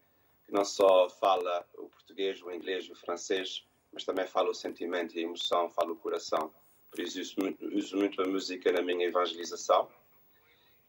que 0.44 0.52
não 0.52 0.64
só 0.64 1.08
fala 1.08 1.64
o 1.74 1.88
português, 1.88 2.42
o 2.42 2.50
inglês 2.50 2.88
o 2.90 2.94
francês, 2.94 3.64
mas 3.92 4.04
também 4.04 4.26
fala 4.26 4.50
o 4.50 4.54
sentimento 4.54 5.16
e 5.16 5.20
a 5.20 5.22
emoção, 5.22 5.70
fala 5.70 5.92
o 5.92 5.96
coração. 5.96 6.52
Por 6.90 7.00
isso 7.00 7.20
uso 7.20 7.34
muito, 7.38 7.66
uso 7.76 7.96
muito 7.96 8.22
a 8.22 8.26
música 8.26 8.72
na 8.72 8.82
minha 8.82 9.06
evangelização. 9.06 9.88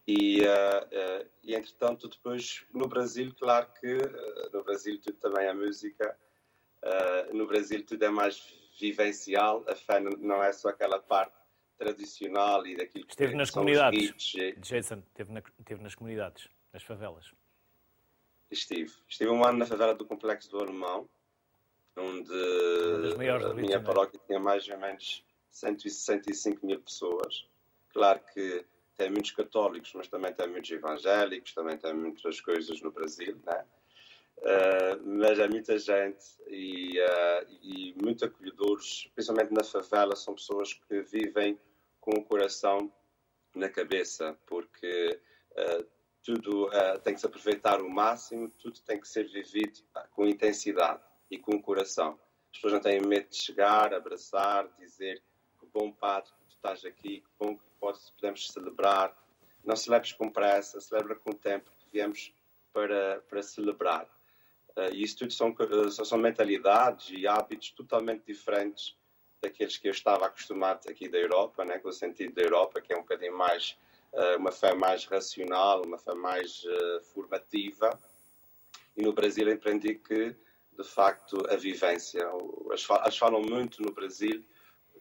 E, 0.08 0.42
uh, 0.42 0.44
uh, 0.44 1.30
e, 1.44 1.54
entretanto, 1.54 2.08
depois 2.08 2.66
no 2.74 2.88
Brasil, 2.88 3.34
claro 3.40 3.68
que 3.80 3.96
uh, 3.96 4.50
no 4.52 4.64
Brasil 4.64 5.00
tudo 5.00 5.18
também 5.18 5.46
é 5.46 5.54
música, 5.54 6.18
no 7.32 7.46
Brasil 7.46 7.86
tudo 7.86 8.04
é 8.04 8.10
mais 8.10 8.44
vivencial, 8.80 9.64
a 9.68 9.76
fé 9.76 10.00
não 10.00 10.44
é 10.44 10.52
só 10.52 10.70
aquela 10.70 11.00
parte 11.00 11.36
tradicional 11.78 12.66
e 12.66 12.76
daquilo 12.76 13.06
que 13.06 13.14
Esteve 13.14 13.36
nas 13.36 13.52
comunidades, 13.52 14.34
hits. 14.34 14.60
Jason, 14.68 15.04
esteve, 15.08 15.32
na, 15.32 15.44
esteve 15.60 15.84
nas 15.84 15.94
comunidades, 15.94 16.50
nas 16.74 16.82
favelas. 16.82 17.32
Estive. 18.50 18.92
Estive 19.08 19.30
um 19.30 19.46
ano 19.46 19.60
na 19.60 19.66
favela 19.68 19.94
do 19.94 20.06
Complexo 20.06 20.50
do 20.50 20.60
Alemão, 20.60 21.08
onde 21.98 22.32
a 23.46 23.54
minha 23.54 23.82
paróquia 23.82 24.20
tinha 24.26 24.40
mais 24.40 24.68
ou 24.70 24.78
menos 24.78 25.24
165 25.50 26.66
mil 26.66 26.80
pessoas. 26.82 27.46
Claro 27.90 28.22
que 28.34 28.66
tem 28.98 29.10
muitos 29.10 29.32
católicos, 29.32 29.92
mas 29.94 30.08
também 30.08 30.34
tem 30.34 30.48
muitos 30.48 30.72
evangélicos, 30.72 31.54
também 31.54 31.78
tem 31.78 31.94
muitas 31.94 32.40
coisas 32.40 32.82
no 32.82 32.92
Brasil, 32.92 33.38
né? 33.46 33.66
Uh, 34.38 35.20
mas 35.20 35.38
é 35.38 35.48
muita 35.48 35.78
gente 35.78 36.26
e, 36.48 37.00
uh, 37.00 37.48
e 37.62 37.96
muito 38.02 38.26
acolhedores, 38.26 39.08
principalmente 39.14 39.54
na 39.54 39.64
favela, 39.64 40.16
são 40.16 40.34
pessoas 40.34 40.74
que 40.74 41.02
vivem 41.02 41.60
com 42.00 42.12
o 42.12 42.24
coração 42.24 42.92
na 43.54 43.70
cabeça, 43.70 44.36
porque 44.48 45.20
uh, 45.52 45.86
tudo 46.24 46.70
tem 47.04 47.14
que 47.14 47.20
se 47.20 47.26
aproveitar 47.26 47.82
o 47.82 47.90
máximo, 47.90 48.50
tudo 48.60 48.80
tem 48.82 49.00
que 49.00 49.08
ser 49.08 49.28
vivido 49.28 49.80
com 50.12 50.26
intensidade 50.26 51.02
e 51.32 51.40
com 51.40 51.56
o 51.56 51.62
coração. 51.62 52.20
As 52.52 52.58
pessoas 52.58 52.74
não 52.74 52.82
têm 52.82 53.00
medo 53.00 53.30
de 53.30 53.38
chegar, 53.38 53.94
abraçar, 53.94 54.68
dizer 54.78 55.24
que 55.58 55.66
bom 55.74 55.92
padre 55.92 56.30
que 56.32 56.46
tu 56.48 56.56
estás 56.56 56.84
aqui, 56.84 57.22
que 57.22 57.30
bom 57.40 57.58
que 57.58 57.64
podemos 57.80 58.48
celebrar. 58.52 59.18
Não 59.64 59.76
celebres 59.76 60.12
com 60.12 60.30
pressa, 60.30 60.82
celebra 60.82 61.16
com 61.16 61.32
o 61.32 61.36
tempo 61.36 61.72
que 61.80 61.86
viemos 61.92 62.34
para, 62.74 63.22
para 63.30 63.42
celebrar. 63.42 64.06
Uh, 64.76 64.94
e 64.94 65.04
isso 65.04 65.18
tudo 65.20 65.34
são, 65.34 65.56
são 66.06 66.18
mentalidades 66.18 67.10
e 67.12 67.28
hábitos 67.28 67.72
totalmente 67.72 68.26
diferentes 68.26 68.96
daqueles 69.42 69.78
que 69.78 69.88
eu 69.88 69.92
estava 69.92 70.28
acostumado 70.28 70.88
aqui 70.90 71.10
da 71.10 71.18
Europa, 71.18 71.66
né, 71.66 71.80
com 71.80 71.90
o 71.90 71.94
sentido 71.94 72.36
da 72.36 72.42
Europa, 72.42 72.80
que 72.80 72.94
é 72.94 72.96
um 72.96 73.02
bocadinho 73.02 73.38
mais, 73.38 73.78
uh, 74.14 74.38
uma 74.38 74.52
fé 74.52 74.74
mais 74.74 75.06
racional, 75.06 75.84
uma 75.86 75.98
fé 75.98 76.14
mais 76.14 76.64
uh, 76.64 77.02
formativa. 77.14 78.00
E 78.96 79.02
no 79.02 79.14
Brasil 79.14 79.52
aprendi 79.52 79.96
que, 79.96 80.36
de 80.78 80.84
facto, 80.84 81.44
a 81.50 81.56
vivência, 81.56 82.22
elas 82.22 83.18
falam 83.18 83.42
muito 83.42 83.82
no 83.82 83.92
Brasil 83.92 84.44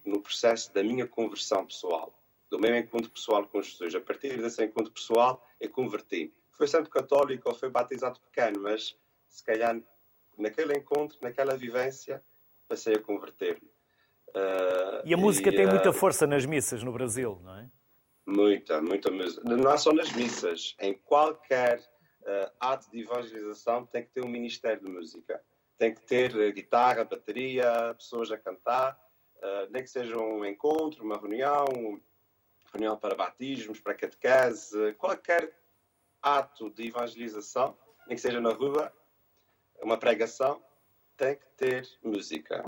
no 0.04 0.20
processo 0.20 0.72
da 0.72 0.82
minha 0.82 1.06
conversão 1.06 1.66
pessoal, 1.66 2.18
do 2.48 2.58
meu 2.58 2.76
encontro 2.76 3.10
pessoal 3.10 3.46
com 3.46 3.62
Jesus. 3.62 3.94
A 3.94 4.00
partir 4.00 4.40
desse 4.40 4.64
encontro 4.64 4.92
pessoal, 4.92 5.46
eu 5.60 5.70
converti. 5.70 6.32
Foi 6.52 6.66
sempre 6.66 6.90
católico 6.90 7.48
ou 7.48 7.54
foi 7.54 7.70
batizado 7.70 8.20
pequeno, 8.20 8.62
mas 8.62 8.96
se 9.28 9.44
calhar 9.44 9.80
naquele 10.36 10.76
encontro, 10.76 11.18
naquela 11.22 11.56
vivência, 11.56 12.22
passei 12.68 12.94
a 12.94 13.00
converter-me. 13.00 13.68
Uh, 14.28 15.02
e 15.04 15.12
a 15.12 15.16
música 15.16 15.50
e, 15.50 15.56
tem 15.56 15.66
muita 15.66 15.90
ah, 15.90 15.92
força 15.92 16.26
nas 16.26 16.46
missas 16.46 16.82
no 16.82 16.92
Brasil, 16.92 17.40
não 17.42 17.56
é? 17.56 17.70
Muita, 18.26 18.80
muita 18.80 19.10
música. 19.10 19.42
Não 19.44 19.70
é 19.70 19.76
só 19.76 19.92
nas 19.92 20.12
missas. 20.12 20.76
Em 20.78 20.94
qualquer 20.94 21.80
uh, 21.80 22.50
ato 22.60 22.88
de 22.90 23.00
evangelização 23.00 23.86
tem 23.86 24.04
que 24.04 24.10
ter 24.12 24.24
um 24.24 24.28
ministério 24.28 24.84
de 24.84 24.90
música. 24.90 25.42
Tem 25.80 25.94
que 25.94 26.02
ter 26.02 26.52
guitarra, 26.52 27.04
bateria, 27.04 27.94
pessoas 27.96 28.30
a 28.30 28.36
cantar, 28.36 29.00
nem 29.70 29.82
que 29.82 29.88
seja 29.88 30.14
um 30.14 30.44
encontro, 30.44 31.02
uma 31.02 31.16
reunião, 31.16 31.64
reunião 32.70 32.98
para 32.98 33.14
batismos, 33.14 33.80
para 33.80 33.94
catequese, 33.94 34.92
qualquer 34.98 35.50
ato 36.20 36.68
de 36.68 36.88
evangelização, 36.88 37.74
nem 38.06 38.14
que 38.14 38.20
seja 38.20 38.42
na 38.42 38.52
rua, 38.52 38.92
uma 39.80 39.96
pregação, 39.96 40.62
tem 41.16 41.36
que 41.36 41.46
ter 41.56 41.88
música. 42.04 42.62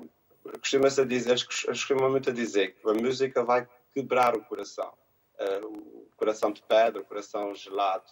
Costuma-se 0.59 1.05
dizer, 1.05 1.45
costuma 1.45 2.09
muito 2.09 2.31
a 2.31 2.33
dizer 2.33 2.77
que 2.77 2.89
a 2.89 2.95
música 2.95 3.45
vai 3.45 3.69
quebrar 3.93 4.35
o 4.35 4.43
coração. 4.43 4.91
Uh, 5.39 5.67
o 5.67 6.09
coração 6.17 6.51
de 6.51 6.63
pedra, 6.63 7.03
o 7.03 7.05
coração 7.05 7.55
gelado. 7.55 8.11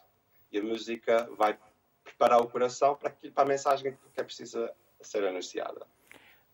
E 0.52 0.58
a 0.58 0.62
música 0.62 1.26
vai 1.38 1.58
preparar 2.04 2.40
o 2.42 2.50
coração 2.50 2.94
para, 2.96 3.10
para 3.10 3.44
a 3.44 3.46
mensagem 3.46 3.96
que 4.12 4.20
é 4.20 4.22
precisa 4.22 4.70
ser 5.02 5.24
anunciada. 5.24 5.86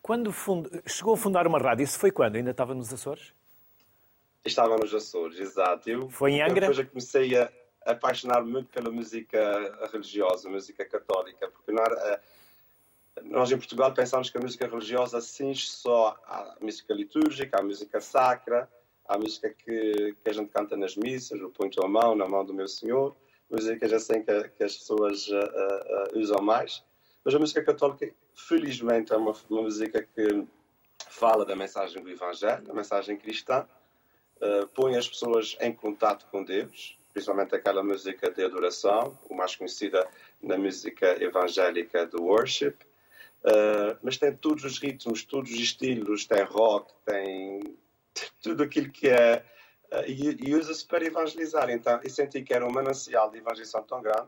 Quando 0.01 0.31
fund... 0.31 0.67
chegou 0.85 1.13
a 1.13 1.17
fundar 1.17 1.47
uma 1.47 1.59
rádio, 1.59 1.83
isso 1.83 1.99
foi 1.99 2.11
quando? 2.11 2.35
Ainda 2.35 2.51
estava 2.51 2.73
nos 2.73 2.93
Açores? 2.93 3.33
Estava 4.45 4.77
nos 4.77 4.93
Açores, 4.93 5.39
exato. 5.39 5.89
Eu, 5.89 6.09
foi 6.09 6.33
em 6.33 6.41
Angra? 6.41 6.61
Depois 6.61 6.79
eu 6.79 6.87
comecei 6.87 7.37
a 7.37 7.51
apaixonar 7.85 8.43
muito 8.43 8.69
pela 8.69 8.91
música 8.91 9.89
religiosa, 9.91 10.49
música 10.49 10.85
católica, 10.85 11.49
porque 11.49 11.71
eh, 11.71 12.19
nós 13.23 13.51
em 13.51 13.57
Portugal 13.57 13.93
pensamos 13.93 14.29
que 14.29 14.37
a 14.37 14.41
música 14.41 14.67
religiosa 14.67 15.21
cinge 15.21 15.67
só 15.67 16.17
à 16.25 16.55
música 16.61 16.93
litúrgica, 16.93 17.59
à 17.59 17.63
música 17.63 17.99
sacra, 18.01 18.69
à 19.07 19.17
música 19.17 19.49
que, 19.49 20.15
que 20.21 20.29
a 20.29 20.33
gente 20.33 20.49
canta 20.51 20.75
nas 20.75 20.95
missas, 20.95 21.41
o 21.41 21.49
ponho 21.49 21.71
a 21.83 21.87
mão 21.87 22.15
na 22.15 22.27
mão 22.27 22.45
do 22.45 22.53
meu 22.53 22.67
Senhor, 22.67 23.15
músicas 23.49 23.93
assim 23.93 24.21
que, 24.21 24.49
que 24.49 24.63
as 24.63 24.77
pessoas 24.77 25.27
uh, 25.29 25.35
uh, 25.35 26.19
usam 26.19 26.41
mais. 26.41 26.83
Mas 27.27 27.35
a 27.35 27.39
música 27.39 27.61
católica, 27.61 28.09
felizmente, 28.33 29.11
é 29.11 29.17
uma, 29.17 29.35
uma, 29.49 29.63
música 29.63 30.01
que 30.01 30.47
fala 31.09 31.43
da 31.43 31.57
mensagem 31.57 32.01
do 32.01 32.09
Evangelho, 32.09 32.63
da 32.63 32.73
mensagem 32.73 33.17
cristã, 33.17 33.67
uh, 34.37 34.65
põe 34.69 34.95
as 34.95 35.09
pessoas 35.09 35.57
em 35.59 35.73
contato 35.73 36.25
com 36.31 36.41
Deus, 36.41 36.97
principalmente 37.11 37.53
aquela 37.53 37.83
música 37.83 38.31
de 38.31 38.45
adoração, 38.45 39.13
o 39.29 39.35
mais 39.35 39.57
conhecida 39.57 40.07
na 40.41 40.57
música 40.57 41.21
evangélica 41.21 42.07
do 42.07 42.23
worship, 42.23 42.77
Uh, 43.43 43.95
mas 44.01 44.17
tem 44.17 44.35
todos 44.35 44.63
os 44.63 44.79
ritmos, 44.79 45.23
todos 45.23 45.51
os 45.51 45.59
estilos, 45.59 46.25
tem 46.25 46.43
rock, 46.43 46.91
tem 47.05 47.77
tudo 48.41 48.63
aquilo 48.63 48.89
que 48.89 49.07
é. 49.07 49.45
Uh, 49.91 50.03
e, 50.07 50.49
e 50.49 50.55
usa-se 50.55 50.85
para 50.85 51.05
evangelizar. 51.05 51.69
Então, 51.69 51.99
eu 52.03 52.09
senti 52.09 52.41
que 52.41 52.53
era 52.53 52.65
um 52.65 52.71
manancial 52.71 53.29
de 53.29 53.37
evangelização 53.37 53.83
tão 53.83 54.01
grande 54.01 54.27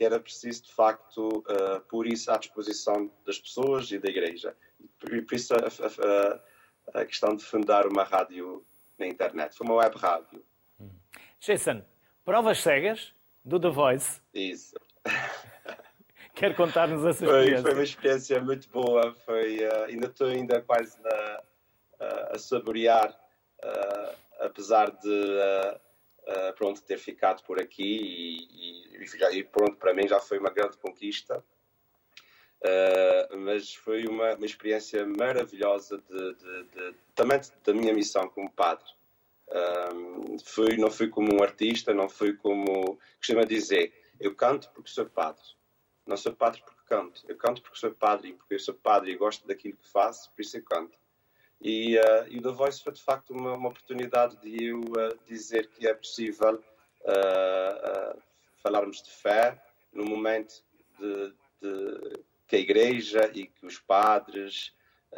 que 0.00 0.04
era 0.06 0.18
preciso, 0.18 0.62
de 0.62 0.72
facto, 0.72 1.28
uh, 1.40 1.78
pôr 1.86 2.06
isso 2.06 2.32
à 2.32 2.38
disposição 2.38 3.12
das 3.26 3.38
pessoas 3.38 3.92
e 3.92 3.98
da 3.98 4.08
igreja. 4.08 4.56
E 5.12 5.20
por 5.20 5.34
isso 5.34 5.52
a, 5.52 5.58
a, 5.58 7.00
a, 7.02 7.04
questão 7.04 7.36
de 7.36 7.44
fundar 7.44 7.86
uma 7.86 8.02
rádio 8.02 8.64
na 8.98 9.06
internet. 9.06 9.54
Foi 9.54 9.66
uma 9.66 9.76
web 9.76 9.94
rádio. 9.98 10.42
Jason, 11.38 11.84
provas 12.24 12.62
cegas 12.62 13.12
do 13.44 13.60
The 13.60 13.68
Voice. 13.68 14.22
Isso. 14.32 14.74
Quer 16.34 16.56
contar-nos 16.56 17.04
essa 17.04 17.22
experiência? 17.22 17.56
Foi, 17.56 17.70
foi, 17.70 17.74
uma 17.74 17.84
experiência 17.84 18.40
muito 18.40 18.70
boa. 18.70 19.14
Foi, 19.26 19.58
uh, 19.58 19.84
ainda 19.84 20.06
estou 20.06 20.28
ainda 20.28 20.62
quase 20.62 20.98
na, 21.02 21.42
uh, 22.00 22.34
a 22.34 22.38
saborear, 22.38 23.14
uh, 23.62 24.16
apesar 24.46 24.92
de 24.92 25.40
pronto 26.56 26.82
ter 26.82 26.98
ficado 26.98 27.42
por 27.44 27.60
aqui 27.60 27.82
e, 27.82 29.04
e, 29.04 29.38
e, 29.38 29.44
pronto 29.44 29.76
para 29.76 29.94
mim 29.94 30.06
já 30.06 30.20
foi 30.20 30.38
uma 30.38 30.50
grande 30.50 30.76
conquista. 30.78 31.44
mas 33.38 33.74
foi 33.74 34.06
uma, 34.06 34.34
uma 34.34 34.46
experiência 34.46 35.06
maravilhosa 35.06 35.98
de, 35.98 36.34
de, 36.34 36.64
de, 36.64 36.94
também 37.14 37.40
da 37.64 37.72
minha 37.72 37.94
missão 37.94 38.28
como 38.28 38.50
padre. 38.50 38.86
fui, 40.44 40.76
não 40.76 40.90
fui 40.90 41.08
como 41.08 41.34
um 41.34 41.42
artista, 41.42 41.94
não 41.94 42.08
fui 42.08 42.34
como 42.34 42.98
costuma 43.18 43.44
dizer, 43.44 43.92
eu 44.20 44.34
canto 44.34 44.70
porque 44.74 44.90
sou 44.90 45.06
padre 45.06 45.42
não 46.10 46.16
sou 46.16 46.34
padre 46.34 46.60
porque 46.64 46.80
canto. 46.86 47.22
Eu 47.28 47.36
canto 47.36 47.62
porque 47.62 47.78
sou 47.78 47.92
padre 47.92 48.30
e 48.30 48.32
porque 48.32 48.54
eu 48.54 48.58
sou 48.58 48.74
padre 48.74 49.12
e 49.12 49.16
gosto 49.16 49.46
daquilo 49.46 49.76
que 49.76 49.88
faço, 49.88 50.30
por 50.32 50.42
isso 50.42 50.56
eu 50.56 50.64
canto. 50.64 50.98
E, 51.60 51.98
uh, 51.98 52.26
e 52.28 52.38
o 52.38 52.42
The 52.42 52.52
Voice 52.52 52.82
foi 52.82 52.92
de 52.92 53.02
facto 53.02 53.30
uma, 53.30 53.54
uma 53.54 53.68
oportunidade 53.68 54.36
de 54.38 54.64
eu 54.64 54.80
uh, 54.80 55.18
dizer 55.26 55.68
que 55.68 55.86
é 55.86 55.92
possível 55.92 56.54
uh, 56.54 58.22
falarmos 58.62 59.02
de 59.02 59.10
fé 59.10 59.62
no 59.92 60.04
momento 60.04 60.62
de, 60.98 61.34
de, 61.60 62.20
que 62.46 62.56
a 62.56 62.60
igreja 62.60 63.30
e 63.34 63.46
que 63.46 63.66
os 63.66 63.78
padres, 63.78 64.72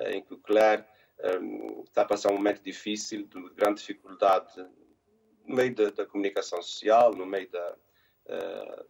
em 0.06 0.22
que 0.22 0.34
o 0.34 0.38
clero 0.38 0.84
um, 1.40 1.84
está 1.84 2.02
a 2.02 2.06
passar 2.06 2.30
um 2.30 2.36
momento 2.36 2.62
difícil, 2.62 3.26
de 3.26 3.50
grande 3.54 3.80
dificuldade 3.80 4.66
no 5.46 5.54
meio 5.54 5.74
da, 5.74 5.90
da 5.90 6.06
comunicação 6.06 6.60
social, 6.62 7.14
no 7.14 7.26
meio 7.26 7.48
da, 7.50 7.76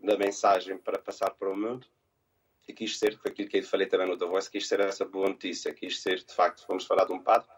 da 0.01 0.17
mensagem 0.17 0.79
para 0.79 0.99
passar 0.99 1.31
para 1.31 1.51
o 1.51 1.57
mundo. 1.57 1.87
E 2.69 2.73
quis 2.73 2.99
ser, 2.99 3.19
foi 3.19 3.31
aquilo 3.31 3.49
que 3.49 3.59
eu 3.59 3.63
falei 3.65 3.87
também 3.87 4.07
no 4.07 4.17
The 4.17 4.27
Voice, 4.27 4.51
quis 4.51 4.69
ser 4.69 4.81
essa 4.81 5.05
boa 5.05 5.29
notícia, 5.29 5.75
quis 5.75 6.01
ser, 6.01 6.19
de 6.19 6.35
facto, 6.35 6.65
vamos 6.69 6.85
falar 6.85 7.05
de 7.05 7.13
um 7.13 7.19
padre, 7.19 7.49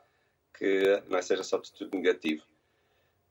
que 0.59 1.03
não 1.09 1.21
seja 1.21 1.43
só 1.43 1.59
de 1.59 1.73
tudo 1.73 1.97
negativo. 1.97 2.43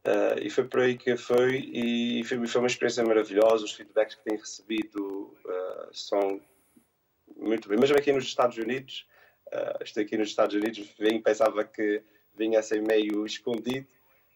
Uh, 0.05 0.38
e 0.41 0.49
foi 0.49 0.65
por 0.65 0.81
aí 0.81 0.97
que 0.97 1.15
foi, 1.15 1.55
e 1.73 2.23
foi, 2.25 2.45
foi, 2.45 2.62
uma 2.62 2.67
experiência 2.67 3.03
maravilhosa. 3.05 3.63
Os 3.63 3.71
feedbacks 3.71 4.15
que 4.15 4.23
tenho 4.23 4.39
recebido 4.39 5.33
uh, 5.45 5.93
são 5.93 6.41
muito 7.38 7.69
bem. 7.69 7.79
Mesmo 7.79 7.97
aqui 7.97 8.12
nos 8.12 8.25
Estados 8.25 8.57
Unidos, 8.57 9.07
uh, 9.47 9.81
estou 9.81 10.03
aqui 10.03 10.17
nos 10.17 10.27
Estados 10.27 10.55
Unidos, 10.55 10.93
vim, 10.99 11.21
pensava 11.21 11.63
que 11.63 12.03
vinha 12.36 12.59
assim 12.59 12.81
meio 12.81 13.25
escondido, 13.25 13.88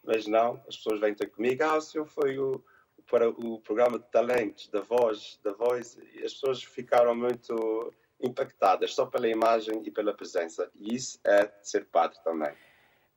mas 0.03 0.25
não, 0.25 0.63
as 0.67 0.77
pessoas 0.77 1.01
vêm 1.01 1.13
ter 1.13 1.27
comigo. 1.27 1.61
Ah, 1.63 1.77
o 1.77 1.81
senhor 1.81 2.05
foi 2.07 2.39
o, 2.39 2.63
para 3.09 3.29
o 3.29 3.59
programa 3.61 3.99
de 3.99 4.05
talentos 4.09 4.67
da 4.69 4.81
voz, 4.81 5.39
da 5.43 5.53
voz, 5.53 5.97
e 6.13 6.23
as 6.23 6.33
pessoas 6.33 6.63
ficaram 6.63 7.15
muito 7.15 7.93
impactadas 8.19 8.93
só 8.93 9.05
pela 9.05 9.27
imagem 9.27 9.81
e 9.85 9.91
pela 9.91 10.13
presença. 10.13 10.69
E 10.75 10.95
isso 10.95 11.19
é 11.23 11.51
ser 11.61 11.85
padre 11.85 12.17
também. 12.23 12.51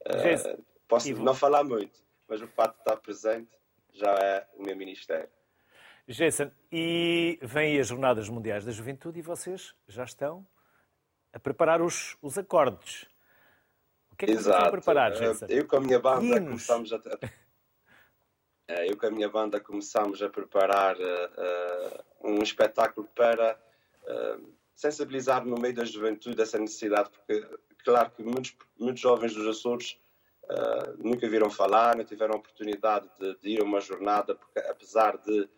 Uh, 0.07 0.65
posso 0.87 1.13
não 1.23 1.35
falar 1.35 1.65
muito, 1.65 1.99
mas 2.29 2.41
o 2.41 2.47
fato 2.47 2.75
de 2.75 2.81
estar 2.81 2.97
presente 2.99 3.51
já 3.93 4.13
é 4.13 4.47
o 4.55 4.63
meu 4.63 4.77
ministério. 4.77 5.29
Jason, 6.07 6.51
e 6.73 7.39
vêm 7.43 7.79
as 7.79 7.87
Jornadas 7.87 8.29
Mundiais 8.29 8.65
da 8.65 8.73
Juventude 8.73 9.19
e 9.21 9.23
vocês 9.23 9.75
já 9.87 10.05
estão 10.05 10.47
a 11.33 11.39
preparar 11.39 11.81
os, 11.81 12.17
os 12.21 12.37
acordes. 12.37 13.07
O 14.11 14.17
que 14.17 14.25
é 14.25 14.29
que 14.29 14.35
Exato. 14.35 14.57
estão 14.57 14.69
a 14.69 14.71
preparar, 14.71 15.13
Jason? 15.13 15.47
Eu 15.49 15.67
com 15.67 15.77
a 15.77 15.81
minha 15.81 15.99
banda 15.99 16.25
Hinos. 16.25 16.67
começamos 16.67 16.93
a 16.93 16.97
eh, 16.97 17.31
eu 18.87 18.97
com 18.97 19.07
a 19.07 19.11
minha 19.11 19.29
banda 19.29 19.61
começamos 19.61 20.23
a 20.23 20.29
preparar 20.29 20.97
uh, 20.97 22.05
um 22.25 22.43
espetáculo 22.43 23.09
para 23.15 23.59
sensibilizar 24.75 25.45
no 25.45 25.57
meio 25.61 25.75
da 25.75 25.85
juventude 25.85 26.41
essa 26.41 26.59
necessidade, 26.59 27.11
porque 27.11 27.47
claro 27.85 28.11
que 28.11 28.23
muitos, 28.23 28.57
muitos 28.79 29.01
jovens 29.01 29.35
dos 29.35 29.47
Açores 29.47 30.01
uh, 30.45 30.97
nunca 30.99 31.29
viram 31.29 31.51
falar, 31.51 31.95
não 31.97 32.05
tiveram 32.05 32.37
oportunidade 32.37 33.09
de, 33.19 33.37
de, 33.37 33.51
ir 33.51 33.61
a 33.61 33.65
uma 33.65 33.81
jornada, 33.81 34.35
porque 34.35 34.59
apesar 34.59 35.19
de, 35.19 35.49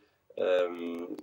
um, 0.69 1.15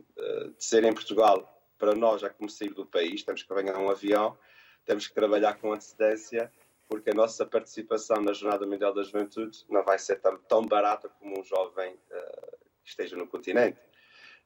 de 0.58 0.64
ser 0.64 0.84
em 0.86 0.94
Portugal, 0.94 1.48
para 1.78 1.94
nós 1.94 2.24
é 2.24 2.30
como 2.30 2.50
sair 2.50 2.74
do 2.74 2.86
país, 2.86 3.24
temos 3.24 3.44
que 3.44 3.54
ganhar 3.54 3.78
um 3.78 3.90
avião, 3.90 4.38
temos 4.86 5.08
que 5.08 5.14
trabalhar 5.14 5.60
com 5.60 5.74
antecedência 5.74 6.52
porque 6.90 7.12
a 7.12 7.14
nossa 7.14 7.46
participação 7.46 8.20
na 8.20 8.34
Jornada 8.34 8.66
Mundial 8.66 8.92
da 8.92 9.04
Juventude 9.04 9.64
não 9.70 9.84
vai 9.84 10.00
ser 10.00 10.16
tão, 10.20 10.38
tão 10.40 10.66
barata 10.66 11.08
como 11.08 11.40
um 11.40 11.44
jovem 11.44 11.94
uh, 11.94 12.58
que 12.84 12.90
esteja 12.90 13.16
no 13.16 13.28
continente. 13.28 13.80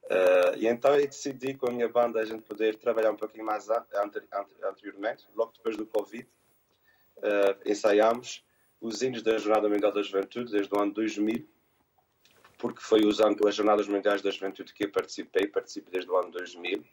Uh, 0.04 0.54
e 0.58 0.66
então 0.66 0.94
eu 0.94 1.06
decidi 1.06 1.54
com 1.54 1.66
a 1.66 1.72
minha 1.72 1.88
banda 1.88 2.20
a 2.20 2.24
gente 2.26 2.42
poder 2.42 2.76
trabalhar 2.76 3.10
um 3.10 3.16
pouquinho 3.16 3.46
mais 3.46 3.68
anteriormente, 4.62 5.26
logo 5.34 5.52
depois 5.52 5.74
do 5.74 5.86
Covid. 5.86 6.28
Uh, 7.16 7.56
ensaiámos 7.64 8.44
os 8.78 9.00
hinos 9.00 9.22
da 9.22 9.38
Jornada 9.38 9.66
Mundial 9.66 9.90
da 9.90 10.02
Juventude 10.02 10.52
desde 10.52 10.74
o 10.74 10.78
ano 10.78 10.92
2000, 10.92 11.48
porque 12.58 12.82
foi 12.82 13.06
usando 13.06 13.48
as 13.48 13.54
Jornadas 13.54 13.88
Mundiais 13.88 14.20
da 14.20 14.30
Juventude 14.30 14.74
que 14.74 14.84
eu 14.84 14.92
participei, 14.92 15.46
participo 15.46 15.90
desde 15.90 16.10
o 16.10 16.16
ano 16.18 16.30
2000. 16.30 16.84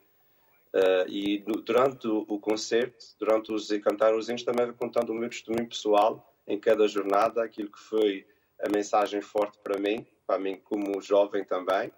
Uh, 0.74 1.04
e 1.10 1.44
no, 1.46 1.62
durante 1.62 2.08
o, 2.08 2.40
concerto, 2.40 3.04
durante 3.20 3.52
os 3.52 3.68
cantar 3.84 4.16
os 4.16 4.28
também 4.28 4.72
contando 4.72 5.10
o 5.10 5.14
meu 5.14 5.30
testemunho 5.30 5.68
pessoal 5.68 6.34
em 6.48 6.58
cada 6.58 6.88
jornada, 6.88 7.44
aquilo 7.44 7.70
que 7.70 7.80
foi 7.80 8.26
a 8.64 8.70
mensagem 8.70 9.22
forte 9.22 9.60
para 9.60 9.78
mim, 9.78 10.08
para 10.26 10.40
mim 10.40 10.62
como 10.64 11.02
jovem 11.02 11.44
também, 11.44 11.92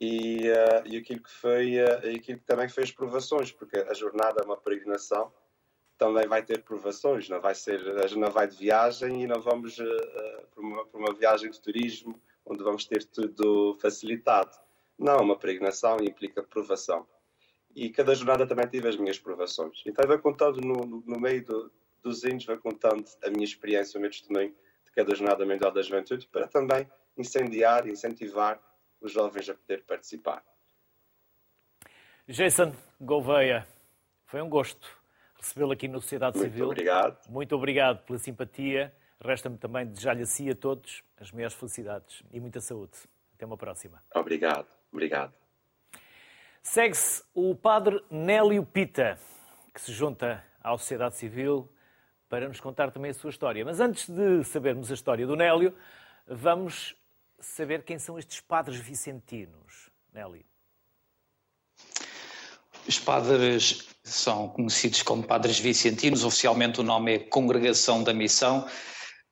e, 0.00 0.48
uh, 0.48 0.86
e 0.86 0.96
aquilo 0.96 1.22
que 1.22 1.30
foi 1.30 1.76
uh, 1.82 1.98
aquilo 2.16 2.38
que 2.38 2.46
também 2.46 2.68
fez 2.68 2.90
provações, 2.90 3.52
porque 3.52 3.76
a 3.76 3.92
jornada 3.92 4.40
é 4.40 4.44
uma 4.46 4.56
peregrinação, 4.56 5.30
também 5.98 6.26
vai 6.26 6.42
ter 6.42 6.62
provações, 6.62 7.28
não 7.28 7.42
vai 7.42 7.54
ser, 7.54 7.82
não 8.16 8.30
vai 8.30 8.46
de 8.46 8.56
viagem 8.56 9.22
e 9.22 9.26
não 9.26 9.42
vamos 9.42 9.76
para, 9.76 10.62
uma, 10.62 10.86
para 10.86 11.00
uma 11.00 11.12
viagem 11.12 11.50
de 11.50 11.60
turismo 11.60 12.18
onde 12.46 12.62
vamos 12.62 12.86
ter 12.86 13.04
tudo 13.04 13.76
facilitado. 13.82 14.56
Não, 14.98 15.18
uma 15.18 15.36
peregrinação 15.36 15.98
implica 16.00 16.42
provação 16.42 17.06
e 17.78 17.90
cada 17.90 18.12
jornada 18.12 18.44
também 18.44 18.66
tive 18.66 18.88
as 18.88 18.96
minhas 18.96 19.20
provações. 19.20 19.82
Então 19.86 20.04
vou 20.04 20.18
contando 20.18 20.60
no, 20.60 20.84
no, 20.84 21.00
no 21.06 21.20
meio 21.20 21.44
do, 21.44 21.70
dos 22.02 22.24
hinos, 22.24 22.44
vou 22.44 22.58
contando 22.58 23.04
a 23.24 23.30
minha 23.30 23.44
experiência, 23.44 23.96
o 23.96 24.00
meu 24.00 24.10
testemunho 24.10 24.52
de 24.84 24.90
cada 24.90 25.14
jornada 25.14 25.46
mundial 25.46 25.70
da 25.70 25.80
juventude, 25.80 26.26
para 26.26 26.48
também 26.48 26.90
incendiar 27.16 27.86
e 27.86 27.92
incentivar 27.92 28.60
os 29.00 29.12
jovens 29.12 29.48
a 29.48 29.54
poder 29.54 29.84
participar. 29.84 30.42
Jason 32.26 32.74
Gouveia, 33.00 33.64
foi 34.26 34.42
um 34.42 34.48
gosto 34.48 34.88
recebê-lo 35.36 35.70
aqui 35.70 35.86
na 35.86 36.00
Sociedade 36.00 36.36
Muito 36.36 36.50
Civil. 36.50 36.66
obrigado. 36.66 37.30
Muito 37.30 37.54
obrigado 37.54 38.04
pela 38.04 38.18
simpatia. 38.18 38.92
Resta-me 39.24 39.56
também 39.56 39.86
desejar-lhe 39.86 40.22
a 40.22 40.26
si 40.26 40.46
e 40.46 40.50
a 40.50 40.54
todos 40.54 41.04
as 41.16 41.30
maiores 41.30 41.54
felicidades 41.54 42.24
e 42.32 42.40
muita 42.40 42.60
saúde. 42.60 42.98
Até 43.34 43.46
uma 43.46 43.56
próxima. 43.56 44.02
Obrigado. 44.14 44.66
Obrigado. 44.92 45.37
Segue-se 46.70 47.22
o 47.34 47.54
padre 47.54 47.98
Nélio 48.10 48.62
Pita, 48.62 49.18
que 49.72 49.80
se 49.80 49.90
junta 49.90 50.44
à 50.62 50.76
Sociedade 50.76 51.16
Civil 51.16 51.66
para 52.28 52.46
nos 52.46 52.60
contar 52.60 52.90
também 52.90 53.10
a 53.10 53.14
sua 53.14 53.30
história. 53.30 53.64
Mas 53.64 53.80
antes 53.80 54.06
de 54.06 54.44
sabermos 54.44 54.90
a 54.90 54.94
história 54.94 55.26
do 55.26 55.34
Nélio, 55.34 55.74
vamos 56.26 56.94
saber 57.40 57.84
quem 57.84 57.98
são 57.98 58.18
estes 58.18 58.40
padres 58.42 58.78
vicentinos. 58.78 59.88
Nélio. 60.12 60.44
Os 62.86 62.98
padres 62.98 63.88
são 64.04 64.50
conhecidos 64.50 65.02
como 65.02 65.22
padres 65.22 65.58
vicentinos, 65.58 66.22
oficialmente 66.22 66.80
o 66.80 66.84
nome 66.84 67.14
é 67.14 67.18
Congregação 67.18 68.04
da 68.04 68.12
Missão. 68.12 68.68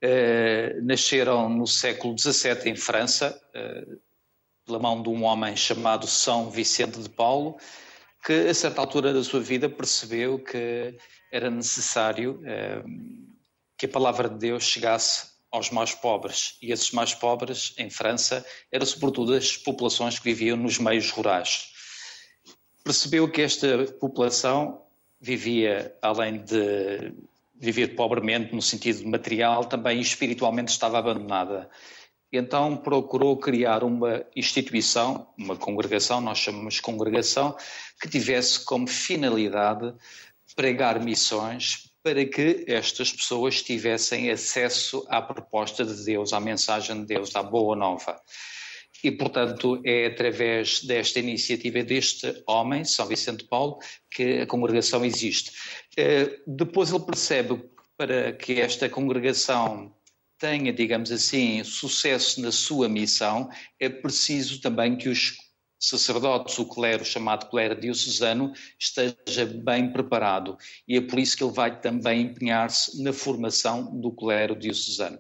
Eh, 0.01 0.79
nasceram 0.81 1.51
no 1.51 1.67
século 1.67 2.19
XVII 2.19 2.71
em 2.71 2.77
França, 2.77 3.39
eh, 3.55 3.87
pela 4.67 4.79
mão 4.79 5.03
de 5.03 5.09
um 5.09 5.25
homem 5.25 5.57
chamado 5.57 6.07
São 6.07 6.51
Vicente 6.51 7.01
de 7.01 7.09
Paulo, 7.09 7.57
que 8.25 8.33
a 8.33 8.55
certa 8.55 8.81
altura 8.81 9.15
da 9.15 9.23
sua 9.23 9.41
vida 9.41 9.69
percebeu 9.69 10.39
que 10.39 10.97
era 11.33 11.49
necessário 11.49 12.43
eh, 12.45 12.83
que 13.79 13.87
a 13.87 13.89
palavra 13.89 14.29
de 14.29 14.37
Deus 14.37 14.65
chegasse 14.65 15.29
aos 15.51 15.71
mais 15.71 15.95
pobres. 15.95 16.59
E 16.61 16.73
esses 16.73 16.91
mais 16.91 17.15
pobres, 17.15 17.73
em 17.79 17.89
França, 17.89 18.45
eram 18.71 18.85
sobretudo 18.85 19.33
as 19.33 19.57
populações 19.57 20.19
que 20.19 20.25
viviam 20.25 20.57
nos 20.57 20.79
meios 20.79 21.11
rurais 21.11 21.77
percebeu 22.87 23.29
que 23.29 23.43
esta 23.43 23.85
população 23.99 24.81
vivia, 25.21 25.93
além 26.01 26.39
de 26.45 27.13
viver 27.53 27.97
pobremente 27.97 28.55
no 28.55 28.63
sentido 28.63 29.05
material, 29.09 29.65
também 29.65 30.01
espiritualmente 30.01 30.71
estava 30.71 31.01
abandonada. 31.01 31.69
Então 32.33 32.77
procurou 32.77 33.37
criar 33.37 33.85
uma 33.85 34.25
instituição, 34.35 35.29
uma 35.39 35.57
congregação, 35.57 36.21
nós 36.21 36.39
chamamos 36.39 36.81
congregação, 36.81 37.57
que 38.01 38.09
tivesse 38.09 38.65
como 38.65 38.87
finalidade 38.87 39.95
pregar 40.55 41.03
missões 41.03 41.91
para 42.03 42.25
que 42.25 42.65
estas 42.69 43.13
pessoas 43.13 43.63
tivessem 43.63 44.31
acesso 44.31 45.05
à 45.09 45.21
proposta 45.21 45.85
de 45.85 46.05
Deus, 46.05 46.33
à 46.33 46.41
mensagem 46.41 47.01
de 47.01 47.07
Deus, 47.07 47.35
à 47.35 47.43
boa 47.43 47.75
nova. 47.75 48.21
E, 49.03 49.11
portanto, 49.11 49.81
é 49.85 50.07
através 50.07 50.83
desta 50.83 51.19
iniciativa 51.19 51.83
deste 51.83 52.43
homem, 52.47 52.85
São 52.85 53.07
Vicente 53.07 53.45
Paulo, 53.45 53.79
que 54.11 54.41
a 54.41 54.47
congregação 54.47 55.05
existe. 55.05 55.51
Eh, 55.97 56.39
depois 56.47 56.91
ele 56.91 57.05
percebe 57.05 57.63
para 57.97 58.33
que 58.33 58.61
esta 58.61 58.89
congregação 58.89 59.93
tenha, 60.39 60.73
digamos 60.73 61.11
assim, 61.11 61.63
sucesso 61.65 62.41
na 62.41 62.53
sua 62.53 62.89
missão, 62.89 63.49
é 63.81 63.89
preciso 63.89 64.61
também 64.61 64.97
que 64.97 65.09
os 65.09 65.37
sacerdotes, 65.79 66.59
o 66.59 66.67
clero 66.67 67.05
chamado 67.05 67.49
clero 67.49 67.79
diocesano, 67.79 68.53
esteja 68.79 69.47
bem 69.47 69.93
preparado. 69.93 70.57
E 70.89 70.97
é 70.97 71.01
por 71.01 71.19
isso 71.19 71.37
que 71.37 71.45
ele 71.45 71.53
vai 71.53 71.81
também 71.81 72.23
empenhar-se 72.23 73.03
na 73.03 73.13
formação 73.13 74.01
do 74.01 74.11
clero 74.11 74.57
diocesano. 74.57 75.19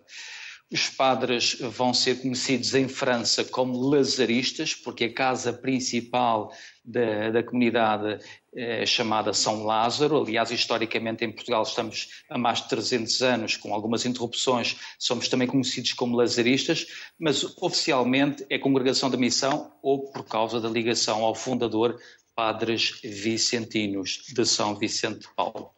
Os 0.68 0.88
padres 0.88 1.58
vão 1.60 1.94
ser 1.94 2.20
conhecidos 2.20 2.74
em 2.74 2.88
França 2.88 3.44
como 3.44 3.78
lazaristas, 3.78 4.74
porque 4.74 5.04
a 5.04 5.14
casa 5.14 5.52
principal 5.52 6.52
da, 6.84 7.30
da 7.30 7.42
comunidade 7.42 8.18
é 8.52 8.84
chamada 8.84 9.32
São 9.32 9.62
Lázaro. 9.64 10.20
Aliás, 10.20 10.50
historicamente 10.50 11.24
em 11.24 11.30
Portugal 11.30 11.62
estamos 11.62 12.08
há 12.28 12.36
mais 12.36 12.62
de 12.62 12.68
300 12.68 13.22
anos, 13.22 13.56
com 13.56 13.72
algumas 13.72 14.04
interrupções, 14.04 14.76
somos 14.98 15.28
também 15.28 15.46
conhecidos 15.46 15.92
como 15.92 16.16
lazaristas, 16.16 16.86
mas 17.16 17.44
oficialmente 17.62 18.44
é 18.50 18.58
Congregação 18.58 19.08
da 19.08 19.16
Missão 19.16 19.72
ou 19.80 20.10
por 20.10 20.24
causa 20.24 20.60
da 20.60 20.68
ligação 20.68 21.22
ao 21.24 21.34
fundador, 21.34 21.96
Padres 22.34 23.00
Vicentinos 23.04 24.24
de 24.34 24.44
São 24.44 24.74
Vicente 24.74 25.20
de 25.20 25.28
Paulo. 25.36 25.70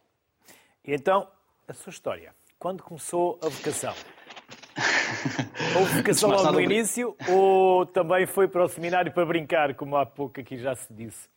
E 0.83 0.93
então, 0.93 1.27
a 1.67 1.73
sua 1.73 1.91
história. 1.91 2.33
Quando 2.57 2.81
começou 2.81 3.39
a 3.41 3.47
vocação? 3.47 3.93
Houve 5.77 5.97
vocação 5.97 6.29
logo 6.29 6.51
no 6.51 6.61
início 6.61 7.15
ou 7.27 7.85
também 7.85 8.25
foi 8.25 8.47
para 8.47 8.63
o 8.63 8.67
seminário 8.67 9.11
para 9.11 9.25
brincar, 9.25 9.75
como 9.75 9.95
há 9.97 10.05
pouco 10.05 10.39
aqui 10.39 10.57
já 10.57 10.75
se 10.75 10.91
disse? 10.93 11.27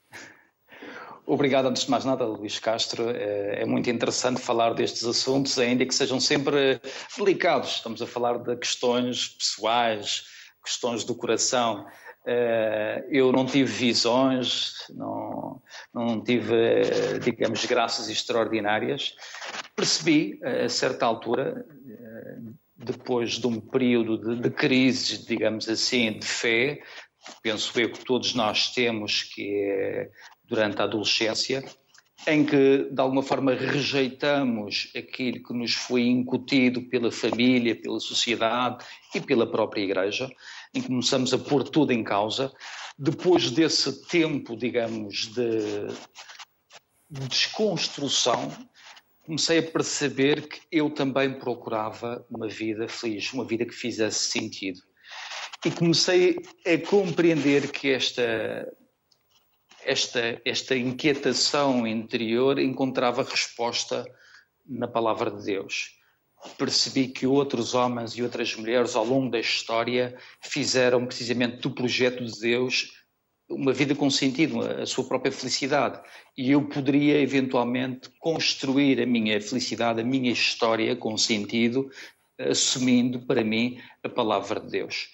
Obrigado, 1.24 1.66
antes 1.68 1.85
de 1.85 1.90
mais 1.90 2.04
nada, 2.04 2.24
Luís 2.24 2.58
Castro. 2.58 3.11
É, 3.11 3.62
é 3.62 3.64
muito 3.64 3.88
interessante 3.88 4.40
falar 4.40 4.74
destes 4.74 5.04
assuntos, 5.04 5.56
ainda 5.58 5.87
que 5.87 5.94
sejam 5.94 6.18
sempre 6.18 6.80
delicados. 7.16 7.76
Estamos 7.76 8.02
a 8.02 8.06
falar 8.06 8.38
de 8.38 8.56
questões 8.56 9.28
pessoais, 9.28 10.24
questões 10.64 11.04
do 11.04 11.14
coração. 11.14 11.87
É, 12.26 13.04
eu 13.08 13.30
não 13.30 13.46
tive 13.46 13.70
visões, 13.70 14.74
não, 14.90 15.62
não 15.94 16.20
tive, 16.22 16.54
digamos, 17.22 17.64
graças 17.66 18.08
extraordinárias. 18.08 19.14
Percebi, 19.76 20.40
a 20.42 20.68
certa 20.68 21.06
altura, 21.06 21.64
depois 22.83 23.33
de 23.33 23.47
um 23.47 23.61
período 23.61 24.18
de, 24.18 24.51
de 24.51 25.27
digamos 25.27 25.68
assim, 25.68 26.18
de 26.18 26.27
fé, 26.27 26.83
penso 27.42 27.79
eu 27.81 27.90
que 27.90 28.05
todos 28.05 28.35
nós 28.35 28.73
temos, 28.73 29.23
que 29.23 29.55
é 29.55 30.11
durante 30.45 30.81
a 30.81 30.85
adolescência, 30.85 31.64
em 32.27 32.45
que 32.45 32.88
de 32.90 33.01
alguma 33.01 33.23
forma 33.23 33.55
rejeitamos 33.55 34.90
aquilo 34.97 35.42
que 35.42 35.53
nos 35.53 35.75
foi 35.75 36.03
incutido 36.03 36.83
pela 36.83 37.11
família, 37.11 37.75
pela 37.75 37.99
sociedade 37.99 38.85
e 39.14 39.21
pela 39.21 39.51
própria 39.51 39.83
Igreja, 39.83 40.31
em 40.75 40.81
que 40.81 40.88
começamos 40.88 41.33
a 41.35 41.38
pôr 41.38 41.64
tudo 41.64 41.92
em 41.92 42.05
causa. 42.05 42.53
Depois 42.99 43.51
desse 43.51 44.07
tempo, 44.07 44.57
digamos, 44.57 45.33
de 45.33 45.88
desconstrução, 47.11 48.51
comecei 49.24 49.58
a 49.58 49.62
perceber 49.62 50.48
que 50.48 50.61
eu 50.70 50.90
também 50.90 51.32
procurava 51.38 52.24
uma 52.30 52.48
vida 52.48 52.88
feliz, 52.88 53.32
uma 53.32 53.44
vida 53.44 53.64
que 53.64 53.74
fizesse 53.74 54.30
sentido. 54.30 54.80
E 55.64 55.70
comecei 55.70 56.38
a 56.66 56.78
compreender 56.87 57.70
que 57.70 57.90
esta, 57.90 58.66
esta, 59.85 60.40
esta 60.44 60.76
inquietação 60.76 61.87
interior 61.87 62.58
encontrava 62.58 63.22
resposta 63.22 64.04
na 64.66 64.88
palavra 64.88 65.30
de 65.30 65.44
Deus. 65.44 65.90
Percebi 66.58 67.06
que 67.06 67.24
outros 67.24 67.72
homens 67.74 68.12
e 68.12 68.22
outras 68.22 68.56
mulheres 68.56 68.96
ao 68.96 69.04
longo 69.04 69.30
da 69.30 69.38
história 69.38 70.18
fizeram 70.40 71.06
precisamente 71.06 71.58
do 71.58 71.70
projeto 71.70 72.24
de 72.24 72.40
Deus 72.40 72.90
uma 73.52 73.72
vida 73.72 73.94
com 73.94 74.10
sentido, 74.10 74.60
a 74.60 74.86
sua 74.86 75.04
própria 75.04 75.32
felicidade. 75.32 76.00
E 76.36 76.50
eu 76.50 76.62
poderia 76.62 77.20
eventualmente 77.20 78.08
construir 78.18 79.00
a 79.00 79.06
minha 79.06 79.40
felicidade, 79.40 80.00
a 80.00 80.04
minha 80.04 80.32
história 80.32 80.96
com 80.96 81.16
sentido, 81.16 81.90
assumindo 82.38 83.20
para 83.20 83.44
mim 83.44 83.78
a 84.02 84.08
palavra 84.08 84.58
de 84.60 84.70
Deus. 84.70 85.08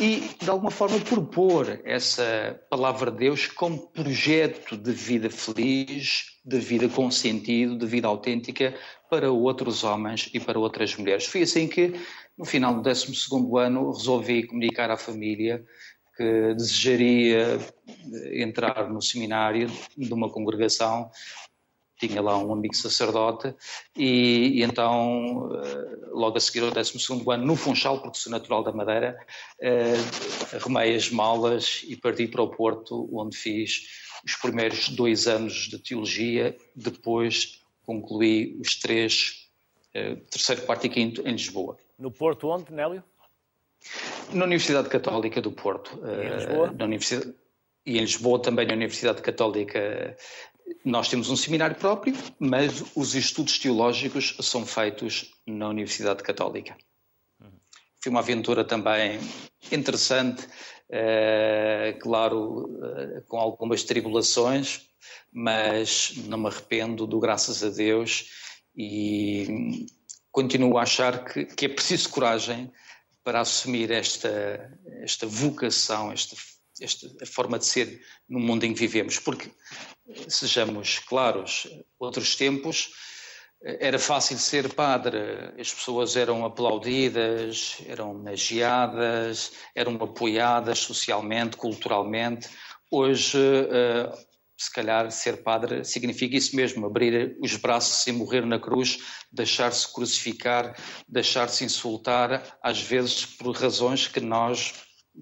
E, 0.00 0.28
de 0.40 0.50
alguma 0.50 0.70
forma, 0.70 0.98
propor 1.00 1.80
essa 1.84 2.60
palavra 2.68 3.10
de 3.10 3.18
Deus 3.18 3.46
como 3.46 3.88
projeto 3.88 4.76
de 4.76 4.92
vida 4.92 5.30
feliz, 5.30 6.24
de 6.44 6.58
vida 6.58 6.88
com 6.88 7.10
sentido, 7.10 7.78
de 7.78 7.86
vida 7.86 8.08
autêntica 8.08 8.74
para 9.08 9.30
outros 9.30 9.84
homens 9.84 10.28
e 10.34 10.40
para 10.40 10.58
outras 10.58 10.96
mulheres. 10.96 11.26
Foi 11.26 11.42
assim 11.42 11.68
que, 11.68 11.94
no 12.36 12.44
final 12.44 12.74
do 12.74 12.82
12 12.82 13.12
ano, 13.58 13.92
resolvi 13.92 14.46
comunicar 14.46 14.90
à 14.90 14.96
família 14.96 15.64
que 16.16 16.54
desejaria 16.54 17.58
entrar 18.32 18.88
no 18.90 19.02
seminário 19.02 19.70
de 19.96 20.12
uma 20.12 20.30
congregação, 20.30 21.10
tinha 21.98 22.20
lá 22.20 22.36
um 22.38 22.52
amigo 22.52 22.74
sacerdote, 22.74 23.54
e, 23.96 24.58
e 24.58 24.62
então, 24.62 25.50
eh, 25.54 26.08
logo 26.10 26.36
a 26.36 26.40
seguir 26.40 26.64
ao 26.64 26.70
12 26.70 26.98
ano, 27.28 27.46
no 27.46 27.56
Funchal, 27.56 28.00
porque 28.00 28.18
sou 28.18 28.30
natural 28.30 28.62
da 28.62 28.72
Madeira, 28.72 29.16
eh, 29.60 29.94
arrumei 30.54 30.94
as 30.94 31.10
malas 31.10 31.84
e 31.86 31.96
parti 31.96 32.26
para 32.26 32.42
o 32.42 32.48
Porto, 32.48 33.08
onde 33.12 33.36
fiz 33.36 33.88
os 34.24 34.34
primeiros 34.36 34.88
dois 34.88 35.26
anos 35.26 35.68
de 35.68 35.78
teologia, 35.78 36.56
depois 36.74 37.60
concluí 37.84 38.58
os 38.60 38.76
três, 38.76 39.48
eh, 39.92 40.16
terceiro, 40.30 40.62
quarto 40.62 40.86
e 40.86 40.90
quinto, 40.90 41.26
em 41.26 41.32
Lisboa. 41.32 41.76
No 41.98 42.10
Porto 42.10 42.48
onde, 42.48 42.72
Nélio? 42.72 43.04
Na 44.32 44.44
Universidade 44.44 44.88
Católica 44.88 45.40
do 45.40 45.52
Porto. 45.52 46.00
E 46.04 46.26
em 46.26 46.34
Lisboa? 46.36 46.74
Na 46.78 46.84
Universidade... 46.84 47.34
E 47.86 47.98
em 47.98 48.00
Lisboa 48.00 48.40
também, 48.40 48.66
na 48.66 48.72
Universidade 48.72 49.20
Católica, 49.20 50.16
nós 50.84 51.08
temos 51.08 51.28
um 51.28 51.36
seminário 51.36 51.76
próprio, 51.76 52.14
mas 52.38 52.82
os 52.96 53.14
estudos 53.14 53.58
teológicos 53.58 54.36
são 54.40 54.64
feitos 54.64 55.30
na 55.46 55.68
Universidade 55.68 56.22
Católica. 56.22 56.76
Foi 58.02 58.10
uma 58.10 58.20
aventura 58.20 58.64
também 58.64 59.18
interessante, 59.72 60.46
é, 60.90 61.96
claro, 62.00 62.78
é, 62.82 63.22
com 63.28 63.38
algumas 63.38 63.82
tribulações, 63.82 64.82
mas 65.32 66.12
não 66.26 66.38
me 66.38 66.46
arrependo 66.46 67.06
do 67.06 67.18
graças 67.18 67.64
a 67.64 67.70
Deus 67.70 68.30
e 68.76 69.86
continuo 70.30 70.76
a 70.76 70.82
achar 70.82 71.24
que, 71.24 71.46
que 71.46 71.66
é 71.66 71.68
preciso 71.68 72.10
coragem 72.10 72.70
para 73.24 73.40
assumir 73.40 73.90
esta, 73.90 74.70
esta 75.02 75.26
vocação, 75.26 76.12
esta, 76.12 76.36
esta 76.80 77.08
forma 77.26 77.58
de 77.58 77.64
ser 77.64 78.00
no 78.28 78.38
mundo 78.38 78.64
em 78.64 78.74
que 78.74 78.80
vivemos, 78.80 79.18
porque, 79.18 79.50
sejamos 80.28 80.98
claros, 81.00 81.66
outros 81.98 82.36
tempos 82.36 82.90
era 83.64 83.98
fácil 83.98 84.36
ser 84.36 84.74
padre, 84.74 85.18
as 85.58 85.72
pessoas 85.72 86.16
eram 86.16 86.44
aplaudidas, 86.44 87.78
eram 87.86 88.10
homenageadas, 88.10 89.52
eram 89.74 89.94
apoiadas 89.94 90.80
socialmente, 90.80 91.56
culturalmente. 91.56 92.50
Hoje, 92.90 93.38
eh, 93.38 94.12
se 94.56 94.72
calhar, 94.72 95.10
ser 95.10 95.42
padre 95.42 95.84
significa 95.84 96.36
isso 96.36 96.54
mesmo: 96.54 96.86
abrir 96.86 97.36
os 97.40 97.56
braços 97.56 98.06
e 98.06 98.12
morrer 98.12 98.46
na 98.46 98.58
cruz, 98.58 98.98
deixar-se 99.32 99.92
crucificar, 99.92 100.74
deixar-se 101.08 101.64
insultar, 101.64 102.58
às 102.62 102.80
vezes 102.80 103.26
por 103.26 103.54
razões 103.56 104.06
que 104.06 104.20
nós 104.20 104.74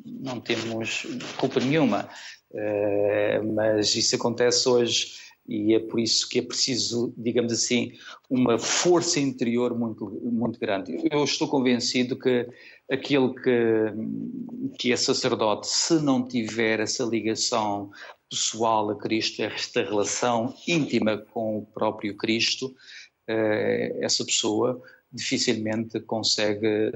não 0.05 0.41
temos 0.41 1.07
culpa 1.37 1.61
nenhuma. 1.61 2.09
Eh, 2.55 3.41
mas 3.55 3.95
isso 3.95 4.15
acontece 4.17 4.69
hoje 4.69 5.23
e 5.49 5.75
é 5.75 5.81
por 5.81 5.99
isso 5.99 6.29
que 6.29 6.39
é 6.39 6.43
preciso, 6.43 7.13
digamos 7.17 7.53
assim, 7.53 7.93
uma 8.31 8.59
força 8.59 9.19
interior 9.19 9.77
muito, 9.77 10.09
muito 10.23 10.59
grande. 10.59 10.97
Eu 11.11 11.25
estou 11.25 11.49
convencido 11.49 12.19
que 12.19 12.49
aquele 12.91 13.35
que, 13.35 14.79
que 14.79 14.93
é 14.93 14.97
sacerdote, 14.97 15.67
se 15.67 15.95
não 16.01 16.27
tiver 16.27 16.81
essa 16.81 17.05
ligação 17.05 17.91
pessoal 18.33 18.89
a 18.89 18.97
Cristo, 18.97 19.43
esta 19.43 19.83
relação 19.83 20.55
íntima 20.67 21.19
com 21.19 21.59
o 21.59 21.67
próprio 21.67 22.17
Cristo, 22.17 22.75
eh, 23.29 23.99
essa 24.01 24.25
pessoa 24.25 24.83
dificilmente 25.13 26.01
consegue 26.01 26.91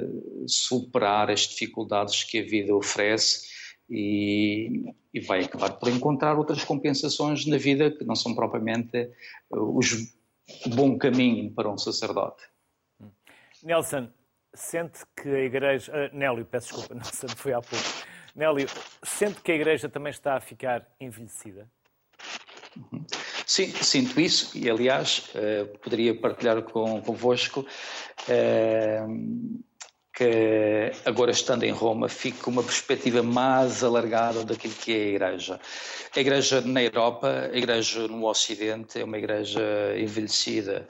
superar 0.47 1.31
as 1.31 1.41
dificuldades 1.41 2.25
que 2.25 2.39
a 2.39 2.43
vida 2.43 2.75
oferece 2.75 3.47
e, 3.91 4.95
e, 5.13 5.21
vai 5.21 5.45
acabar 5.45 5.73
por 5.73 5.91
encontrar 5.91 6.39
outras 6.39 6.65
compensações 6.65 7.45
na 7.45 7.59
vida 7.59 7.91
que 7.91 8.05
não 8.05 8.17
são 8.17 8.35
propriamente 8.35 9.11
uh, 9.51 9.79
os, 9.79 10.17
bom 10.75 10.97
caminho 10.97 11.53
para 11.53 11.69
um 11.69 11.77
sacerdote. 11.77 12.43
Nelson, 13.63 14.09
sente 14.55 15.01
que 15.15 15.29
a 15.29 15.41
Igreja. 15.41 15.93
Uh, 15.93 16.17
Nélio, 16.17 16.47
peço 16.47 16.69
desculpa, 16.69 16.95
Nelson, 16.97 17.29
foi 17.37 17.53
há 17.53 17.61
pouco. 17.61 17.85
Nélio, 18.37 18.69
sente 19.03 19.41
que 19.41 19.51
a 19.51 19.55
Igreja 19.55 19.89
também 19.89 20.11
está 20.11 20.37
a 20.37 20.41
ficar 20.41 20.87
envelhecida? 21.01 21.67
Sim, 23.47 23.71
sinto 23.71 24.21
isso 24.21 24.57
e, 24.59 24.69
aliás, 24.69 25.31
uh, 25.35 25.79
poderia 25.79 26.15
partilhar 26.15 26.61
com, 26.63 27.01
convosco. 27.01 27.67
Uh, 28.29 29.65
que 30.17 30.93
agora 31.05 31.31
estando 31.31 31.65
em 31.65 31.71
Roma 31.71 32.09
com 32.43 32.51
uma 32.51 32.63
perspectiva 32.63 33.23
mais 33.23 33.85
alargada 33.85 34.47
daquilo 34.47 34.73
que 34.73 34.93
é 34.93 34.97
a 34.97 35.09
Igreja. 35.09 35.61
A 36.17 36.21
Igreja 36.21 36.63
na 36.63 36.83
Europa, 36.83 37.51
a 37.53 37.57
Igreja 37.57 38.09
no 38.09 38.27
Ocidente 38.27 38.99
é 38.99 39.05
uma 39.05 39.19
Igreja 39.19 39.61
envelhecida, 39.95 40.89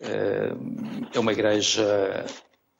eh, 0.00 0.50
é 1.14 1.18
uma 1.20 1.30
Igreja 1.30 2.26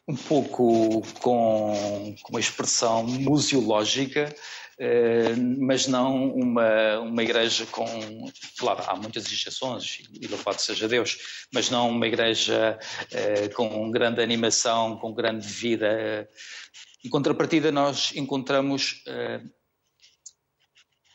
um 0.08 0.14
pouco 0.14 1.02
com, 1.20 2.14
com 2.22 2.30
uma 2.30 2.40
expressão 2.40 3.04
museológica, 3.04 4.34
eh, 4.78 5.34
mas 5.36 5.86
não 5.86 6.32
uma, 6.32 7.00
uma 7.00 7.22
igreja 7.22 7.66
com. 7.66 7.86
Claro, 8.58 8.84
há 8.86 8.94
muitas 8.94 9.26
exceções, 9.26 10.00
e 10.12 10.26
louvado 10.28 10.60
seja 10.60 10.86
Deus, 10.86 11.46
mas 11.52 11.70
não 11.70 11.90
uma 11.90 12.06
igreja 12.06 12.78
eh, 13.10 13.48
com 13.48 13.90
grande 13.90 14.22
animação, 14.22 14.96
com 14.98 15.12
grande 15.12 15.46
vida. 15.46 16.28
Em 17.04 17.08
contrapartida, 17.08 17.72
nós 17.72 18.12
encontramos 18.14 19.02
eh, 19.08 19.40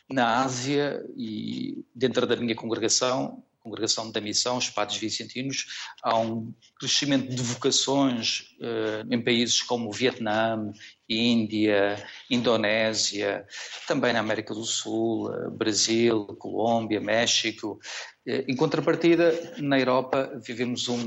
na 0.09 0.43
Ásia 0.43 1.01
e 1.15 1.85
dentro 1.95 2.27
da 2.27 2.35
minha 2.35 2.55
congregação 2.55 3.43
Congregação 3.61 4.11
da 4.11 4.19
Missão, 4.19 4.57
os 4.57 4.69
Padres 4.69 4.97
Vicentinos, 4.97 5.65
há 6.01 6.17
um 6.17 6.51
crescimento 6.79 7.29
de 7.29 7.41
vocações 7.43 8.55
uh, 8.59 9.13
em 9.13 9.21
países 9.21 9.61
como 9.61 9.87
o 9.87 9.91
Vietnã, 9.91 10.71
Índia, 11.07 12.03
Indonésia, 12.29 13.45
também 13.87 14.13
na 14.13 14.19
América 14.19 14.53
do 14.53 14.63
Sul, 14.63 15.29
uh, 15.29 15.51
Brasil, 15.51 16.25
Colômbia, 16.39 16.99
México. 16.99 17.79
Uh, 18.25 18.43
em 18.47 18.55
contrapartida, 18.55 19.53
na 19.59 19.79
Europa 19.79 20.31
vivemos 20.43 20.89
um, 20.89 21.05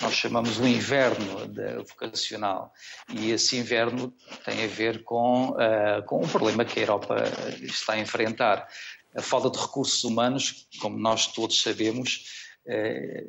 nós 0.00 0.14
chamamos 0.14 0.58
um 0.58 0.66
inverno 0.66 1.24
vocacional, 1.88 2.72
e 3.10 3.30
esse 3.30 3.56
inverno 3.56 4.12
tem 4.44 4.64
a 4.64 4.66
ver 4.66 5.04
com, 5.04 5.54
com 6.06 6.22
um 6.22 6.28
problema 6.28 6.64
que 6.64 6.78
a 6.78 6.82
Europa 6.82 7.16
está 7.62 7.94
a 7.94 7.98
enfrentar 7.98 8.68
a 9.14 9.22
falta 9.22 9.50
de 9.50 9.58
recursos 9.58 10.02
humanos, 10.04 10.66
como 10.80 10.98
nós 10.98 11.28
todos 11.28 11.60
sabemos, 11.62 12.24
eh, 12.66 13.24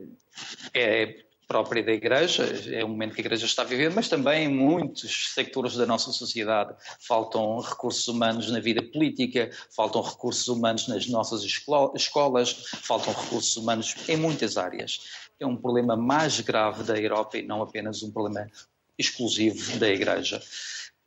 é 0.74 1.26
própria 1.48 1.84
da 1.84 1.92
Igreja, 1.92 2.44
é 2.72 2.84
o 2.84 2.90
momento 2.90 3.14
que 3.14 3.22
a 3.22 3.26
Igreja 3.26 3.46
está 3.46 3.62
a 3.62 3.66
viver, 3.66 3.92
mas 3.92 4.10
também 4.10 4.46
em 4.46 4.50
muitos 4.50 5.34
sectores 5.34 5.76
da 5.76 5.86
nossa 5.86 6.12
sociedade. 6.12 6.76
Faltam 7.00 7.60
recursos 7.60 8.08
humanos 8.08 8.50
na 8.52 8.60
vida 8.60 8.82
política, 8.82 9.50
faltam 9.76 10.02
recursos 10.02 10.48
humanos 10.48 10.88
nas 10.88 11.08
nossas 11.08 11.44
escolas, 11.44 12.54
faltam 12.82 13.14
recursos 13.14 13.56
humanos 13.58 13.96
em 14.08 14.18
muitas 14.18 14.58
áreas. 14.58 15.02
É 15.40 15.46
um 15.46 15.56
problema 15.56 15.96
mais 15.96 16.40
grave 16.40 16.84
da 16.84 16.98
Europa 16.98 17.38
e 17.38 17.44
não 17.44 17.62
apenas 17.62 18.02
um 18.02 18.12
problema 18.12 18.50
exclusivo 18.98 19.78
da 19.78 19.90
Igreja. 19.90 20.42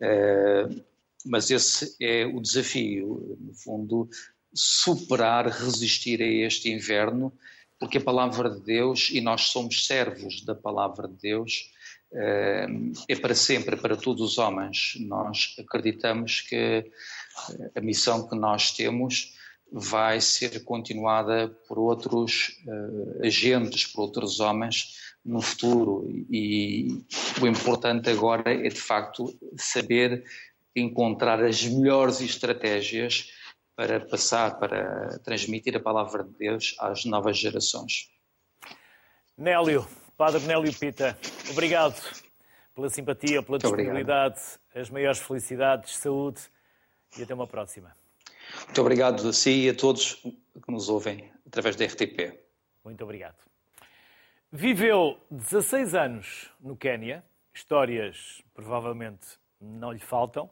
Eh, 0.01 0.69
mas 1.25 1.51
esse 1.51 1.97
é 2.01 2.25
o 2.27 2.41
desafio, 2.41 3.37
no 3.41 3.53
fundo, 3.55 4.09
superar, 4.55 5.47
resistir 5.47 6.23
a 6.23 6.27
este 6.27 6.71
inverno, 6.71 7.33
porque 7.79 7.99
a 7.99 8.03
palavra 8.03 8.51
de 8.51 8.61
Deus, 8.61 9.11
e 9.13 9.21
nós 9.21 9.43
somos 9.43 9.87
servos 9.87 10.45
da 10.45 10.55
palavra 10.55 11.07
de 11.07 11.17
Deus, 11.17 11.71
eh, 12.13 12.67
é 13.09 13.17
para 13.17 13.35
sempre, 13.35 13.77
para 13.77 13.97
todos 13.97 14.33
os 14.33 14.39
homens. 14.39 14.95
Nós 15.01 15.55
acreditamos 15.59 16.41
que 16.41 16.57
eh, 16.57 16.85
a 17.75 17.81
missão 17.81 18.29
que 18.29 18.35
nós 18.35 18.73
temos 18.73 19.37
vai 19.71 20.21
ser 20.21 20.65
continuada 20.65 21.49
por 21.69 21.79
outros 21.79 22.59
uh, 22.67 23.27
agentes, 23.27 23.87
por 23.87 24.03
outros 24.03 24.41
homens 24.41 24.95
no 25.25 25.41
futuro. 25.41 26.09
E 26.31 27.03
o 27.41 27.47
importante 27.47 28.09
agora 28.09 28.51
é, 28.51 28.69
de 28.69 28.81
facto, 28.81 29.39
saber 29.57 30.25
encontrar 30.75 31.45
as 31.45 31.63
melhores 31.65 32.21
estratégias 32.21 33.31
para 33.79 34.01
passar, 34.01 34.59
para 34.59 35.21
transmitir 35.21 35.77
a 35.77 35.79
palavra 35.79 36.25
de 36.25 36.33
Deus 36.33 36.75
às 36.81 37.05
novas 37.05 37.39
gerações. 37.39 38.11
Nélio, 39.37 39.87
Padre 40.17 40.41
Nélio 40.49 40.77
Pita, 40.77 41.17
obrigado 41.49 41.95
pela 42.75 42.89
simpatia, 42.89 43.41
pela 43.41 43.57
disponibilidade, 43.57 44.41
as 44.75 44.91
maiores 44.91 45.21
felicidades, 45.21 45.97
saúde 45.97 46.41
e 47.17 47.23
até 47.23 47.33
uma 47.33 47.47
próxima. 47.47 47.97
Muito 48.65 48.81
obrigado 48.81 49.29
a 49.29 49.33
si 49.33 49.67
e 49.67 49.69
a 49.69 49.75
todos 49.77 50.15
que 50.15 50.73
nos 50.73 50.89
ouvem 50.89 51.31
através 51.47 51.77
da 51.77 51.85
RTP. 51.85 52.37
Muito 52.85 53.05
obrigado. 53.05 53.37
Viveu 54.51 55.25
16 55.31 55.95
anos 55.95 56.51
no 56.61 56.77
Quênia, 56.77 57.25
histórias 57.55 58.43
provavelmente 58.53 59.39
não 59.61 59.93
lhe 59.93 60.01
faltam, 60.01 60.51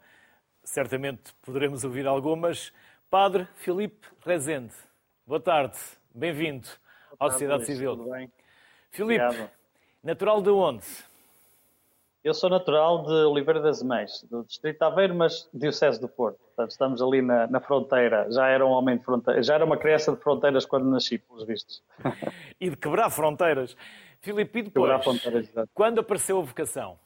certamente 0.62 1.34
poderemos 1.42 1.82
ouvir 1.82 2.06
algumas. 2.06 2.72
Padre 3.08 3.46
Filipe 3.54 4.04
Rezende, 4.24 4.74
boa 5.24 5.38
tarde, 5.38 5.78
bem-vindo 6.12 6.66
à 7.20 7.30
Sociedade 7.30 7.58
Luís, 7.60 7.66
Civil. 7.68 7.96
Tudo 7.96 8.10
bem? 8.10 8.32
Filipe, 8.90 9.22
Obrigado. 9.22 9.50
natural 10.02 10.42
de 10.42 10.50
onde? 10.50 10.84
Eu 12.24 12.34
sou 12.34 12.50
natural 12.50 13.04
de 13.04 13.12
Oliveira 13.12 13.60
das 13.60 13.80
Meias, 13.80 14.26
do 14.28 14.42
Distrito 14.42 14.80
de 14.80 14.84
Aveiro, 14.84 15.14
mas 15.14 15.48
Diocese 15.54 16.00
do 16.00 16.08
Porto. 16.08 16.38
Portanto, 16.38 16.72
estamos 16.72 17.00
ali 17.00 17.22
na, 17.22 17.46
na, 17.46 17.60
fronteira. 17.60 18.26
Já 18.32 18.48
era 18.48 18.66
um 18.66 18.70
homem 18.70 18.98
de 18.98 19.04
fronteira, 19.04 19.40
já 19.40 19.54
era 19.54 19.64
uma 19.64 19.76
criança 19.76 20.10
de 20.10 20.20
fronteiras 20.20 20.66
quando 20.66 20.90
nasci, 20.90 21.16
pelos 21.16 21.46
vistos. 21.46 21.84
e 22.60 22.70
de 22.70 22.76
quebrar 22.76 23.08
fronteiras. 23.10 23.76
Filipe, 24.20 24.58
e 24.58 24.62
depois, 24.62 24.84
quebrar 24.84 25.04
fronteiras, 25.04 25.48
quando 25.72 26.00
apareceu 26.00 26.40
a 26.40 26.42
vocação? 26.42 26.98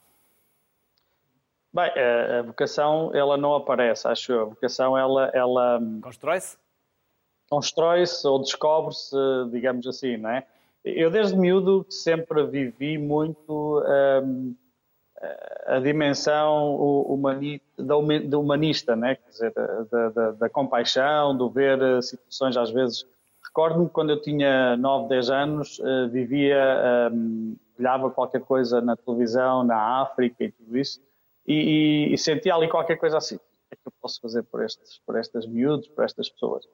Bem, 1.72 1.90
a, 2.38 2.42
vocação, 2.42 3.10
ela 3.14 3.36
não 3.36 3.54
aparece, 3.54 4.08
acho 4.08 4.32
eu. 4.32 4.42
A 4.42 4.44
vocação, 4.46 4.98
ela... 4.98 5.30
ela 5.32 5.80
Constrói-se? 6.02 6.58
Constrói-se 7.48 8.26
ou 8.26 8.40
descobre-se, 8.40 9.16
digamos 9.50 9.86
assim, 9.86 10.16
não 10.16 10.30
é? 10.30 10.46
Eu, 10.84 11.10
desde 11.10 11.36
miúdo, 11.36 11.84
sempre 11.88 12.42
vivi 12.44 12.96
muito 12.96 13.84
um, 14.22 14.54
a 15.66 15.78
dimensão 15.78 16.76
humanista, 18.32 18.96
né? 18.96 19.16
Quer 19.16 19.30
dizer, 19.30 19.52
da, 19.52 20.08
da, 20.08 20.30
da, 20.32 20.48
compaixão, 20.48 21.36
do 21.36 21.50
ver 21.50 22.02
situações, 22.02 22.56
às 22.56 22.70
vezes, 22.70 23.06
recordo-me 23.44 23.88
quando 23.90 24.10
eu 24.10 24.22
tinha 24.22 24.76
9, 24.76 25.08
10 25.08 25.30
anos, 25.30 25.78
uh, 25.80 26.08
vivia, 26.08 27.10
um, 27.12 27.54
olhava 27.78 28.10
qualquer 28.10 28.40
coisa 28.40 28.80
na 28.80 28.96
televisão, 28.96 29.62
na 29.62 30.00
África 30.00 30.44
e 30.44 30.50
tudo 30.50 30.78
isso, 30.78 31.00
e, 31.50 32.14
e, 32.14 32.44
e, 32.44 32.50
ali 32.50 32.68
qualquer 32.68 32.96
coisa 32.96 33.18
assim. 33.18 33.36
O 33.36 33.38
que 33.38 33.74
é 33.74 33.76
que 33.76 33.88
eu 33.88 33.92
posso 34.00 34.20
fazer 34.20 34.42
por, 34.44 34.62
estes, 34.62 35.00
por 35.04 35.18
estas 35.18 35.46
miúdos, 35.46 35.88
por 35.88 36.04
estas 36.04 36.28
pessoas? 36.28 36.64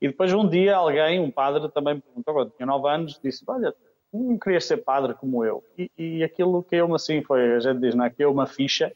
E 0.00 0.08
depois 0.08 0.32
um 0.32 0.48
dia 0.48 0.76
alguém, 0.76 1.20
um 1.20 1.30
padre, 1.30 1.70
também 1.70 1.94
me 1.94 2.00
perguntou, 2.00 2.34
quando 2.34 2.50
tinha 2.50 2.66
9 2.66 2.88
anos, 2.88 3.20
disse, 3.22 3.44
olha, 3.46 3.74
não 4.12 4.36
querias 4.38 4.64
ser 4.64 4.78
padre 4.78 5.14
como 5.14 5.44
eu? 5.44 5.62
E, 5.78 5.90
e 5.96 6.24
aquilo 6.24 6.62
que 6.62 6.76
eu 6.76 6.88
me 6.88 6.96
assim 6.96 7.22
foi, 7.22 7.54
a 7.54 7.60
gente 7.60 7.80
diz, 7.80 7.94
não 7.94 8.04
é? 8.04 8.12
Eu 8.18 8.32
uma 8.32 8.46
ficha, 8.46 8.92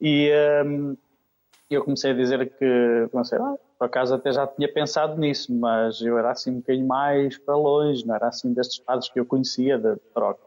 e 0.00 0.30
um, 0.64 0.96
eu 1.68 1.82
comecei 1.82 2.12
a 2.12 2.14
dizer 2.14 2.48
que, 2.56 3.08
comecei, 3.10 3.38
ah, 3.38 3.56
por 3.78 3.86
acaso 3.86 4.14
até 4.14 4.32
já 4.32 4.46
tinha 4.46 4.72
pensado 4.72 5.18
nisso, 5.18 5.52
mas 5.52 6.00
eu 6.00 6.16
era 6.16 6.30
assim 6.30 6.50
um 6.50 6.60
bocadinho 6.60 6.86
mais 6.86 7.36
para 7.38 7.56
longe, 7.56 8.06
não 8.06 8.14
era 8.14 8.28
assim 8.28 8.52
destes 8.52 8.78
padres 8.78 9.08
que 9.08 9.18
eu 9.18 9.26
conhecia 9.26 9.78
de 9.78 9.96
troca. 10.14 10.45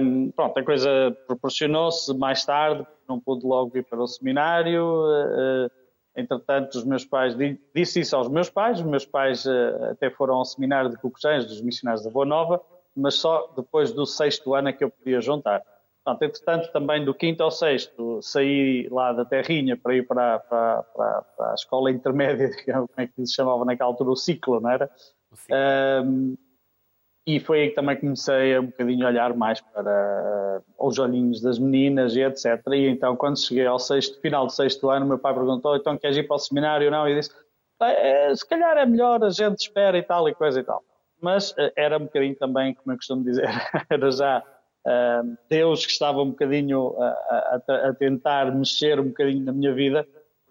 Um, 0.00 0.30
pronto, 0.30 0.56
a 0.56 0.64
coisa 0.64 1.16
proporcionou-se 1.26 2.14
mais 2.16 2.44
tarde, 2.44 2.86
não 3.08 3.18
pude 3.18 3.44
logo 3.44 3.76
ir 3.76 3.82
para 3.82 4.00
o 4.00 4.06
seminário. 4.06 4.84
Uh, 4.84 5.70
entretanto, 6.16 6.76
os 6.76 6.84
meus 6.84 7.04
pais, 7.04 7.36
disse 7.74 8.00
isso 8.00 8.14
aos 8.14 8.28
meus 8.28 8.48
pais, 8.48 8.78
os 8.78 8.86
meus 8.86 9.04
pais 9.04 9.44
uh, 9.46 9.90
até 9.90 10.10
foram 10.10 10.36
ao 10.36 10.44
seminário 10.44 10.90
de 10.90 10.96
Cucujães, 10.96 11.44
dos 11.44 11.60
missionários 11.60 12.04
da 12.04 12.10
Boa 12.10 12.24
Nova, 12.24 12.62
mas 12.94 13.14
só 13.14 13.52
depois 13.56 13.92
do 13.92 14.06
sexto 14.06 14.54
ano 14.54 14.68
é 14.68 14.72
que 14.72 14.84
eu 14.84 14.90
podia 14.90 15.20
juntar. 15.20 15.62
Portanto, 16.04 16.22
entretanto, 16.22 16.72
também 16.72 17.04
do 17.04 17.12
quinto 17.12 17.42
ao 17.42 17.50
sexto, 17.50 18.22
saí 18.22 18.88
lá 18.90 19.12
da 19.12 19.24
Terrinha 19.24 19.76
para 19.76 19.94
ir 19.94 20.06
para, 20.06 20.38
para, 20.38 20.82
para, 20.84 21.22
para 21.36 21.50
a 21.50 21.54
escola 21.54 21.90
intermédia, 21.90 22.50
como 22.64 22.88
é 22.96 23.06
que 23.08 23.26
se 23.26 23.34
chamava 23.34 23.64
naquela 23.64 23.90
altura, 23.90 24.10
o 24.10 24.16
ciclo, 24.16 24.60
não 24.60 24.70
era? 24.70 24.90
Um, 26.04 26.36
e 27.28 27.38
foi 27.38 27.60
aí 27.60 27.68
que 27.68 27.74
também 27.74 27.94
comecei 27.94 28.56
a 28.56 28.60
um 28.60 28.66
bocadinho 28.66 29.04
a 29.04 29.10
olhar 29.10 29.34
mais 29.34 29.60
para 29.60 30.62
os 30.78 30.98
olhinhos 30.98 31.42
das 31.42 31.58
meninas 31.58 32.16
e 32.16 32.22
etc. 32.22 32.58
E 32.72 32.88
então, 32.88 33.14
quando 33.16 33.38
cheguei 33.38 33.66
ao 33.66 33.78
sexto, 33.78 34.18
final 34.22 34.46
do 34.46 34.52
sexto 34.52 34.88
ano, 34.88 35.04
meu 35.04 35.18
pai 35.18 35.34
perguntou: 35.34 35.76
então 35.76 35.98
queres 35.98 36.16
ir 36.16 36.22
para 36.22 36.36
o 36.36 36.38
seminário 36.38 36.86
ou 36.86 36.90
não? 36.90 37.06
E 37.06 37.14
disse: 37.14 37.30
é, 37.82 38.34
se 38.34 38.48
calhar 38.48 38.78
é 38.78 38.86
melhor, 38.86 39.22
a 39.22 39.28
gente 39.28 39.58
espera 39.58 39.98
e 39.98 40.02
tal 40.02 40.26
e 40.26 40.34
coisa 40.34 40.60
e 40.60 40.64
tal. 40.64 40.82
Mas 41.20 41.54
eh, 41.58 41.70
era 41.76 41.98
um 41.98 42.04
bocadinho 42.04 42.34
também, 42.34 42.72
como 42.72 42.92
eu 42.92 42.96
costumo 42.96 43.22
dizer, 43.22 43.44
era 43.90 44.10
já 44.10 44.38
uh, 44.38 45.36
Deus 45.50 45.84
que 45.84 45.92
estava 45.92 46.22
um 46.22 46.30
bocadinho 46.30 46.96
a, 46.98 47.60
a, 47.68 47.88
a 47.90 47.94
tentar 47.94 48.54
mexer 48.54 48.98
um 48.98 49.08
bocadinho 49.08 49.44
na 49.44 49.52
minha 49.52 49.74
vida 49.74 50.08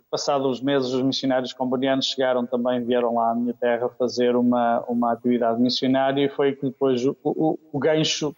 passados 0.10 0.48
uns 0.48 0.62
meses, 0.62 0.92
os 0.92 1.02
missionários 1.02 1.54
combonianos 1.54 2.06
chegaram 2.06 2.46
também, 2.46 2.84
vieram 2.84 3.16
lá 3.16 3.32
à 3.32 3.36
minha 3.36 3.54
terra 3.54 3.90
fazer 3.90 4.36
uma, 4.36 4.84
uma 4.88 5.12
atividade 5.12 5.62
missionária 5.62 6.26
e 6.26 6.30
foi 6.30 6.56
que 6.56 6.66
depois 6.66 7.06
o, 7.06 7.16
o, 7.24 7.60
o 7.72 7.80
gancho 7.80 8.36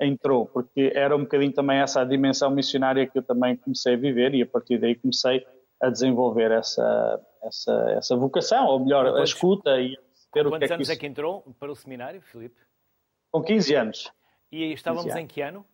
entrou, 0.00 0.46
porque 0.46 0.92
era 0.94 1.16
um 1.16 1.20
bocadinho 1.20 1.52
também 1.52 1.78
essa 1.78 2.00
a 2.00 2.04
dimensão 2.04 2.50
missionária 2.50 3.06
que 3.06 3.18
eu 3.18 3.22
também 3.22 3.56
comecei 3.56 3.94
a 3.94 3.96
viver 3.96 4.34
e 4.34 4.42
a 4.42 4.46
partir 4.46 4.78
daí 4.78 4.96
comecei 4.96 5.46
a 5.80 5.88
desenvolver 5.88 6.50
essa, 6.50 7.20
essa, 7.42 7.72
essa 7.96 8.16
vocação, 8.16 8.66
ou 8.66 8.80
melhor, 8.80 9.04
quantos, 9.04 9.20
a 9.20 9.24
escuta 9.24 9.80
e 9.80 9.96
ver 10.34 10.46
o 10.46 10.50
que 10.50 10.56
é 10.56 10.60
que 10.60 10.68
Quantos 10.68 10.70
anos 10.70 10.90
é 10.90 10.96
que 10.96 11.06
entrou 11.06 11.42
para 11.58 11.70
o 11.70 11.76
seminário, 11.76 12.22
Filipe? 12.22 12.60
Com 13.30 13.42
15 13.42 13.74
anos. 13.74 14.10
E 14.50 14.72
estávamos 14.72 15.04
15 15.04 15.18
anos. 15.18 15.24
em 15.24 15.26
que 15.32 15.40
ano? 15.40 15.64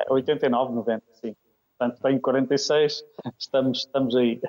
89, 0.10 0.74
90, 0.74 1.04
sim. 1.14 1.36
Portanto, 1.78 2.02
tenho 2.02 2.22
46, 2.22 3.04
estamos, 3.38 3.78
estamos 3.80 4.16
aí. 4.16 4.42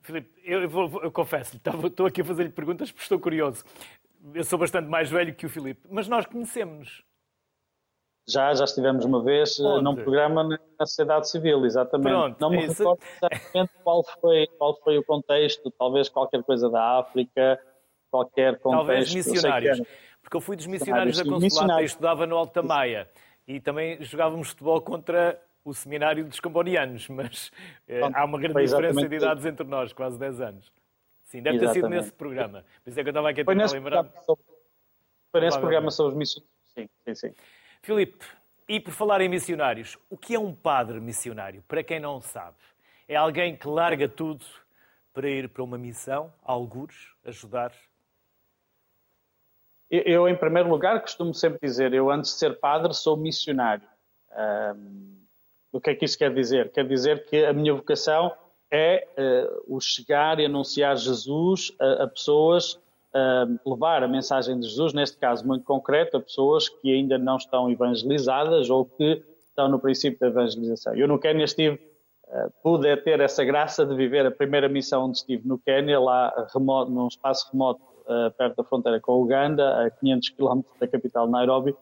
Filipe, 0.00 0.30
eu, 0.44 0.68
vou, 0.68 1.02
eu 1.02 1.10
confesso, 1.10 1.56
estou 1.56 2.06
aqui 2.06 2.20
a 2.20 2.24
fazer-lhe 2.24 2.50
perguntas 2.50 2.90
porque 2.90 3.02
estou 3.02 3.18
curioso. 3.18 3.64
Eu 4.32 4.44
sou 4.44 4.58
bastante 4.58 4.88
mais 4.88 5.10
velho 5.10 5.34
que 5.34 5.46
o 5.46 5.48
Filipe, 5.48 5.80
mas 5.90 6.08
nós 6.08 6.26
conhecemos-nos. 6.26 7.04
Já, 8.28 8.54
já 8.54 8.64
estivemos 8.64 9.04
uma 9.04 9.22
vez 9.22 9.58
eh, 9.58 9.64
Onde? 9.64 9.82
num 9.82 9.96
programa 9.96 10.44
na 10.44 10.86
sociedade 10.86 11.28
civil, 11.28 11.64
exatamente. 11.66 12.08
Pronto, 12.08 12.40
não 12.40 12.50
me 12.50 12.64
isso... 12.64 12.78
recordo 12.78 13.02
exatamente 13.16 13.72
qual 13.82 14.04
foi, 14.20 14.46
qual 14.58 14.76
foi 14.80 14.98
o 14.98 15.04
contexto, 15.04 15.72
talvez 15.72 16.08
qualquer 16.08 16.42
coisa 16.44 16.70
da 16.70 17.00
África, 17.00 17.60
qualquer 18.10 18.60
contexto. 18.60 18.86
Talvez 18.86 19.14
missionários, 19.14 19.82
porque 20.22 20.36
eu 20.36 20.40
fui 20.40 20.54
dos 20.54 20.66
missionários, 20.66 21.16
missionários 21.16 21.42
da 21.42 21.48
Consulata 21.48 21.82
e 21.82 21.84
estudava 21.84 22.26
no 22.26 22.36
Alta 22.36 22.62
Maia 22.62 23.10
e 23.46 23.60
também 23.60 24.02
jogávamos 24.02 24.50
futebol 24.50 24.80
contra 24.80 25.40
o 25.64 25.72
seminário 25.72 26.24
dos 26.24 26.40
cambonianos, 26.40 27.08
mas 27.08 27.50
eh, 27.88 28.00
há 28.12 28.24
uma 28.24 28.38
grande 28.38 28.64
diferença 28.64 29.08
de 29.08 29.16
idades 29.16 29.46
entre 29.46 29.66
nós, 29.66 29.92
quase 29.92 30.18
10 30.18 30.40
anos. 30.40 30.72
Sim, 31.24 31.40
deve 31.40 31.56
exatamente. 31.56 31.80
ter 31.80 31.86
sido 31.86 31.88
nesse 31.88 32.12
programa. 32.12 32.64
Mas 32.84 32.98
é 32.98 33.02
que 33.02 33.08
eu 33.08 33.12
estava 33.12 33.30
aqui 33.30 33.40
a 33.40 33.44
tentar 33.44 33.72
lembrar. 33.72 34.04
Foi 35.30 35.40
nesse 35.40 35.58
programa 35.58 35.90
sobre 35.90 36.12
os 36.12 36.18
missionários. 36.18 36.52
Sim, 36.66 36.88
sim, 37.04 37.14
sim. 37.14 37.34
Filipe, 37.80 38.24
e 38.68 38.78
por 38.78 38.92
falar 38.92 39.20
em 39.20 39.28
missionários, 39.28 39.98
o 40.10 40.16
que 40.16 40.34
é 40.34 40.38
um 40.38 40.54
padre 40.54 41.00
missionário? 41.00 41.62
Para 41.66 41.82
quem 41.82 41.98
não 41.98 42.20
sabe, 42.20 42.56
é 43.08 43.16
alguém 43.16 43.56
que 43.56 43.66
larga 43.66 44.08
tudo 44.08 44.44
para 45.12 45.28
ir 45.28 45.48
para 45.48 45.62
uma 45.62 45.78
missão, 45.78 46.32
algures, 46.42 46.96
ajudar 47.24 47.72
eu, 49.92 50.26
em 50.26 50.34
primeiro 50.34 50.70
lugar, 50.70 51.02
costumo 51.02 51.34
sempre 51.34 51.58
dizer, 51.62 51.92
eu 51.92 52.10
antes 52.10 52.32
de 52.32 52.38
ser 52.38 52.58
padre 52.58 52.94
sou 52.94 53.14
missionário. 53.14 53.86
Um, 54.74 55.18
o 55.70 55.80
que 55.80 55.90
é 55.90 55.94
que 55.94 56.06
isso 56.06 56.16
quer 56.16 56.32
dizer? 56.32 56.72
Quer 56.72 56.88
dizer 56.88 57.26
que 57.26 57.44
a 57.44 57.52
minha 57.52 57.74
vocação 57.74 58.32
é 58.70 59.06
uh, 59.18 59.76
o 59.76 59.80
chegar 59.80 60.40
e 60.40 60.46
anunciar 60.46 60.96
Jesus 60.96 61.72
a, 61.78 62.04
a 62.04 62.08
pessoas, 62.08 62.72
uh, 63.14 63.70
levar 63.70 64.02
a 64.02 64.08
mensagem 64.08 64.58
de 64.58 64.66
Jesus, 64.66 64.94
neste 64.94 65.18
caso 65.18 65.46
muito 65.46 65.64
concreto, 65.66 66.16
a 66.16 66.20
pessoas 66.20 66.70
que 66.70 66.90
ainda 66.90 67.18
não 67.18 67.36
estão 67.36 67.70
evangelizadas 67.70 68.70
ou 68.70 68.86
que 68.86 69.22
estão 69.46 69.68
no 69.68 69.78
princípio 69.78 70.18
da 70.18 70.28
evangelização. 70.28 70.94
Eu 70.94 71.06
no 71.06 71.18
Quênia 71.18 71.44
estive, 71.44 71.78
uh, 72.28 72.50
pude 72.62 72.96
ter 72.98 73.20
essa 73.20 73.44
graça 73.44 73.84
de 73.84 73.94
viver 73.94 74.24
a 74.24 74.30
primeira 74.30 74.70
missão 74.70 75.04
onde 75.04 75.18
estive 75.18 75.46
no 75.46 75.58
Quênia, 75.58 76.00
lá 76.00 76.48
remoto, 76.54 76.90
num 76.90 77.08
espaço 77.08 77.50
remoto 77.52 77.91
perto 78.36 78.56
da 78.56 78.64
fronteira 78.64 79.00
com 79.00 79.12
a 79.12 79.16
Uganda, 79.16 79.86
a 79.86 79.90
500 79.90 80.28
km 80.30 80.60
da 80.80 80.88
capital 80.88 81.28
Nairobi, 81.28 81.74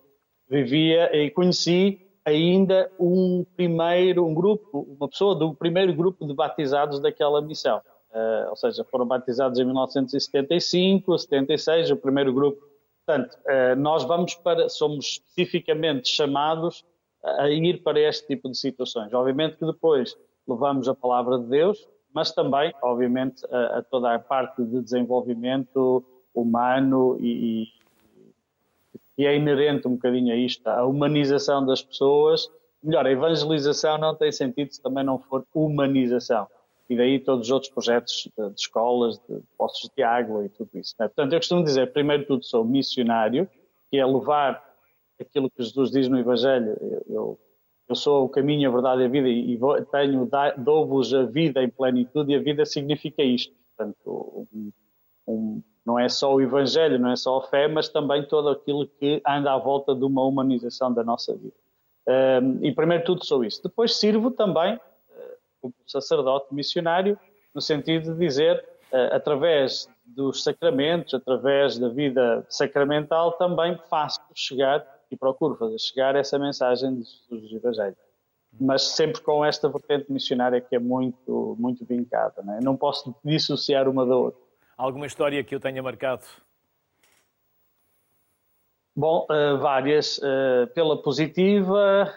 vivia 0.48 1.14
e 1.16 1.30
conheci 1.30 2.10
ainda 2.24 2.90
um 2.98 3.44
primeiro, 3.56 4.26
um 4.26 4.34
grupo, 4.34 4.86
uma 4.98 5.08
pessoa 5.08 5.34
do 5.34 5.54
primeiro 5.54 5.94
grupo 5.94 6.26
de 6.26 6.34
batizados 6.34 7.00
daquela 7.00 7.40
missão. 7.40 7.80
Uh, 8.10 8.50
ou 8.50 8.56
seja, 8.56 8.84
foram 8.84 9.06
batizados 9.06 9.58
em 9.58 9.64
1975, 9.64 11.16
76, 11.16 11.92
o 11.92 11.96
primeiro 11.96 12.32
grupo. 12.32 12.60
Portanto, 13.06 13.34
uh, 13.34 13.76
nós 13.76 14.02
vamos 14.04 14.34
para, 14.34 14.68
somos 14.68 15.06
especificamente 15.06 16.08
chamados 16.08 16.84
a 17.22 17.48
ir 17.48 17.82
para 17.82 18.00
este 18.00 18.26
tipo 18.26 18.48
de 18.48 18.58
situações. 18.58 19.12
Obviamente 19.12 19.56
que 19.56 19.66
depois 19.66 20.16
levamos 20.48 20.88
a 20.88 20.94
palavra 20.94 21.38
de 21.38 21.46
Deus, 21.46 21.86
mas 22.12 22.32
também, 22.32 22.72
obviamente, 22.82 23.44
a, 23.50 23.78
a 23.78 23.82
toda 23.82 24.14
a 24.14 24.18
parte 24.18 24.62
de 24.64 24.80
desenvolvimento 24.80 26.04
humano 26.34 27.16
e, 27.20 27.68
e, 29.16 29.26
é 29.26 29.36
inerente 29.36 29.86
um 29.86 29.92
bocadinho 29.92 30.32
a 30.32 30.36
isto, 30.36 30.66
a 30.66 30.84
humanização 30.84 31.64
das 31.64 31.82
pessoas. 31.82 32.50
Melhor, 32.82 33.06
a 33.06 33.10
evangelização 33.10 33.98
não 33.98 34.14
tem 34.14 34.32
sentido 34.32 34.72
se 34.72 34.80
também 34.80 35.04
não 35.04 35.18
for 35.18 35.44
humanização. 35.54 36.46
E 36.88 36.96
daí 36.96 37.20
todos 37.20 37.46
os 37.46 37.52
outros 37.52 37.70
projetos 37.70 38.28
de, 38.36 38.50
de 38.50 38.60
escolas, 38.60 39.18
de 39.28 39.40
poços 39.56 39.90
de 39.96 40.02
água 40.02 40.44
e 40.44 40.48
tudo 40.48 40.70
isso. 40.74 40.94
Né? 40.98 41.06
Portanto, 41.06 41.32
eu 41.32 41.38
costumo 41.38 41.62
dizer, 41.62 41.92
primeiro 41.92 42.26
tudo, 42.26 42.44
sou 42.44 42.64
missionário, 42.64 43.48
que 43.90 43.98
é 43.98 44.04
levar 44.04 44.64
aquilo 45.20 45.50
que 45.50 45.62
Jesus 45.62 45.90
diz 45.90 46.08
no 46.08 46.18
Evangelho. 46.18 46.76
Eu, 46.80 47.04
eu 47.08 47.38
sou 47.94 48.24
o 48.24 48.28
caminho, 48.28 48.68
a 48.68 48.72
verdade 48.72 49.02
e 49.02 49.04
a 49.04 49.08
vida 49.08 49.28
e 49.28 49.58
tenho, 49.90 50.28
dou-vos 50.58 51.12
a 51.14 51.24
vida 51.24 51.62
em 51.62 51.68
plenitude 51.68 52.32
e 52.32 52.36
a 52.36 52.40
vida 52.40 52.64
significa 52.64 53.22
isto. 53.22 53.54
Portanto, 53.76 54.46
um, 54.52 54.72
um, 55.26 55.62
não 55.84 55.98
é 55.98 56.08
só 56.08 56.34
o 56.34 56.40
Evangelho, 56.40 56.98
não 56.98 57.10
é 57.10 57.16
só 57.16 57.38
a 57.38 57.42
fé, 57.42 57.66
mas 57.66 57.88
também 57.88 58.26
todo 58.26 58.48
aquilo 58.48 58.86
que 58.86 59.22
anda 59.26 59.52
à 59.52 59.58
volta 59.58 59.94
de 59.94 60.04
uma 60.04 60.22
humanização 60.24 60.92
da 60.92 61.02
nossa 61.02 61.34
vida. 61.34 61.54
Um, 62.42 62.64
e 62.64 62.72
primeiro 62.72 63.04
tudo 63.04 63.24
sou 63.24 63.44
isso. 63.44 63.62
Depois 63.62 63.96
sirvo 63.96 64.30
também 64.30 64.74
uh, 64.74 64.80
como 65.60 65.74
sacerdote 65.86 66.52
missionário, 66.54 67.18
no 67.54 67.60
sentido 67.60 68.12
de 68.12 68.18
dizer, 68.18 68.64
uh, 68.92 69.14
através 69.14 69.88
dos 70.04 70.42
sacramentos, 70.42 71.14
através 71.14 71.78
da 71.78 71.88
vida 71.88 72.44
sacramental, 72.48 73.32
também 73.32 73.78
faço 73.88 74.20
chegar 74.34 74.84
e 75.10 75.16
procuro 75.16 75.56
fazer 75.56 75.78
chegar 75.78 76.14
essa 76.16 76.38
mensagem 76.38 76.94
de 76.94 77.04
Jesus 77.04 77.50
do 77.50 77.56
Evangelho. 77.56 77.96
Mas 78.60 78.82
sempre 78.82 79.20
com 79.22 79.44
esta 79.44 79.68
vertente 79.68 80.10
missionária 80.10 80.60
que 80.60 80.74
é 80.74 80.78
muito, 80.78 81.56
muito 81.58 81.84
vincada. 81.84 82.42
Não, 82.42 82.54
é? 82.54 82.60
não 82.60 82.76
posso 82.76 83.14
dissociar 83.24 83.88
uma 83.88 84.04
da 84.04 84.16
outra. 84.16 84.40
Alguma 84.76 85.06
história 85.06 85.42
que 85.44 85.54
eu 85.54 85.60
tenha 85.60 85.82
marcado? 85.82 86.24
Bom, 88.94 89.26
uh, 89.30 89.58
várias. 89.58 90.18
Uh, 90.18 90.66
pela 90.74 91.00
positiva, 91.00 92.12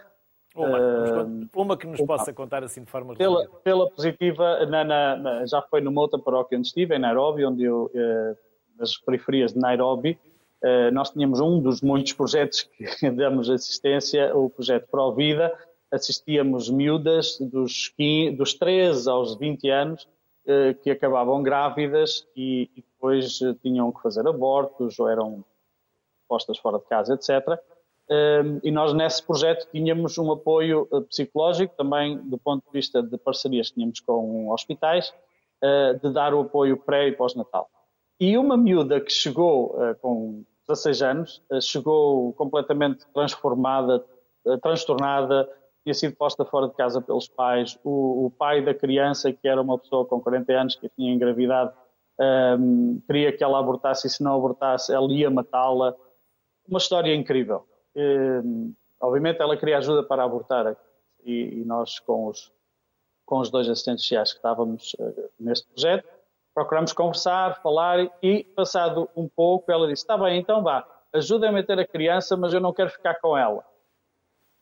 Uma, 0.56 0.80
uh, 1.24 1.50
uma 1.56 1.78
que 1.78 1.88
nos 1.88 2.02
possa 2.02 2.32
contar 2.32 2.64
assim 2.64 2.84
de 2.84 2.90
forma 2.90 3.16
pela, 3.16 3.48
pela 3.64 3.90
positiva, 3.90 4.66
na, 4.66 4.84
na, 4.84 5.46
já 5.46 5.62
foi 5.62 5.82
numa 5.82 6.02
outra 6.02 6.20
paróquia 6.20 6.58
onde 6.58 6.68
estive, 6.68 6.96
em 6.96 7.00
Nairobi, 7.00 7.46
onde 7.46 7.64
eu, 7.64 7.92
uh, 7.94 8.38
nas 8.78 8.98
periferias 8.98 9.54
de 9.54 9.60
Nairobi, 9.60 10.20
nós 10.94 11.12
tínhamos 11.12 11.40
um 11.40 11.60
dos 11.60 11.82
muitos 11.82 12.14
projetos 12.14 12.64
que 12.64 13.10
damos 13.12 13.50
assistência, 13.50 14.36
o 14.36 14.50
projeto 14.50 14.88
Provida. 14.90 15.54
Assistíamos 15.92 16.70
miúdas 16.70 17.38
dos, 17.40 17.90
15, 17.90 18.38
dos 18.38 18.54
13 18.54 19.10
aos 19.10 19.38
20 19.38 19.70
anos 19.70 20.08
que 20.82 20.90
acabavam 20.90 21.44
grávidas 21.44 22.26
e, 22.36 22.70
e 22.76 22.82
depois 22.82 23.40
tinham 23.62 23.92
que 23.92 24.02
fazer 24.02 24.28
abortos 24.28 25.00
ou 25.00 25.08
eram 25.08 25.44
postas 26.28 26.58
fora 26.58 26.80
de 26.80 26.86
casa, 26.86 27.14
etc 27.14 27.60
e 28.62 28.72
nós 28.72 28.94
nesse 28.94 29.24
projeto 29.24 29.68
tínhamos 29.72 30.18
um 30.18 30.32
apoio 30.32 30.88
eh, 30.92 31.02
psicológico, 31.02 31.76
também 31.76 32.18
do 32.18 32.38
ponto 32.38 32.64
de 32.66 32.72
vista 32.72 33.02
de 33.02 33.18
parcerias 33.18 33.70
que 33.70 33.76
tínhamos 33.76 34.00
com 34.02 34.50
hospitais, 34.52 35.14
eh, 35.62 35.94
de 35.94 36.12
dar 36.12 36.34
o 36.34 36.42
apoio 36.42 36.78
pré 36.78 37.08
e 37.08 37.14
pós-natal. 37.14 37.70
E 38.20 38.38
uma 38.38 38.58
miúda 38.58 39.00
que 39.00 39.12
chegou 39.12 39.76
eh, 39.82 39.94
com 39.96 40.44
16 40.74 41.02
anos, 41.02 41.42
chegou 41.62 42.34
completamente 42.34 43.06
transformada, 43.14 44.04
transtornada, 44.62 45.50
tinha 45.84 45.94
sido 45.94 46.16
posta 46.16 46.46
fora 46.46 46.68
de 46.68 46.74
casa 46.76 47.02
pelos 47.02 47.28
pais. 47.28 47.78
O, 47.84 48.26
o, 48.26 48.32
pai 48.32 48.64
da 48.64 48.74
criança, 48.74 49.32
que 49.32 49.48
era 49.48 49.62
uma 49.62 49.78
pessoa 49.78 50.06
com 50.06 50.20
40 50.20 50.54
anos, 50.54 50.76
que 50.76 50.90
tinha 50.90 51.14
engravidado, 51.14 51.74
um, 52.60 53.02
queria 53.06 53.36
que 53.36 53.44
ela 53.44 53.60
abortasse 53.60 54.08
e 54.08 54.10
se 54.10 54.24
não 54.24 54.36
abortasse, 54.36 54.94
ela 54.94 55.12
ia 55.12 55.30
matá-la. 55.30 55.96
Uma 56.68 56.78
história 56.78 57.14
incrível. 57.14 57.68
Ehm, 57.96 58.74
obviamente 59.00 59.42
ela 59.42 59.58
queria 59.58 59.78
ajuda 59.78 60.04
para 60.04 60.24
abortar 60.24 60.78
e, 61.24 61.62
e, 61.62 61.66
nós 61.66 62.00
com 62.00 62.28
os, 62.28 62.52
com 63.26 63.40
os 63.40 63.50
dois 63.50 63.70
assistentes 63.70 64.04
sociais 64.04 64.32
que 64.32 64.38
estávamos 64.38 64.96
uh, 65.00 65.30
neste 65.40 65.68
projeto, 65.68 66.08
procuramos 66.54 66.94
conversar, 66.94 67.62
falar 67.62 68.12
e 68.22 68.44
passado 68.56 69.10
um 69.16 69.28
pouco 69.28 69.72
ela 69.72 69.88
disse, 69.88 70.04
está 70.04 70.18
bem, 70.18 70.40
então 70.40 70.62
vá, 70.62 70.86
ajuda-me 71.14 71.60
a 71.60 71.64
ter 71.64 71.80
a 71.80 71.88
criança, 71.88 72.38
mas 72.38 72.54
eu 72.54 72.60
não 72.60 72.74
quero 72.74 72.90
ficar 72.90 73.16
com 73.16 73.38
ela. 73.38 73.64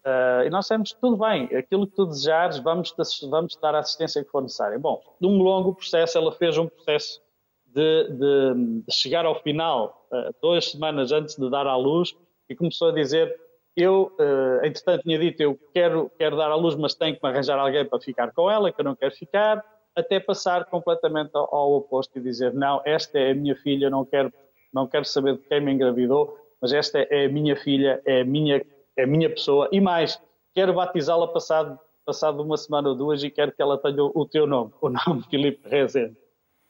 Uh, 0.05 0.47
e 0.47 0.49
nós 0.49 0.65
dissemos, 0.65 0.93
tudo 0.93 1.15
bem, 1.15 1.45
aquilo 1.55 1.85
que 1.85 1.95
tu 1.95 2.07
desejares, 2.07 2.57
vamos 2.57 2.91
-te, 2.91 3.29
vamos 3.29 3.55
dar 3.57 3.75
a 3.75 3.79
assistência 3.79 4.23
que 4.23 4.31
for 4.31 4.41
necessária. 4.41 4.79
Bom, 4.79 4.99
num 5.19 5.37
longo 5.37 5.75
processo, 5.75 6.17
ela 6.17 6.31
fez 6.31 6.57
um 6.57 6.67
processo 6.67 7.21
de, 7.67 8.09
de, 8.09 8.83
de 8.87 8.93
chegar 8.93 9.25
ao 9.25 9.35
final, 9.41 10.07
uh, 10.11 10.33
duas 10.41 10.71
semanas 10.71 11.11
antes 11.11 11.35
de 11.35 11.47
dar 11.51 11.67
à 11.67 11.75
luz, 11.75 12.15
e 12.49 12.55
começou 12.55 12.89
a 12.89 12.91
dizer: 12.91 13.39
Eu, 13.77 14.11
uh, 14.19 14.65
entretanto, 14.65 15.03
tinha 15.03 15.19
dito, 15.19 15.39
eu 15.39 15.59
quero, 15.71 16.11
quero 16.17 16.35
dar 16.35 16.49
à 16.49 16.55
luz, 16.55 16.75
mas 16.75 16.95
tenho 16.95 17.15
que 17.15 17.23
me 17.23 17.29
arranjar 17.29 17.59
alguém 17.59 17.85
para 17.85 17.99
ficar 17.99 18.31
com 18.33 18.49
ela, 18.49 18.71
que 18.71 18.81
eu 18.81 18.85
não 18.85 18.95
quero 18.95 19.13
ficar, 19.13 19.63
até 19.95 20.19
passar 20.19 20.65
completamente 20.65 21.31
ao, 21.33 21.53
ao 21.53 21.73
oposto 21.73 22.17
e 22.17 22.21
dizer: 22.21 22.53
Não, 22.53 22.81
esta 22.85 23.19
é 23.19 23.31
a 23.31 23.35
minha 23.35 23.55
filha, 23.55 23.89
não 23.89 24.05
quero, 24.05 24.31
não 24.73 24.87
quero 24.87 25.05
saber 25.05 25.37
de 25.37 25.43
quem 25.43 25.61
me 25.61 25.71
engravidou, 25.71 26.37
mas 26.61 26.71
esta 26.71 26.99
é 26.99 27.25
a 27.25 27.29
minha 27.29 27.55
filha, 27.55 28.01
é 28.05 28.21
a 28.21 28.25
minha, 28.25 28.63
é 28.97 29.03
a 29.03 29.07
minha 29.07 29.29
pessoa, 29.29 29.67
e 29.71 29.81
mais, 29.81 30.21
quero 30.53 30.73
batizá-la 30.73 31.27
passado, 31.27 31.79
passado 32.05 32.41
uma 32.41 32.57
semana 32.57 32.89
ou 32.89 32.95
duas 32.95 33.23
e 33.23 33.29
quero 33.29 33.51
que 33.51 33.61
ela 33.61 33.77
tenha 33.77 34.03
o, 34.03 34.25
teu 34.25 34.45
nome, 34.47 34.71
o 34.81 34.89
nome 34.89 35.23
Filipe 35.29 35.67
Rezende. 35.67 36.17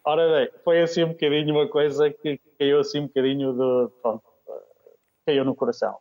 Ora 0.03 0.27
bem, 0.29 0.49
foi 0.63 0.81
assim 0.81 1.03
um 1.03 1.09
bocadinho 1.09 1.53
uma 1.53 1.67
coisa 1.67 2.09
que 2.09 2.39
caiu 2.57 2.79
assim 2.79 3.01
um 3.01 3.07
bocadinho 3.07 3.53
de. 3.53 3.93
Pronto, 4.01 4.23
caiu 5.25 5.45
no 5.45 5.55
coração. 5.55 5.95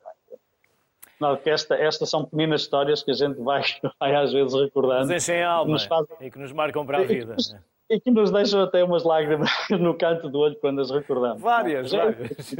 Não, 1.20 1.36
que 1.36 1.50
esta, 1.50 1.74
estas 1.74 2.08
são 2.08 2.24
pequenas 2.24 2.62
histórias 2.62 3.02
que 3.02 3.10
a 3.10 3.14
gente 3.14 3.38
vai, 3.40 3.62
vai 4.00 4.14
às 4.14 4.32
vezes 4.32 4.54
recordando. 4.54 5.12
Nos 5.12 5.22
enchem 5.22 5.42
a 5.42 5.50
alma 5.50 5.76
e 6.20 6.30
que 6.30 6.38
nos 6.38 6.52
marcam 6.52 6.86
para 6.86 6.98
a 6.98 7.04
vida. 7.04 7.36
E, 7.90 7.96
e 7.96 8.00
que 8.00 8.10
nos 8.10 8.30
deixam 8.30 8.62
até 8.62 8.82
umas 8.82 9.04
lágrimas 9.04 9.50
no 9.70 9.94
canto 9.94 10.28
do 10.30 10.38
olho 10.38 10.56
quando 10.56 10.80
as 10.80 10.90
recordamos. 10.90 11.42
Várias, 11.42 11.92
várias. 11.92 12.54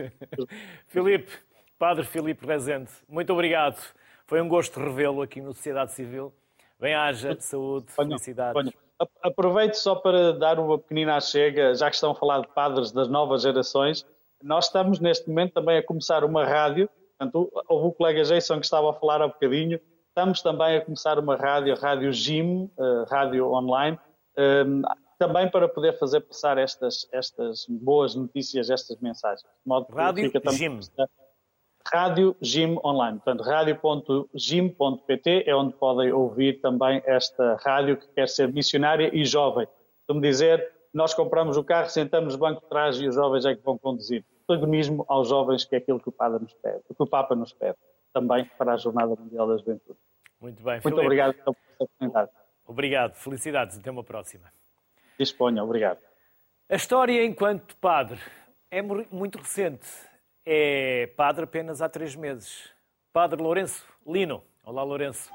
Filipe, 0.89 1.33
Padre 1.79 2.05
Filipe 2.05 2.47
Rezende, 2.47 2.91
muito 3.09 3.33
obrigado. 3.33 3.81
Foi 4.27 4.41
um 4.41 4.49
gosto 4.49 4.79
revê-lo 4.79 5.23
aqui 5.23 5.41
no 5.41 5.53
Sociedade 5.55 5.93
Civil. 5.93 6.33
Bem-haja, 6.79 7.37
saúde, 7.41 7.87
felicidades. 7.91 8.73
Aproveito 9.23 9.75
só 9.75 9.95
para 9.95 10.35
dar 10.35 10.59
uma 10.59 10.79
pequenina 10.79 11.19
chega, 11.21 11.75
já 11.75 11.89
que 11.89 11.95
estão 11.95 12.11
a 12.11 12.15
falar 12.15 12.43
de 12.43 12.49
padres 12.49 12.93
das 12.93 13.09
novas 13.09 13.43
gerações, 13.43 14.07
nós 14.43 14.67
estamos 14.67 15.01
neste 15.01 15.29
momento 15.29 15.55
também 15.55 15.79
a 15.79 15.83
começar 15.83 16.23
uma 16.25 16.45
rádio, 16.45 16.89
portanto, 17.21 17.53
houve 17.69 17.89
o 17.89 17.93
colega 17.93 18.25
Jason 18.25 18.59
que 18.59 18.65
estava 18.65 18.91
a 18.91 18.95
falar 18.95 19.21
há 19.21 19.29
bocadinho, 19.29 19.79
estamos 20.09 20.41
também 20.41 20.79
a 20.79 20.81
começar 20.81 21.19
uma 21.19 21.37
rádio, 21.37 21.77
Rádio 21.77 22.11
Jim, 22.13 22.71
uh, 22.79 23.05
rádio 23.09 23.53
online, 23.53 23.99
um, 24.67 24.81
também 25.19 25.51
para 25.51 25.69
poder 25.69 25.99
fazer 25.99 26.21
passar 26.21 26.57
estas, 26.57 27.07
estas 27.13 27.67
boas 27.69 28.15
notícias, 28.15 28.71
estas 28.71 28.99
mensagens. 29.01 29.43
De 29.43 29.49
modo 29.67 29.87
que 29.87 29.93
rádio 29.93 30.33
Jim. 30.51 30.81
Rádio 31.87 32.37
Jim 32.41 32.79
Online. 32.85 33.19
Portanto, 33.19 33.43
rádio.jim.pt 33.43 35.45
é 35.47 35.55
onde 35.55 35.75
podem 35.75 36.13
ouvir 36.13 36.61
também 36.61 37.03
esta 37.05 37.57
rádio 37.57 37.97
que 37.97 38.07
quer 38.09 38.29
ser 38.29 38.53
missionária 38.53 39.11
e 39.15 39.25
jovem. 39.25 39.67
Como 40.07 40.21
dizer, 40.21 40.71
nós 40.93 41.15
compramos 41.15 41.57
o 41.57 41.65
carro, 41.65 41.89
sentamos 41.89 42.35
no 42.35 42.41
banco 42.41 42.61
de 42.63 42.69
trás 42.69 43.01
e 43.01 43.09
os 43.09 43.15
jovens 43.15 43.45
é 43.45 43.55
que 43.55 43.63
vão 43.63 43.79
conduzir. 43.79 44.25
Protagonismo 44.51 45.05
aos 45.07 45.29
jovens, 45.29 45.65
que 45.65 45.77
é 45.77 45.79
aquilo 45.79 46.01
que 46.01 46.09
o, 46.09 46.13
Papa 46.13 46.41
nos 46.41 46.53
pede, 46.55 46.81
que 46.83 46.95
o 46.99 47.07
Papa 47.07 47.37
nos 47.37 47.53
pede, 47.53 47.77
também 48.13 48.45
para 48.59 48.75
a 48.75 48.77
Jornada 48.77 49.15
Mundial 49.15 49.47
da 49.47 49.57
Juventude. 49.57 49.97
Muito 50.41 50.61
bem, 50.61 50.75
Muito 50.75 50.83
Filipe. 50.83 51.01
obrigado 51.03 51.35
pela 51.35 51.57
oportunidade. 51.79 52.31
Obrigado, 52.67 53.15
felicidades, 53.15 53.79
até 53.79 53.93
uma 53.93 54.03
próxima. 54.03 54.53
Disponha, 55.17 55.63
obrigado. 55.63 56.01
A 56.69 56.75
história 56.75 57.25
enquanto 57.25 57.77
padre 57.77 58.19
é 58.73 58.83
muito 58.83 59.39
recente. 59.39 59.87
É 60.45 61.07
padre 61.17 61.45
apenas 61.45 61.81
há 61.81 61.89
três 61.89 62.17
meses. 62.17 62.71
Padre 63.13 63.41
Lourenço 63.41 63.87
Lino. 64.05 64.43
Olá, 64.65 64.83
Lourenço. 64.83 65.31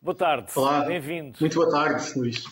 Boa 0.00 0.14
tarde. 0.14 0.52
Olá. 0.54 0.84
Bem-vindo. 0.84 1.36
Muito 1.40 1.56
boa 1.56 1.68
tarde, 1.68 2.16
Luís. 2.16 2.44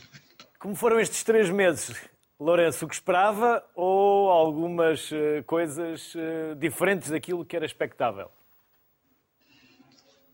Como 0.59 0.75
foram 0.75 0.99
estes 0.99 1.23
três 1.23 1.49
meses? 1.51 2.11
Lourenço, 2.41 2.87
o 2.87 2.89
que 2.89 2.95
esperava 2.95 3.63
ou 3.75 4.31
algumas 4.31 5.11
uh, 5.11 5.45
coisas 5.47 6.15
uh, 6.15 6.57
diferentes 6.59 7.11
daquilo 7.11 7.45
que 7.45 7.55
era 7.55 7.67
expectável? 7.67 8.31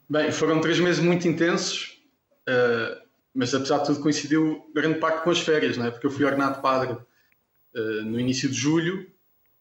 Bem, 0.09 0.31
foram 0.31 0.61
três 0.61 0.79
meses 0.79 1.03
muito 1.03 1.27
intensos, 1.27 2.01
uh, 2.49 3.03
mas 3.35 3.53
apesar 3.53 3.79
de 3.79 3.87
tudo 3.87 4.01
coincidiu 4.01 4.71
grande 4.73 5.01
parte 5.01 5.25
com 5.25 5.31
as 5.31 5.41
férias, 5.41 5.77
não 5.77 5.87
é? 5.87 5.91
porque 5.91 6.07
eu 6.07 6.11
fui 6.13 6.25
ordenado 6.25 6.63
padre 6.63 6.97
no 7.75 8.19
início 8.19 8.49
de 8.49 8.55
julho, 8.55 9.07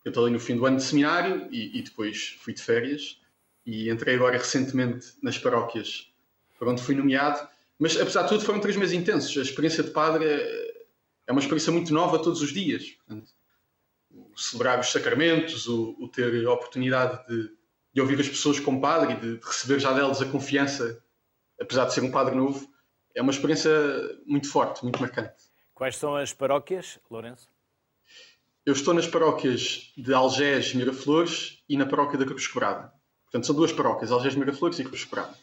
eu 0.05 0.09
estou 0.09 0.23
ali 0.23 0.31
no 0.31 0.39
fim 0.39 0.55
do 0.55 0.65
ano 0.65 0.77
de 0.77 0.83
seminário 0.83 1.49
e, 1.51 1.77
e, 1.77 1.81
depois 1.81 2.37
fui 2.39 2.53
de 2.53 2.61
férias 2.61 3.19
e 3.65 3.89
entrei 3.89 4.15
agora 4.15 4.37
recentemente 4.37 5.07
nas 5.21 5.37
paróquias 5.37 6.09
para 6.57 6.69
onde 6.69 6.81
fui 6.81 6.95
nomeado, 6.95 7.45
mas 7.77 7.99
apesar 7.99 8.21
de 8.21 8.29
tudo 8.29 8.45
foram 8.45 8.61
três 8.61 8.77
meses 8.77 8.93
intensos. 8.93 9.37
A 9.37 9.41
experiência 9.41 9.83
de 9.83 9.91
padre 9.91 10.25
é 11.27 11.31
uma 11.31 11.41
experiência 11.41 11.71
muito 11.71 11.93
nova 11.93 12.19
todos 12.19 12.41
os 12.41 12.53
dias. 12.53 12.89
Portanto, 12.91 13.31
o 14.11 14.37
celebrar 14.37 14.79
os 14.79 14.91
sacramentos, 14.91 15.67
o, 15.67 15.95
o 15.99 16.07
ter 16.07 16.45
a 16.45 16.53
oportunidade 16.53 17.25
de, 17.27 17.51
de, 17.93 18.01
ouvir 18.01 18.19
as 18.19 18.29
pessoas 18.29 18.59
como 18.59 18.79
padre 18.79 19.13
e 19.13 19.19
de, 19.19 19.37
de 19.37 19.45
receber 19.45 19.79
já 19.79 19.93
delas 19.93 20.21
a 20.21 20.25
confiança, 20.25 21.03
apesar 21.59 21.85
de 21.85 21.93
ser 21.93 22.01
um 22.01 22.11
padre 22.11 22.35
novo, 22.35 22.67
é 23.13 23.21
uma 23.21 23.31
experiência 23.31 23.71
muito 24.25 24.49
forte, 24.49 24.83
muito 24.83 24.99
marcante. 24.99 25.33
Quais 25.73 25.97
são 25.97 26.15
as 26.15 26.33
paróquias, 26.33 26.99
Lourenço? 27.09 27.49
Eu 28.65 28.73
estou 28.73 28.93
nas 28.93 29.07
paróquias 29.07 29.93
de 29.95 30.13
Algés, 30.13 30.73
Miraflores 30.73 31.63
e 31.69 31.77
na 31.77 31.85
paróquia 31.85 32.17
da 32.17 32.25
Cruz 32.25 32.47
Quebrada. 32.47 32.91
Portanto, 33.25 33.45
são 33.45 33.55
duas 33.55 33.71
paróquias, 33.71 34.11
Algés, 34.11 34.35
Miraflores 34.35 34.79
e 34.79 34.83
Cruz 34.83 35.03
Quebrada. 35.03 35.37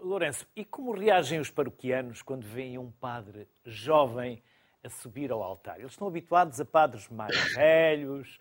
Lourenço, 0.00 0.46
e 0.54 0.64
como 0.64 0.92
reagem 0.92 1.40
os 1.40 1.50
paroquianos 1.50 2.22
quando 2.22 2.44
veem 2.44 2.78
um 2.78 2.90
padre 2.90 3.48
jovem 3.64 4.40
a 4.82 4.88
subir 4.88 5.32
ao 5.32 5.42
altar? 5.42 5.80
Eles 5.80 5.92
estão 5.92 6.06
habituados 6.06 6.60
a 6.60 6.64
padres 6.64 7.08
mais 7.08 7.36
velhos 7.54 8.38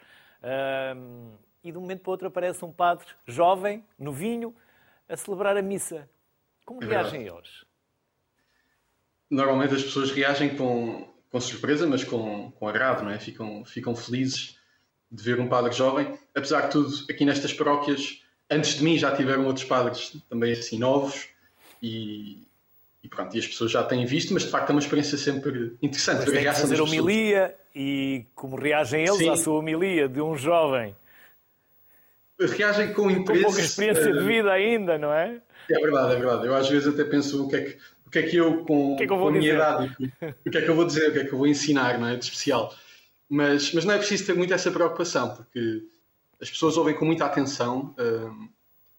um, 0.95 1.35
e 1.63 1.71
de 1.71 1.77
um 1.77 1.81
momento 1.81 2.01
para 2.01 2.09
o 2.09 2.11
outro 2.11 2.27
aparece 2.27 2.63
um 2.63 2.71
padre 2.71 3.07
jovem, 3.25 3.83
novinho, 3.97 4.55
a 5.07 5.17
celebrar 5.17 5.57
a 5.57 5.61
missa. 5.61 6.07
Como 6.63 6.83
é 6.83 6.87
reagem 6.87 7.25
eles? 7.25 7.65
Normalmente 9.29 9.73
as 9.73 9.83
pessoas 9.83 10.11
reagem 10.11 10.55
com, 10.55 11.07
com 11.31 11.41
surpresa, 11.41 11.87
mas 11.87 12.03
com, 12.03 12.51
com 12.51 12.67
agrado, 12.67 13.03
não 13.03 13.11
é? 13.11 13.17
Ficam, 13.17 13.65
ficam 13.65 13.95
felizes 13.95 14.59
de 15.11 15.23
ver 15.23 15.39
um 15.39 15.49
padre 15.49 15.71
jovem. 15.71 16.17
Apesar 16.35 16.61
de 16.67 16.71
tudo, 16.71 16.93
aqui 17.09 17.25
nestas 17.25 17.51
paróquias 17.51 18.23
antes 18.49 18.75
de 18.75 18.83
mim 18.83 18.97
já 18.97 19.15
tiveram 19.15 19.45
outros 19.45 19.65
padres 19.65 20.15
também 20.29 20.53
assim 20.53 20.79
novos 20.79 21.27
e, 21.81 22.47
e 23.03 23.07
pronto, 23.07 23.35
e 23.35 23.39
as 23.39 23.47
pessoas 23.47 23.71
já 23.71 23.83
têm 23.83 24.05
visto, 24.05 24.33
mas 24.33 24.43
de 24.43 24.49
facto 24.49 24.69
é 24.69 24.71
uma 24.73 24.81
experiência 24.81 25.17
sempre 25.17 25.77
interessante. 25.81 26.19
Mas 26.19 26.31
ver 26.31 26.47
a 26.47 26.53
fazer 26.53 26.81
homilia 26.81 27.55
e 27.75 28.25
como 28.35 28.55
reagem 28.55 29.03
eles 29.03 29.17
Sim. 29.17 29.29
à 29.29 29.37
sua 29.37 29.59
homilia 29.59 30.09
de 30.09 30.21
um 30.21 30.35
jovem. 30.35 30.95
reagem 32.39 32.93
com 32.93 33.09
interesse. 33.09 33.43
Com 33.43 33.49
pouca 33.49 33.61
experiência 33.61 34.11
de 34.11 34.23
vida 34.25 34.51
ainda, 34.51 34.97
não 34.97 35.13
é? 35.13 35.41
É 35.71 35.79
verdade, 35.79 36.13
é 36.13 36.15
verdade. 36.17 36.47
Eu 36.47 36.55
às 36.55 36.67
vezes 36.67 36.87
até 36.87 37.03
penso 37.03 37.45
o 37.45 37.49
que 37.49 37.55
é 37.55 37.61
que, 37.61 37.77
o 38.05 38.09
que, 38.09 38.19
é 38.19 38.23
que 38.23 38.35
eu, 38.37 38.65
com, 38.65 38.95
que 38.95 39.03
é 39.03 39.07
que 39.07 39.13
eu 39.13 39.19
com 39.19 39.27
a 39.27 39.31
minha 39.31 39.53
idade, 39.53 39.95
o 40.45 40.49
que 40.49 40.57
é 40.57 40.61
que 40.61 40.69
eu 40.69 40.75
vou 40.75 40.85
dizer, 40.85 41.09
o 41.09 41.13
que 41.13 41.19
é 41.19 41.25
que 41.25 41.33
eu 41.33 41.37
vou 41.37 41.47
ensinar, 41.47 41.99
não 41.99 42.07
é? 42.07 42.15
De 42.15 42.23
especial. 42.25 42.73
Mas, 43.29 43.71
mas 43.73 43.85
não 43.85 43.93
é 43.93 43.97
preciso 43.97 44.25
ter 44.25 44.33
muito 44.33 44.51
essa 44.51 44.71
preocupação, 44.71 45.35
porque 45.35 45.83
as 46.41 46.49
pessoas 46.49 46.77
ouvem 46.77 46.95
com 46.95 47.05
muita 47.05 47.25
atenção. 47.25 47.93
Um, 47.97 48.49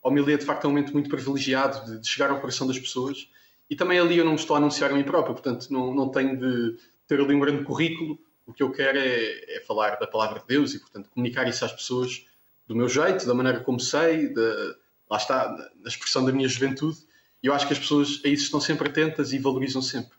a 0.02 0.08
homilia, 0.08 0.38
de 0.38 0.44
facto, 0.44 0.64
é 0.64 0.66
um 0.68 0.70
momento 0.70 0.92
muito 0.92 1.08
privilegiado 1.08 1.84
de, 1.84 2.00
de, 2.00 2.08
chegar 2.08 2.30
ao 2.30 2.40
coração 2.40 2.66
das 2.66 2.78
pessoas. 2.78 3.28
E 3.68 3.76
também 3.76 3.98
ali 3.98 4.18
eu 4.18 4.24
não 4.24 4.32
me 4.32 4.38
estou 4.38 4.56
a 4.56 4.58
anunciar 4.58 4.90
a 4.90 4.94
mim 4.94 5.04
próprio, 5.04 5.34
portanto, 5.34 5.68
não, 5.70 5.94
não 5.94 6.08
tenho 6.08 6.36
de 6.38 6.76
ter 7.06 7.20
ali 7.20 7.34
um 7.34 7.40
grande 7.40 7.64
currículo. 7.64 8.18
O 8.46 8.52
que 8.52 8.62
eu 8.62 8.72
quero 8.72 8.98
é, 8.98 9.56
é 9.56 9.60
falar 9.66 9.96
da 9.96 10.06
palavra 10.06 10.40
de 10.40 10.46
Deus 10.46 10.74
e, 10.74 10.80
portanto, 10.80 11.08
comunicar 11.10 11.46
isso 11.48 11.64
às 11.64 11.72
pessoas 11.72 12.26
do 12.66 12.74
meu 12.74 12.88
jeito, 12.88 13.26
da 13.26 13.34
maneira 13.34 13.60
como 13.60 13.78
sei, 13.78 14.32
da, 14.32 14.76
lá 15.08 15.16
está, 15.16 15.70
na 15.80 15.88
expressão 15.88 16.24
da 16.24 16.32
minha 16.32 16.48
juventude. 16.48 16.98
E 17.42 17.46
eu 17.46 17.54
acho 17.54 17.66
que 17.66 17.72
as 17.72 17.78
pessoas 17.78 18.20
a 18.24 18.28
isso 18.28 18.44
estão 18.44 18.60
sempre 18.60 18.88
atentas 18.88 19.32
e 19.32 19.38
valorizam 19.38 19.80
sempre. 19.80 20.18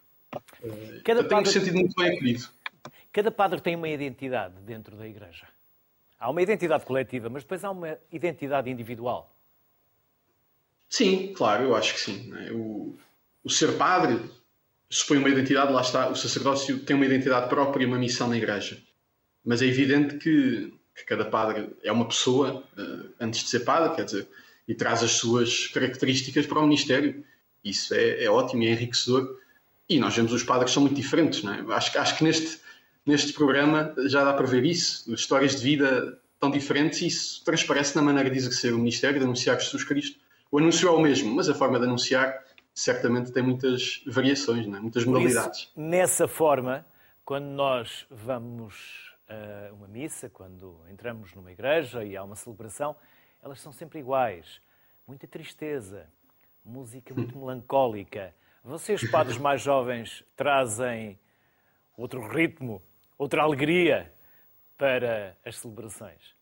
Cada 1.03 1.23
tenho 1.23 1.29
padre... 1.29 1.51
sentido 1.51 1.75
muito 1.75 1.95
bem 1.95 2.15
acolhido. 2.15 2.47
Cada 3.11 3.31
padre 3.31 3.59
tem 3.59 3.75
uma 3.75 3.89
identidade 3.89 4.55
dentro 4.61 4.95
da 4.95 5.07
igreja. 5.07 5.45
Há 6.21 6.29
uma 6.29 6.43
identidade 6.43 6.85
coletiva, 6.85 7.29
mas 7.29 7.41
depois 7.41 7.63
há 7.63 7.71
uma 7.71 7.97
identidade 8.11 8.69
individual. 8.69 9.35
Sim, 10.87 11.33
claro, 11.33 11.63
eu 11.63 11.75
acho 11.75 11.95
que 11.95 11.99
sim. 11.99 12.31
É? 12.45 12.51
O, 12.51 12.95
o 13.43 13.49
ser 13.49 13.75
padre 13.75 14.21
supõe 14.87 15.17
uma 15.17 15.29
identidade, 15.29 15.73
lá 15.73 15.81
está, 15.81 16.09
o 16.09 16.15
sacerdócio 16.15 16.77
tem 16.85 16.95
uma 16.95 17.07
identidade 17.07 17.49
própria 17.49 17.83
e 17.83 17.87
uma 17.87 17.97
missão 17.97 18.27
na 18.27 18.37
igreja. 18.37 18.79
Mas 19.43 19.63
é 19.63 19.65
evidente 19.65 20.17
que, 20.17 20.71
que 20.93 21.05
cada 21.05 21.25
padre 21.25 21.75
é 21.81 21.91
uma 21.91 22.07
pessoa 22.07 22.63
uh, 22.77 23.09
antes 23.19 23.43
de 23.43 23.49
ser 23.49 23.61
padre, 23.61 23.95
quer 23.95 24.05
dizer, 24.05 24.27
e 24.67 24.75
traz 24.75 25.01
as 25.01 25.13
suas 25.13 25.65
características 25.69 26.45
para 26.45 26.59
o 26.59 26.63
ministério. 26.63 27.25
Isso 27.63 27.95
é, 27.95 28.25
é 28.25 28.29
ótimo 28.29 28.61
e 28.61 28.67
é 28.67 28.73
enriquecedor. 28.73 29.39
E 29.89 29.99
nós 29.99 30.15
vemos 30.15 30.31
os 30.33 30.43
padres 30.43 30.71
são 30.71 30.83
muito 30.83 30.95
diferentes, 30.95 31.41
não 31.41 31.51
é? 31.51 31.75
Acho, 31.75 31.97
acho 31.97 32.15
que 32.15 32.23
neste, 32.23 32.59
neste 33.05 33.33
programa 33.33 33.93
já 34.07 34.23
dá 34.23 34.33
para 34.33 34.45
ver 34.45 34.65
isso. 34.65 35.13
Histórias 35.13 35.55
de 35.55 35.63
vida 35.63 36.19
tão 36.39 36.49
diferentes 36.49 37.01
e 37.01 37.07
isso 37.07 37.43
transparece 37.43 37.95
na 37.95 38.01
maneira 38.01 38.29
de 38.29 38.37
exercer 38.37 38.73
o 38.73 38.77
ministério, 38.77 39.19
de 39.19 39.25
anunciar 39.25 39.59
Jesus 39.59 39.83
Cristo. 39.83 40.19
O 40.51 40.57
anúncio 40.57 40.87
é 40.87 40.91
o 40.91 40.99
mesmo, 40.99 41.33
mas 41.33 41.47
a 41.47 41.53
forma 41.53 41.79
de 41.79 41.85
anunciar 41.85 42.43
certamente 42.73 43.31
tem 43.31 43.43
muitas 43.43 44.01
variações, 44.07 44.65
não 44.65 44.77
é? 44.77 44.81
muitas 44.81 45.05
modalidades. 45.05 45.61
Isso, 45.61 45.71
nessa 45.75 46.27
forma, 46.27 46.85
quando 47.23 47.45
nós 47.45 48.05
vamos 48.09 49.11
a 49.31 49.73
uma 49.73 49.87
missa, 49.87 50.29
quando 50.29 50.79
entramos 50.89 51.33
numa 51.33 51.51
igreja 51.51 52.03
e 52.03 52.17
há 52.17 52.23
uma 52.23 52.35
celebração, 52.35 52.95
elas 53.41 53.61
são 53.61 53.71
sempre 53.71 53.99
iguais. 53.99 54.59
Muita 55.07 55.27
tristeza, 55.27 56.07
música 56.63 57.13
muito 57.13 57.35
melancólica. 57.39 58.33
Vocês, 58.63 59.09
padres 59.09 59.37
mais 59.37 59.61
jovens, 59.61 60.23
trazem 60.35 61.17
outro 61.97 62.27
ritmo, 62.27 62.81
outra 63.21 63.43
alegria 63.43 64.11
para 64.77 65.37
as 65.45 65.57
celebrações? 65.57 66.35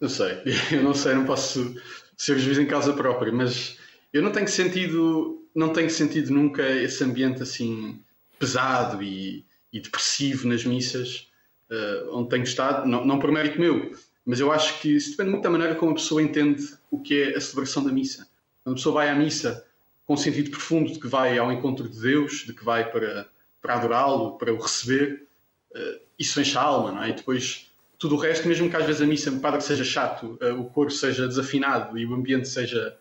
Não 0.00 0.08
sei, 0.08 0.42
eu 0.72 0.82
não 0.82 0.92
sei, 0.92 1.14
não 1.14 1.24
posso 1.24 1.76
ser 2.16 2.36
juiz 2.38 2.58
em 2.58 2.66
causa 2.66 2.92
própria, 2.92 3.32
mas 3.32 3.78
eu 4.12 4.22
não 4.22 4.32
tenho 4.32 4.48
sentido, 4.48 5.48
não 5.54 5.72
tenho 5.72 5.88
sentido 5.88 6.32
nunca 6.32 6.68
esse 6.68 7.04
ambiente 7.04 7.42
assim 7.42 8.02
pesado 8.40 9.02
e, 9.02 9.46
e 9.72 9.78
depressivo 9.78 10.48
nas 10.48 10.64
missas 10.64 11.30
uh, 11.70 12.18
onde 12.18 12.30
tenho 12.30 12.42
estado, 12.42 12.88
não, 12.88 13.04
não 13.04 13.18
por 13.20 13.30
mérito 13.30 13.60
meu, 13.60 13.92
mas 14.26 14.40
eu 14.40 14.50
acho 14.50 14.80
que 14.80 14.96
isso 14.96 15.12
depende 15.12 15.30
muito 15.30 15.44
da 15.44 15.50
maneira 15.50 15.76
como 15.76 15.92
a 15.92 15.94
pessoa 15.94 16.20
entende 16.20 16.74
o 16.90 17.00
que 17.00 17.22
é 17.22 17.36
a 17.36 17.40
celebração 17.40 17.84
da 17.84 17.92
missa. 17.92 18.26
Quando 18.64 18.74
a 18.74 18.76
pessoa 18.76 18.94
vai 18.94 19.08
à 19.08 19.14
missa 19.14 19.64
com 20.06 20.14
um 20.14 20.16
sentido 20.16 20.50
profundo 20.50 20.92
de 20.92 20.98
que 20.98 21.06
vai 21.06 21.38
ao 21.38 21.52
encontro 21.52 21.88
de 21.88 22.00
Deus, 22.00 22.44
de 22.44 22.52
que 22.52 22.64
vai 22.64 22.90
para, 22.90 23.30
para 23.60 23.74
adorá-lo, 23.74 24.38
para 24.38 24.52
o 24.52 24.58
receber, 24.58 25.26
uh, 25.72 26.00
isso 26.18 26.40
enche 26.40 26.56
a 26.56 26.62
alma, 26.62 26.92
não 26.92 27.02
é? 27.02 27.10
E 27.10 27.12
depois 27.14 27.70
tudo 27.98 28.14
o 28.14 28.18
resto, 28.18 28.48
mesmo 28.48 28.70
que 28.70 28.76
às 28.76 28.86
vezes 28.86 29.02
a 29.02 29.06
missa, 29.06 29.30
o 29.30 29.40
padre 29.40 29.60
seja 29.60 29.84
chato, 29.84 30.38
uh, 30.40 30.60
o 30.60 30.70
coro 30.70 30.90
seja 30.90 31.26
desafinado 31.26 31.98
e 31.98 32.06
o 32.06 32.14
ambiente 32.14 32.48
seja 32.48 32.96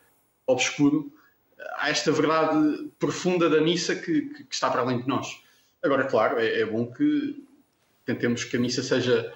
obscuro, 0.45 1.11
há 1.77 1.89
esta 1.89 2.11
verdade 2.11 2.91
profunda 2.97 3.49
da 3.49 3.61
missa 3.61 3.95
que, 3.95 4.21
que, 4.21 4.43
que 4.45 4.53
está 4.53 4.69
para 4.69 4.81
além 4.81 5.01
de 5.01 5.07
nós. 5.07 5.41
Agora, 5.81 6.05
claro, 6.05 6.39
é, 6.39 6.61
é 6.61 6.65
bom 6.65 6.91
que 6.91 7.43
tentemos 8.05 8.43
que 8.43 8.57
a 8.57 8.59
missa 8.59 8.83
seja 8.83 9.33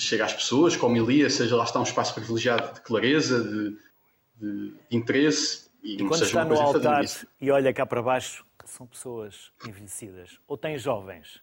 chega 0.00 0.24
às 0.24 0.32
pessoas, 0.32 0.76
com 0.76 0.86
homilia, 0.86 1.28
seja 1.28 1.54
lá 1.54 1.64
está 1.64 1.78
um 1.78 1.84
espaço 1.84 2.14
privilegiado 2.14 2.72
de 2.74 2.80
clareza, 2.80 3.44
de, 3.44 3.76
de, 4.36 4.70
de 4.70 4.96
interesse. 4.96 5.68
E, 5.82 5.94
e 5.94 6.06
quando 6.06 6.22
está 6.22 6.44
no 6.44 6.58
altar 6.58 7.04
e 7.40 7.50
olha 7.50 7.72
cá 7.72 7.84
para 7.84 8.02
baixo, 8.02 8.44
são 8.70 8.86
pessoas 8.86 9.52
envelhecidas 9.66 10.38
ou 10.46 10.56
tem 10.56 10.78
jovens? 10.78 11.40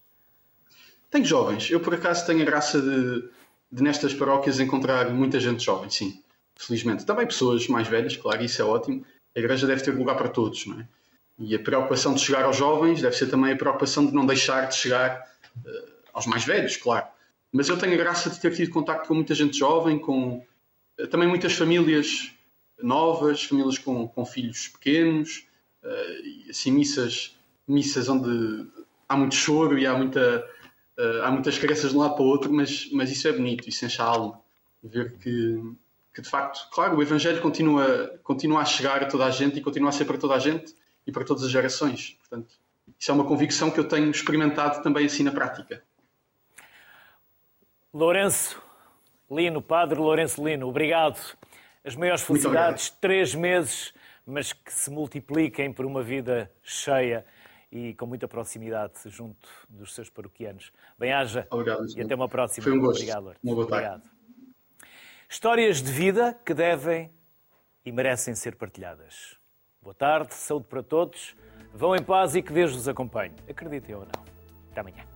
Tenho 1.09 1.25
jovens. 1.25 1.69
Eu, 1.69 1.79
por 1.79 1.93
acaso, 1.93 2.25
tenho 2.25 2.41
a 2.41 2.45
graça 2.45 2.81
de, 2.81 3.29
de, 3.71 3.83
nestas 3.83 4.13
paróquias 4.13 4.59
encontrar 4.59 5.09
muita 5.09 5.39
gente 5.39 5.63
jovem, 5.63 5.89
sim. 5.89 6.21
Felizmente. 6.55 7.05
Também 7.05 7.25
pessoas 7.25 7.67
mais 7.67 7.87
velhas, 7.87 8.17
claro, 8.17 8.43
isso 8.43 8.61
é 8.61 8.65
ótimo. 8.65 9.05
A 9.35 9.39
igreja 9.39 9.67
deve 9.67 9.83
ter 9.83 9.91
lugar 9.91 10.17
para 10.17 10.27
todos, 10.27 10.65
não 10.65 10.79
é? 10.79 10.87
E 11.39 11.53
a 11.55 11.59
preocupação 11.59 12.15
de 12.15 12.21
chegar 12.21 12.43
aos 12.43 12.57
jovens 12.57 13.01
deve 13.01 13.15
ser 13.15 13.27
também 13.27 13.53
a 13.53 13.55
preocupação 13.55 14.05
de 14.05 14.13
não 14.13 14.25
deixar 14.25 14.67
de 14.67 14.75
chegar 14.75 15.31
uh, 15.57 15.93
aos 16.11 16.25
mais 16.25 16.43
velhos, 16.43 16.75
claro. 16.77 17.05
Mas 17.51 17.69
eu 17.69 17.77
tenho 17.77 17.93
a 17.93 17.97
graça 17.97 18.29
de 18.29 18.39
ter 18.41 18.53
tido 18.53 18.71
contacto 18.71 19.07
com 19.07 19.13
muita 19.13 19.35
gente 19.35 19.57
jovem, 19.57 19.99
com 19.99 20.43
eh, 20.97 21.07
também 21.07 21.27
muitas 21.27 21.53
famílias 21.53 22.31
novas, 22.81 23.43
famílias 23.43 23.77
com, 23.77 24.07
com 24.07 24.25
filhos 24.25 24.67
pequenos, 24.67 25.46
uh, 25.46 25.46
assim, 26.49 26.71
missas, 26.71 27.37
missas 27.67 28.09
onde 28.09 28.67
há 29.07 29.15
muito 29.15 29.35
choro 29.35 29.77
e 29.77 29.85
há, 29.85 29.95
muita, 29.97 30.45
uh, 30.97 31.23
há 31.23 31.31
muitas 31.31 31.57
crenças 31.57 31.91
de 31.91 31.97
um 31.97 31.99
lado 31.99 32.15
para 32.15 32.23
o 32.23 32.27
outro, 32.27 32.51
mas, 32.51 32.89
mas 32.91 33.11
isso 33.11 33.27
é 33.27 33.31
bonito, 33.31 33.67
isso 33.67 33.85
enche 33.85 34.01
a 34.01 34.05
alma. 34.05 34.41
Ver 34.83 35.13
que, 35.17 35.61
que, 36.13 36.21
de 36.21 36.29
facto, 36.29 36.69
claro, 36.71 36.97
o 36.97 37.01
Evangelho 37.01 37.41
continua, 37.41 38.19
continua 38.23 38.61
a 38.61 38.65
chegar 38.65 39.01
a 39.03 39.07
toda 39.07 39.25
a 39.25 39.31
gente 39.31 39.57
e 39.57 39.61
continua 39.61 39.89
a 39.89 39.93
ser 39.93 40.05
para 40.05 40.17
toda 40.17 40.35
a 40.35 40.39
gente 40.39 40.73
e 41.05 41.11
para 41.11 41.23
todas 41.23 41.43
as 41.43 41.51
gerações. 41.51 42.17
Portanto, 42.19 42.53
isso 42.99 43.11
é 43.11 43.13
uma 43.13 43.25
convicção 43.25 43.71
que 43.71 43.79
eu 43.79 43.87
tenho 43.87 44.09
experimentado 44.09 44.81
também 44.81 45.05
assim 45.05 45.23
na 45.23 45.31
prática. 45.31 45.83
Lourenço 47.93 48.61
Lino, 49.29 49.61
Padre 49.61 49.99
Lourenço 49.99 50.43
Lino, 50.43 50.67
obrigado. 50.67 51.19
As 51.83 51.95
maiores 51.95 52.21
felicidades, 52.21 52.89
três 52.89 53.33
meses, 53.33 53.93
mas 54.27 54.51
que 54.51 54.73
se 54.73 54.91
multipliquem 54.91 55.71
por 55.71 55.85
uma 55.85 56.03
vida 56.03 56.51
cheia 56.61 57.25
e 57.71 57.93
com 57.93 58.05
muita 58.05 58.27
proximidade 58.27 58.93
junto 59.05 59.47
dos 59.69 59.95
seus 59.95 60.09
paroquianos. 60.09 60.71
Bem-haja 60.99 61.47
e 61.95 62.01
até 62.01 62.13
uma 62.13 62.27
próxima. 62.27 62.63
Foi 62.65 62.73
um 62.73 62.81
gosto. 62.81 63.01
Obrigado. 63.01 63.35
Uma 63.41 63.55
boa 63.55 63.67
tarde. 63.67 63.87
Obrigado. 63.87 64.17
Histórias 65.29 65.81
de 65.81 65.91
vida 65.91 66.37
que 66.45 66.53
devem 66.53 67.09
e 67.85 67.91
merecem 67.91 68.35
ser 68.35 68.55
partilhadas. 68.55 69.37
Boa 69.81 69.95
tarde, 69.95 70.33
saúde 70.33 70.65
para 70.67 70.83
todos. 70.83 71.33
Vão 71.73 71.95
em 71.95 72.03
paz 72.03 72.35
e 72.35 72.41
que 72.41 72.51
Deus 72.51 72.75
os 72.75 72.87
acompanhe. 72.87 73.33
Acreditem 73.49 73.95
ou 73.95 74.01
não. 74.01 74.25
Até 74.71 74.81
amanhã. 74.81 75.06